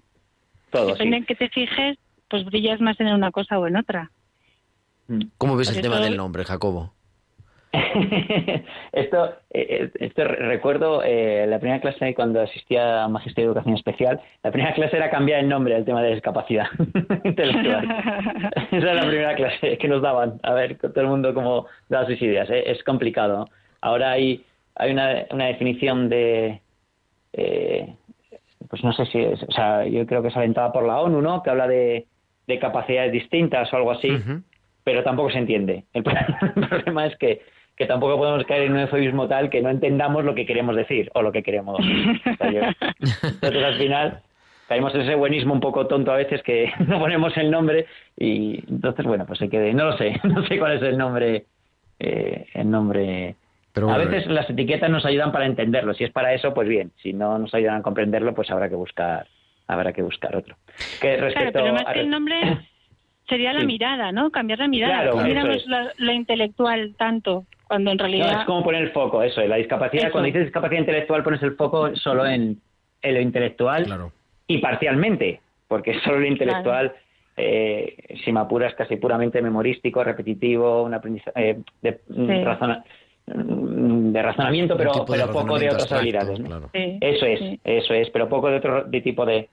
todos. 0.71 0.93
Depende 0.93 1.17
en 1.17 1.25
que 1.25 1.35
te 1.35 1.49
fijes, 1.49 1.97
pues 2.29 2.45
brillas 2.45 2.79
más 2.79 2.99
en 3.01 3.07
una 3.07 3.31
cosa 3.31 3.59
o 3.59 3.67
en 3.67 3.75
otra. 3.75 4.11
¿Cómo 5.37 5.57
ves 5.57 5.75
el 5.75 5.81
tema 5.81 5.99
del 5.99 6.15
nombre, 6.15 6.45
Jacobo? 6.45 6.93
esto, 8.93 9.35
eh, 9.51 9.91
esto 9.99 10.23
recuerdo 10.23 11.03
eh, 11.03 11.45
la 11.47 11.59
primera 11.59 11.79
clase 11.79 12.15
cuando 12.15 12.41
asistía 12.41 13.03
a 13.03 13.07
Magisterio 13.07 13.49
de 13.49 13.51
Educación 13.51 13.75
Especial, 13.75 14.19
la 14.41 14.51
primera 14.51 14.73
clase 14.73 14.97
era 14.97 15.11
cambiar 15.11 15.41
el 15.41 15.49
nombre 15.49 15.75
al 15.75 15.85
tema 15.85 16.01
de 16.01 16.15
discapacidad 16.15 16.65
Esa 17.25 18.77
era 18.77 18.93
la 18.95 19.07
primera 19.07 19.35
clase 19.35 19.77
que 19.77 19.87
nos 19.87 20.01
daban, 20.01 20.39
a 20.41 20.53
ver, 20.53 20.77
todo 20.79 21.01
el 21.01 21.07
mundo 21.07 21.33
cómo 21.33 21.67
da 21.89 22.07
sus 22.07 22.19
ideas. 22.21 22.49
¿eh? 22.49 22.63
Es 22.65 22.83
complicado. 22.83 23.47
Ahora 23.81 24.13
hay, 24.13 24.43
hay 24.75 24.91
una, 24.91 25.25
una 25.29 25.45
definición 25.45 26.09
de, 26.09 26.61
eh, 27.33 27.93
pues 28.67 28.83
no 28.83 28.93
sé 28.93 29.05
si 29.05 29.19
es, 29.19 29.43
o 29.43 29.51
sea, 29.51 29.85
yo 29.85 30.07
creo 30.07 30.23
que 30.23 30.29
es 30.29 30.37
alentada 30.37 30.71
por 30.71 30.85
la 30.87 30.99
ONU, 31.01 31.21
¿no? 31.21 31.43
Que 31.43 31.51
habla 31.51 31.67
de, 31.67 32.07
de 32.47 32.59
capacidades 32.59 33.11
distintas 33.11 33.71
o 33.71 33.77
algo 33.77 33.91
así, 33.91 34.09
pero 34.83 35.03
tampoco 35.03 35.29
se 35.29 35.37
entiende. 35.37 35.83
el 35.93 36.03
problema 36.03 37.05
es 37.05 37.15
que 37.17 37.41
que 37.79 37.85
tampoco 37.85 38.17
podemos 38.17 38.45
caer 38.45 38.63
en 38.63 38.73
un 38.73 38.79
eufemismo 38.79 39.29
tal 39.29 39.49
que 39.49 39.61
no 39.61 39.69
entendamos 39.69 40.25
lo 40.25 40.35
que 40.35 40.45
queremos 40.45 40.75
decir 40.75 41.09
o 41.13 41.21
lo 41.21 41.31
que 41.31 41.41
queremos. 41.41 41.79
Entonces 42.25 43.63
al 43.63 43.77
final 43.77 44.19
caemos 44.67 44.93
en 44.95 45.01
ese 45.01 45.15
buenismo 45.15 45.53
un 45.53 45.61
poco 45.61 45.87
tonto 45.87 46.11
a 46.11 46.17
veces 46.17 46.43
que 46.43 46.73
no 46.87 46.99
ponemos 46.99 47.35
el 47.37 47.49
nombre 47.49 47.85
y 48.17 48.65
entonces 48.69 49.05
bueno 49.05 49.25
pues 49.25 49.39
se 49.39 49.49
quede. 49.49 49.73
No 49.73 49.85
lo 49.85 49.97
sé 49.97 50.19
no 50.25 50.45
sé 50.45 50.59
cuál 50.59 50.73
es 50.73 50.81
el 50.81 50.97
nombre 50.97 51.45
eh, 51.99 52.47
el 52.53 52.69
nombre. 52.69 53.35
A 53.75 53.97
veces 53.97 54.27
las 54.27 54.49
etiquetas 54.49 54.89
nos 54.89 55.05
ayudan 55.05 55.31
para 55.31 55.45
entenderlo. 55.45 55.93
Si 55.93 56.03
es 56.03 56.11
para 56.11 56.33
eso 56.33 56.53
pues 56.53 56.67
bien. 56.67 56.91
Si 57.01 57.13
no 57.13 57.39
nos 57.39 57.53
ayudan 57.53 57.77
a 57.77 57.81
comprenderlo 57.81 58.33
pues 58.33 58.51
habrá 58.51 58.67
que 58.67 58.75
buscar 58.75 59.25
habrá 59.67 59.93
que 59.93 60.01
buscar 60.01 60.35
otro. 60.35 60.57
Que 60.99 61.15
claro, 61.15 61.51
pero 61.53 61.73
más 61.73 61.85
que 61.93 62.01
el 62.01 62.09
nombre 62.09 62.57
sería 63.29 63.53
la 63.53 63.63
mirada 63.63 64.11
no 64.11 64.31
cambiar 64.31 64.59
la 64.59 64.67
mirada. 64.67 65.05
No 65.05 65.23
miramos 65.23 65.65
lo 65.97 66.11
intelectual 66.11 66.95
tanto 66.97 67.45
cuando 67.69 67.91
en 67.91 67.99
realidad... 67.99 68.41
es 68.41 68.45
como 68.47 68.63
poner 68.63 68.81
el 68.81 68.91
foco, 68.91 69.21
eso, 69.21 69.41
la 69.41 69.57
discapacidad, 69.57 70.11
cuando 70.11 70.25
dices 70.25 70.45
discapacidad 70.45 70.79
intelectual 70.79 71.23
pones 71.23 71.43
el 71.43 71.55
foco 71.55 71.95
solo 71.95 72.25
en, 72.25 72.59
lo 73.03 73.21
intelectual 73.21 74.11
y 74.47 74.57
parcialmente, 74.57 75.39
porque 75.67 75.99
solo 76.03 76.19
lo 76.19 76.25
intelectual, 76.25 76.91
eh, 77.37 77.95
si 78.25 78.31
me 78.31 78.39
apuras, 78.39 78.73
casi 78.73 78.95
puramente 78.95 79.39
memorístico, 79.39 80.03
repetitivo, 80.03 80.81
un 80.81 80.95
aprendizaje 80.95 81.51
eh, 81.51 81.59
de, 81.83 81.99
mm, 82.07 84.13
de 84.13 84.21
razonamiento, 84.23 84.75
pero, 84.75 85.05
pero 85.07 85.31
poco 85.31 85.59
de 85.59 85.69
otras 85.69 85.91
habilidades. 85.91 86.39
eso 86.73 87.25
es, 87.27 87.59
eso 87.63 87.93
es, 87.93 88.09
pero 88.09 88.27
poco 88.27 88.49
de 88.49 88.57
otro 88.57 88.83
de 88.85 89.01
tipo 89.01 89.27
de, 89.27 89.47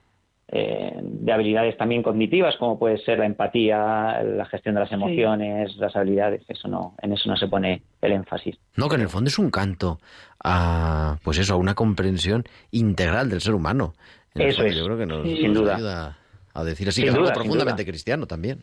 eh, 0.49 1.01
de 1.03 1.33
habilidades 1.33 1.77
también 1.77 2.05
cognitivas, 2.05 2.55
como 2.57 2.79
puede 2.79 2.99
ser 2.99 3.19
la 3.19 3.27
empatía, 3.27 4.23
la 4.23 4.45
gestión 4.47 4.77
de 4.77 4.83
las 4.83 4.93
emociones, 4.93 5.77
las 5.77 5.97
habilidades. 5.97 6.43
Eso 6.47 6.69
no, 6.69 6.95
en 7.03 7.13
eso 7.13 7.29
no 7.29 7.37
se 7.37 7.49
pone 7.49 7.83
el 8.01 8.13
énfasis. 8.13 8.57
No, 8.77 8.89
que 8.89 8.95
en 8.95 9.01
el 9.01 9.09
fondo 9.09 9.29
es 9.29 9.39
un 9.41 9.51
canto 9.51 9.99
a, 10.43 11.19
pues 11.25 11.39
eso, 11.39 11.55
a 11.55 11.57
una 11.57 11.75
comprensión 11.75 12.45
integral 12.71 13.29
del 13.29 13.41
ser 13.41 13.55
humano. 13.55 13.95
eso 14.35 14.63
es. 14.63 14.77
Yo 14.77 14.85
creo 14.85 14.99
que 14.99 15.07
nos, 15.07 15.25
sin 15.25 15.53
duda. 15.53 15.77
ayuda 15.77 16.19
a 16.55 16.65
decir 16.65 16.89
así, 16.89 17.03
que 17.03 17.09
es 17.09 17.15
algo 17.15 17.33
profundamente 17.33 17.85
cristiano 17.85 18.27
también. 18.27 18.61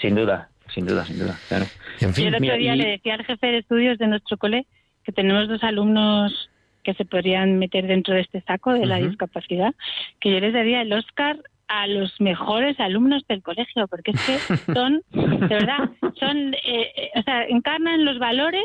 Sin 0.00 0.16
duda, 0.16 0.50
sin 0.74 0.86
duda, 0.86 1.04
sin 1.04 1.20
duda. 1.20 1.38
Claro. 1.48 1.66
En 2.00 2.14
fin, 2.14 2.26
el 2.26 2.34
otro 2.34 2.56
día 2.56 2.74
le 2.74 2.88
decía 2.88 3.14
al 3.14 3.24
jefe 3.24 3.46
de 3.46 3.58
estudios 3.58 3.98
de 3.98 4.08
nuestro 4.08 4.36
cole 4.38 4.66
que 5.04 5.12
tenemos 5.12 5.48
dos 5.48 5.62
alumnos 5.62 6.50
que 6.86 6.94
se 6.94 7.04
podrían 7.04 7.58
meter 7.58 7.88
dentro 7.88 8.14
de 8.14 8.20
este 8.20 8.42
saco 8.42 8.72
de 8.72 8.86
la 8.86 8.98
discapacidad, 8.98 9.74
que 10.20 10.30
yo 10.30 10.38
les 10.38 10.52
daría 10.52 10.82
el 10.82 10.92
Oscar 10.92 11.36
a 11.66 11.88
los 11.88 12.20
mejores 12.20 12.78
alumnos 12.78 13.26
del 13.26 13.42
colegio, 13.42 13.88
porque 13.88 14.12
es 14.12 14.24
que 14.24 14.38
son, 14.72 15.02
de 15.10 15.48
verdad, 15.48 15.90
son, 16.20 16.54
eh, 16.54 16.92
eh, 16.96 17.10
o 17.16 17.22
sea, 17.22 17.42
encarnan 17.46 18.04
los 18.04 18.20
valores 18.20 18.64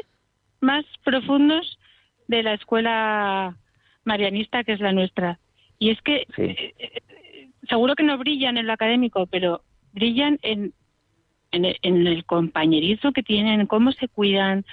más 0.60 0.86
profundos 1.04 1.80
de 2.28 2.44
la 2.44 2.54
escuela 2.54 3.58
marianista 4.04 4.64
que 4.64 4.74
es 4.74 4.80
la 4.80 4.94
nuestra. 4.94 5.40
Y 5.80 5.90
es 5.90 6.00
que 6.04 6.28
eh, 6.38 7.02
seguro 7.68 7.96
que 7.96 8.04
no 8.04 8.20
brillan 8.20 8.58
en 8.58 8.68
lo 8.68 8.74
académico, 8.74 9.26
pero 9.26 9.64
brillan 9.94 10.38
en, 10.44 10.76
en, 11.52 11.66
en 11.82 12.06
el 12.06 12.24
compañerismo 12.26 13.14
que 13.14 13.24
tienen, 13.24 13.66
cómo 13.66 13.92
se 13.94 14.08
cuidan, 14.10 14.64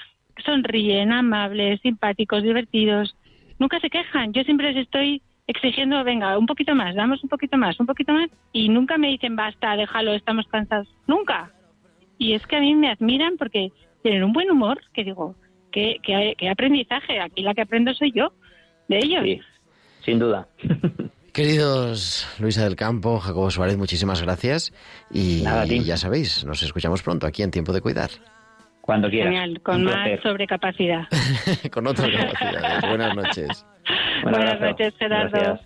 sonríen, 0.45 1.13
amables, 1.13 1.81
simpáticos, 1.81 2.43
divertidos 2.43 3.17
nunca 3.59 3.81
se 3.81 3.91
quejan. 3.91 4.33
Yo 4.33 4.43
siempre 4.45 4.73
les 4.73 4.85
estoy 4.85 5.23
exigiendo, 5.47 6.05
venga, 6.05 6.37
un 6.39 6.47
poquito 6.47 6.75
más, 6.75 6.95
damos 6.95 7.23
un 7.23 7.29
poquito 7.29 7.57
más, 7.57 7.79
un 7.81 7.87
poquito 7.87 8.13
más, 8.13 8.31
y 8.53 8.69
nunca 8.69 8.99
me 8.99 9.09
dicen, 9.09 9.35
basta, 9.35 9.77
déjalo, 9.77 10.13
estamos 10.13 10.47
cansados. 10.49 10.89
Nunca. 11.07 11.51
Y 12.19 12.35
es 12.35 12.47
que 12.47 12.57
a 12.57 12.61
mí 12.61 12.75
me 12.75 12.91
admiran 12.91 13.37
porque 13.39 13.73
tienen 14.03 14.25
un 14.25 14.33
buen 14.33 14.51
humor, 14.51 14.81
que 14.93 15.05
digo, 15.05 15.35
qué, 15.73 15.97
qué, 16.03 16.49
aprendizaje, 16.49 17.21
aquí 17.21 17.43
la 17.43 17.55
que 17.55 17.63
aprendo 17.63 17.95
soy 17.95 18.13
yo, 18.13 18.33
de 18.89 18.99
ellos. 18.99 19.23
Sí, 19.25 19.41
sin 20.05 20.19
duda. 20.19 20.47
Queridos 21.33 22.27
Luisa 22.41 22.65
del 22.65 22.75
Campo, 22.75 23.21
Jacobo 23.21 23.51
Suárez, 23.51 23.79
muchísimas 23.79 24.21
gracias. 24.23 24.73
Y, 25.11 25.45
y 25.69 25.85
ya 25.85 25.97
sabéis, 25.97 26.45
nos 26.45 26.63
escuchamos 26.63 27.03
pronto 27.03 27.27
aquí 27.27 27.43
en 27.43 27.53
Tiempo 27.53 27.73
de 27.73 27.81
Cuidar. 27.81 28.11
Cuando 28.89 29.11
quieras. 29.11 29.35
Genial, 29.35 29.61
con 29.61 29.85
más 29.85 30.19
sobrecapacidad. 30.23 31.07
con 31.71 31.87
otra 31.87 32.09
capacidad. 32.11 32.89
Buenas 32.89 33.15
noches. 33.15 33.67
Buenas 34.23 34.59
noches, 34.59 34.95
Gerardo. 34.99 35.61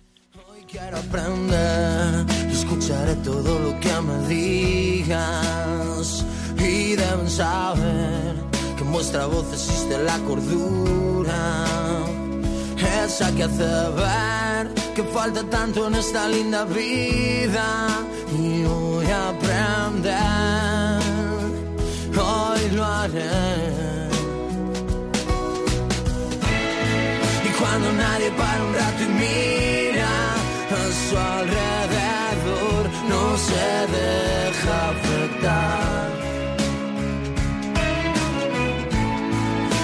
Hoy 0.49 0.65
quiero 0.69 0.97
aprender, 0.97 2.25
escucharé 2.51 3.15
todo 3.23 3.59
lo 3.59 3.79
que 3.79 3.93
me 4.01 4.27
digas 4.27 6.25
y 6.59 6.97
deben 6.97 7.29
saber 7.29 8.35
que 8.75 8.83
en 8.83 8.91
vuestra 8.91 9.25
voz 9.27 9.53
existe 9.53 10.03
la 10.03 10.17
cordura, 10.27 11.63
esa 13.05 13.33
que 13.37 13.43
hace 13.43 13.63
ver 13.63 14.67
que 14.93 15.03
falta 15.03 15.49
tanto 15.49 15.87
en 15.87 15.95
esta 15.95 16.27
linda 16.27 16.65
vida 16.65 17.87
y 18.37 18.65
voy 18.65 19.05
a 19.05 19.29
aprender 19.29 20.72
lo 22.75 22.83
haré. 22.83 23.29
Y 27.47 27.49
cuando 27.59 27.91
nadie 27.93 28.29
para 28.31 28.63
un 28.67 28.73
rato 28.73 29.03
y 29.03 29.09
mira 29.23 30.13
a 30.79 30.83
su 31.03 31.15
alrededor, 31.35 32.83
no 33.11 33.23
se 33.47 33.65
deja 33.97 34.75
afectar. 34.93 36.09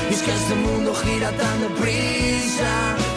Y 0.09 0.13
es 0.13 0.21
que 0.21 0.31
este 0.31 0.55
mundo 0.55 0.93
gira 1.03 1.29
tan 1.31 1.61
deprisa, 1.67 2.71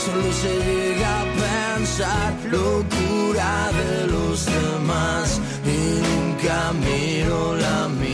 solo 0.05 0.33
se 0.43 0.53
llega 0.66 1.20
a 1.20 1.25
pensar 1.45 2.33
locura 2.51 3.70
de 3.81 4.07
los 4.14 4.47
demás 4.47 5.41
y 5.64 5.79
nunca 6.07 6.73
miro 6.85 7.57
la 7.57 7.89
mía. 7.89 8.11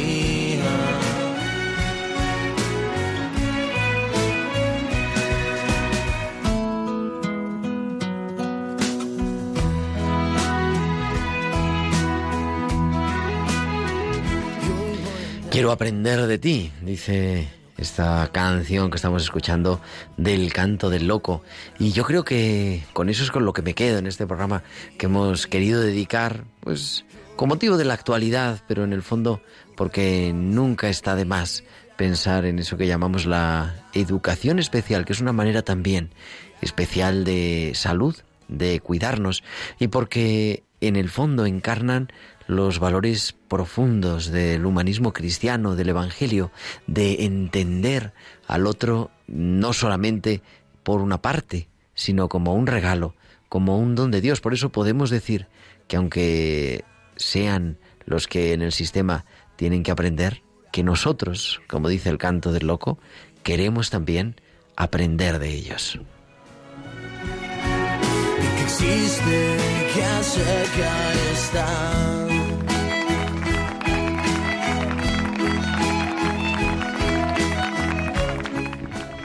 Quiero 15.58 15.72
aprender 15.72 16.28
de 16.28 16.38
ti, 16.38 16.70
dice 16.82 17.48
esta 17.76 18.30
canción 18.30 18.92
que 18.92 18.94
estamos 18.94 19.24
escuchando 19.24 19.80
del 20.16 20.52
canto 20.52 20.88
del 20.88 21.08
loco. 21.08 21.42
Y 21.80 21.90
yo 21.90 22.04
creo 22.04 22.22
que 22.22 22.84
con 22.92 23.08
eso 23.08 23.24
es 23.24 23.32
con 23.32 23.44
lo 23.44 23.52
que 23.52 23.62
me 23.62 23.74
quedo 23.74 23.98
en 23.98 24.06
este 24.06 24.24
programa 24.24 24.62
que 24.98 25.06
hemos 25.06 25.48
querido 25.48 25.80
dedicar, 25.80 26.44
pues, 26.60 27.04
con 27.34 27.48
motivo 27.48 27.76
de 27.76 27.84
la 27.84 27.94
actualidad, 27.94 28.62
pero 28.68 28.84
en 28.84 28.92
el 28.92 29.02
fondo 29.02 29.42
porque 29.76 30.30
nunca 30.32 30.88
está 30.90 31.16
de 31.16 31.24
más 31.24 31.64
pensar 31.96 32.44
en 32.44 32.60
eso 32.60 32.76
que 32.76 32.86
llamamos 32.86 33.26
la 33.26 33.74
educación 33.94 34.60
especial, 34.60 35.04
que 35.04 35.12
es 35.12 35.20
una 35.20 35.32
manera 35.32 35.62
también 35.62 36.10
especial 36.60 37.24
de 37.24 37.72
salud, 37.74 38.14
de 38.46 38.78
cuidarnos, 38.78 39.42
y 39.80 39.88
porque 39.88 40.62
en 40.80 40.94
el 40.94 41.08
fondo 41.08 41.46
encarnan 41.46 42.12
los 42.48 42.78
valores 42.80 43.36
profundos 43.46 44.32
del 44.32 44.66
humanismo 44.66 45.12
cristiano, 45.12 45.76
del 45.76 45.90
Evangelio, 45.90 46.50
de 46.86 47.24
entender 47.24 48.12
al 48.48 48.66
otro 48.66 49.10
no 49.26 49.74
solamente 49.74 50.42
por 50.82 51.02
una 51.02 51.20
parte, 51.20 51.68
sino 51.94 52.28
como 52.28 52.54
un 52.54 52.66
regalo, 52.66 53.14
como 53.50 53.78
un 53.78 53.94
don 53.94 54.10
de 54.10 54.22
Dios. 54.22 54.40
Por 54.40 54.54
eso 54.54 54.70
podemos 54.70 55.10
decir 55.10 55.46
que 55.86 55.96
aunque 55.96 56.84
sean 57.16 57.78
los 58.06 58.26
que 58.26 58.54
en 58.54 58.62
el 58.62 58.72
sistema 58.72 59.26
tienen 59.56 59.82
que 59.82 59.90
aprender, 59.90 60.42
que 60.72 60.82
nosotros, 60.82 61.60
como 61.68 61.90
dice 61.90 62.08
el 62.08 62.16
canto 62.16 62.50
del 62.50 62.66
loco, 62.66 62.98
queremos 63.42 63.90
también 63.90 64.40
aprender 64.74 65.38
de 65.38 65.50
ellos. 65.50 66.00
existe, 68.62 69.56
que 69.94 70.02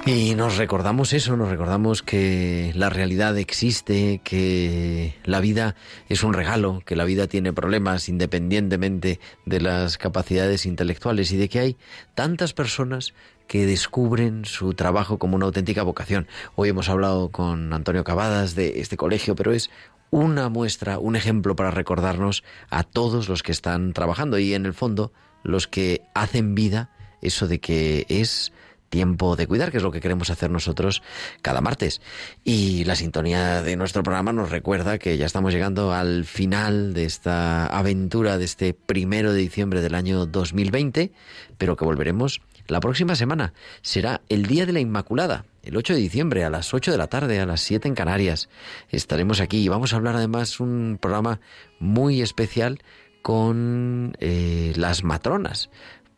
Y 0.06 0.36
nos 0.36 0.58
recordamos 0.58 1.14
eso, 1.14 1.38
nos 1.38 1.47
recordamos 1.47 2.04
que 2.04 2.74
la 2.76 2.89
realidad 2.89 3.38
existe, 3.38 4.20
que 4.22 5.16
la 5.24 5.39
vida 5.39 5.76
es 6.10 6.24
un 6.24 6.34
regalo, 6.34 6.82
que 6.86 6.97
la 6.97 7.06
vida 7.06 7.28
tiene 7.28 7.54
problemas 7.54 8.10
independientemente 8.10 9.22
de 9.45 9.62
las 9.62 9.97
capacidades 9.97 10.66
intelectuales 10.66 11.32
y 11.32 11.38
de 11.38 11.47
que 11.47 11.60
hay 11.60 11.78
tantas 12.16 12.51
personas 12.51 13.14
que 13.47 13.66
descubren 13.66 14.43
su 14.43 14.74
trabajo 14.74 15.20
como 15.20 15.38
una 15.38 15.45
auténtica 15.45 15.84
vocación. 15.84 16.28
Hoy 16.56 16.68
hemos 16.68 16.89
hablado 16.89 17.30
con 17.30 17.72
Antonio 17.72 18.04
Cavadas 18.04 18.56
de 18.56 18.82
este 18.82 18.97
colegio, 18.97 19.36
pero 19.36 19.54
es 19.54 19.70
una 20.12 20.49
muestra, 20.49 20.99
un 20.99 21.16
ejemplo 21.16 21.56
para 21.56 21.72
recordarnos 21.72 22.43
a 22.70 22.84
todos 22.84 23.30
los 23.30 23.41
que 23.41 23.54
están 23.54 23.93
trabajando 23.93 24.38
y 24.38 24.54
en 24.54 24.66
el 24.66 24.74
fondo 24.74 25.14
los 25.43 25.66
que 25.70 26.01
hacen 26.14 26.56
vida 26.56 26.89
eso 27.22 27.47
de 27.47 27.60
que 27.60 28.06
es 28.10 28.51
tiempo 28.94 29.36
de 29.36 29.48
cuidar, 29.48 29.72
que 29.72 29.78
es 29.78 29.84
lo 29.84 29.91
que 29.91 30.02
queremos 30.02 30.30
hacer 30.30 30.52
nosotros 30.52 31.02
cada 31.41 31.62
martes. 31.62 32.00
Y 32.44 32.84
la 32.84 32.96
sintonía 32.96 33.64
de 33.64 33.76
nuestro 33.76 34.04
programa 34.04 34.34
nos 34.34 34.52
recuerda 34.52 35.00
que 35.00 35.18
ya 35.18 35.26
estamos 35.26 35.52
llegando 35.52 35.94
al 35.94 36.26
final 36.26 36.94
de 36.94 37.06
esta 37.06 37.66
aventura 37.66 38.38
de 38.38 38.46
este 38.46 38.76
primero 38.76 39.34
de 39.34 39.39
diciembre 39.39 39.82
del 39.82 39.96
año 39.96 40.28
2020, 40.28 41.12
pero 41.58 41.76
que 41.76 41.86
volveremos 41.86 42.41
la 42.68 42.80
próxima 42.82 43.16
semana. 43.16 43.54
Será 43.82 44.22
el 44.30 44.46
Día 44.46 44.68
de 44.68 44.74
la 44.74 44.80
Inmaculada, 44.80 45.46
el 45.64 45.76
8 45.76 45.96
de 45.96 46.00
diciembre 46.00 46.44
a 46.44 46.52
las 46.52 46.72
8 46.72 46.91
de 46.91 46.98
la 47.00 47.08
tarde, 47.08 47.39
a 47.39 47.48
las 47.48 47.62
7 47.62 47.88
en 47.88 47.96
Canarias. 47.96 48.48
Estaremos 48.89 49.41
aquí 49.41 49.64
y 49.64 49.70
vamos 49.70 49.94
a 49.94 49.96
hablar 49.96 50.18
además 50.18 50.60
un 50.60 51.00
programa 51.02 51.39
muy 51.80 52.22
especial 52.22 52.80
con 53.24 54.16
eh, 54.20 54.74
las 54.76 55.04
matronas, 55.04 55.72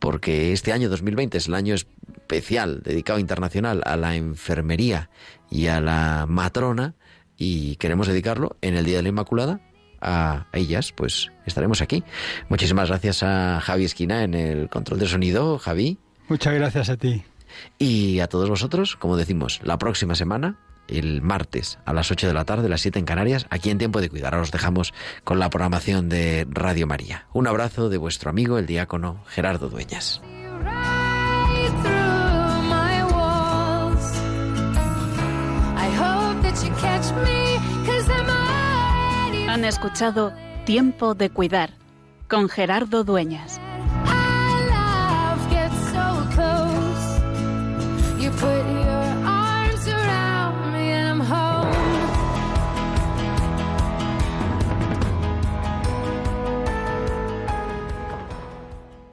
porque 0.06 0.52
este 0.52 0.72
año 0.72 0.88
2020 0.88 1.36
es 1.36 1.48
el 1.48 1.54
año 1.54 1.74
especial 1.74 2.80
dedicado 2.84 3.18
internacional 3.18 3.82
a 3.84 3.96
la 3.96 4.14
enfermería 4.14 5.10
y 5.50 5.66
a 5.66 5.80
la 5.80 6.26
matrona 6.28 6.94
y 7.36 7.74
queremos 7.74 8.06
dedicarlo 8.06 8.56
en 8.60 8.76
el 8.76 8.84
Día 8.84 8.98
de 8.98 9.02
la 9.02 9.08
Inmaculada 9.08 9.60
a 10.00 10.46
ellas, 10.52 10.92
pues 10.92 11.32
estaremos 11.44 11.82
aquí. 11.82 12.04
Muchísimas 12.48 12.88
gracias 12.88 13.24
a 13.24 13.60
Javi 13.60 13.84
Esquina 13.84 14.22
en 14.22 14.34
el 14.34 14.68
control 14.68 15.00
de 15.00 15.08
sonido, 15.08 15.58
Javi. 15.58 15.98
Muchas 16.28 16.54
gracias 16.54 16.88
a 16.88 16.96
ti. 16.96 17.24
Y 17.76 18.20
a 18.20 18.28
todos 18.28 18.48
vosotros, 18.48 18.94
como 18.94 19.16
decimos, 19.16 19.58
la 19.64 19.76
próxima 19.76 20.14
semana, 20.14 20.56
el 20.88 21.22
martes 21.22 21.78
a 21.84 21.92
las 21.92 22.10
8 22.10 22.26
de 22.26 22.34
la 22.34 22.44
tarde, 22.44 22.68
las 22.68 22.80
7 22.80 22.98
en 22.98 23.04
Canarias, 23.04 23.46
aquí 23.50 23.70
en 23.70 23.78
Tiempo 23.78 24.00
de 24.00 24.08
Cuidar. 24.08 24.34
Ahora 24.34 24.44
os 24.44 24.52
dejamos 24.52 24.92
con 25.24 25.38
la 25.38 25.50
programación 25.50 26.08
de 26.08 26.46
Radio 26.50 26.86
María. 26.86 27.26
Un 27.32 27.46
abrazo 27.46 27.88
de 27.88 27.98
vuestro 27.98 28.30
amigo, 28.30 28.58
el 28.58 28.66
diácono 28.66 29.22
Gerardo 29.28 29.68
Dueñas. 29.68 30.20
Han 39.48 39.64
escuchado 39.64 40.32
Tiempo 40.66 41.14
de 41.14 41.30
Cuidar 41.30 41.70
con 42.28 42.48
Gerardo 42.48 43.04
Dueñas. 43.04 43.60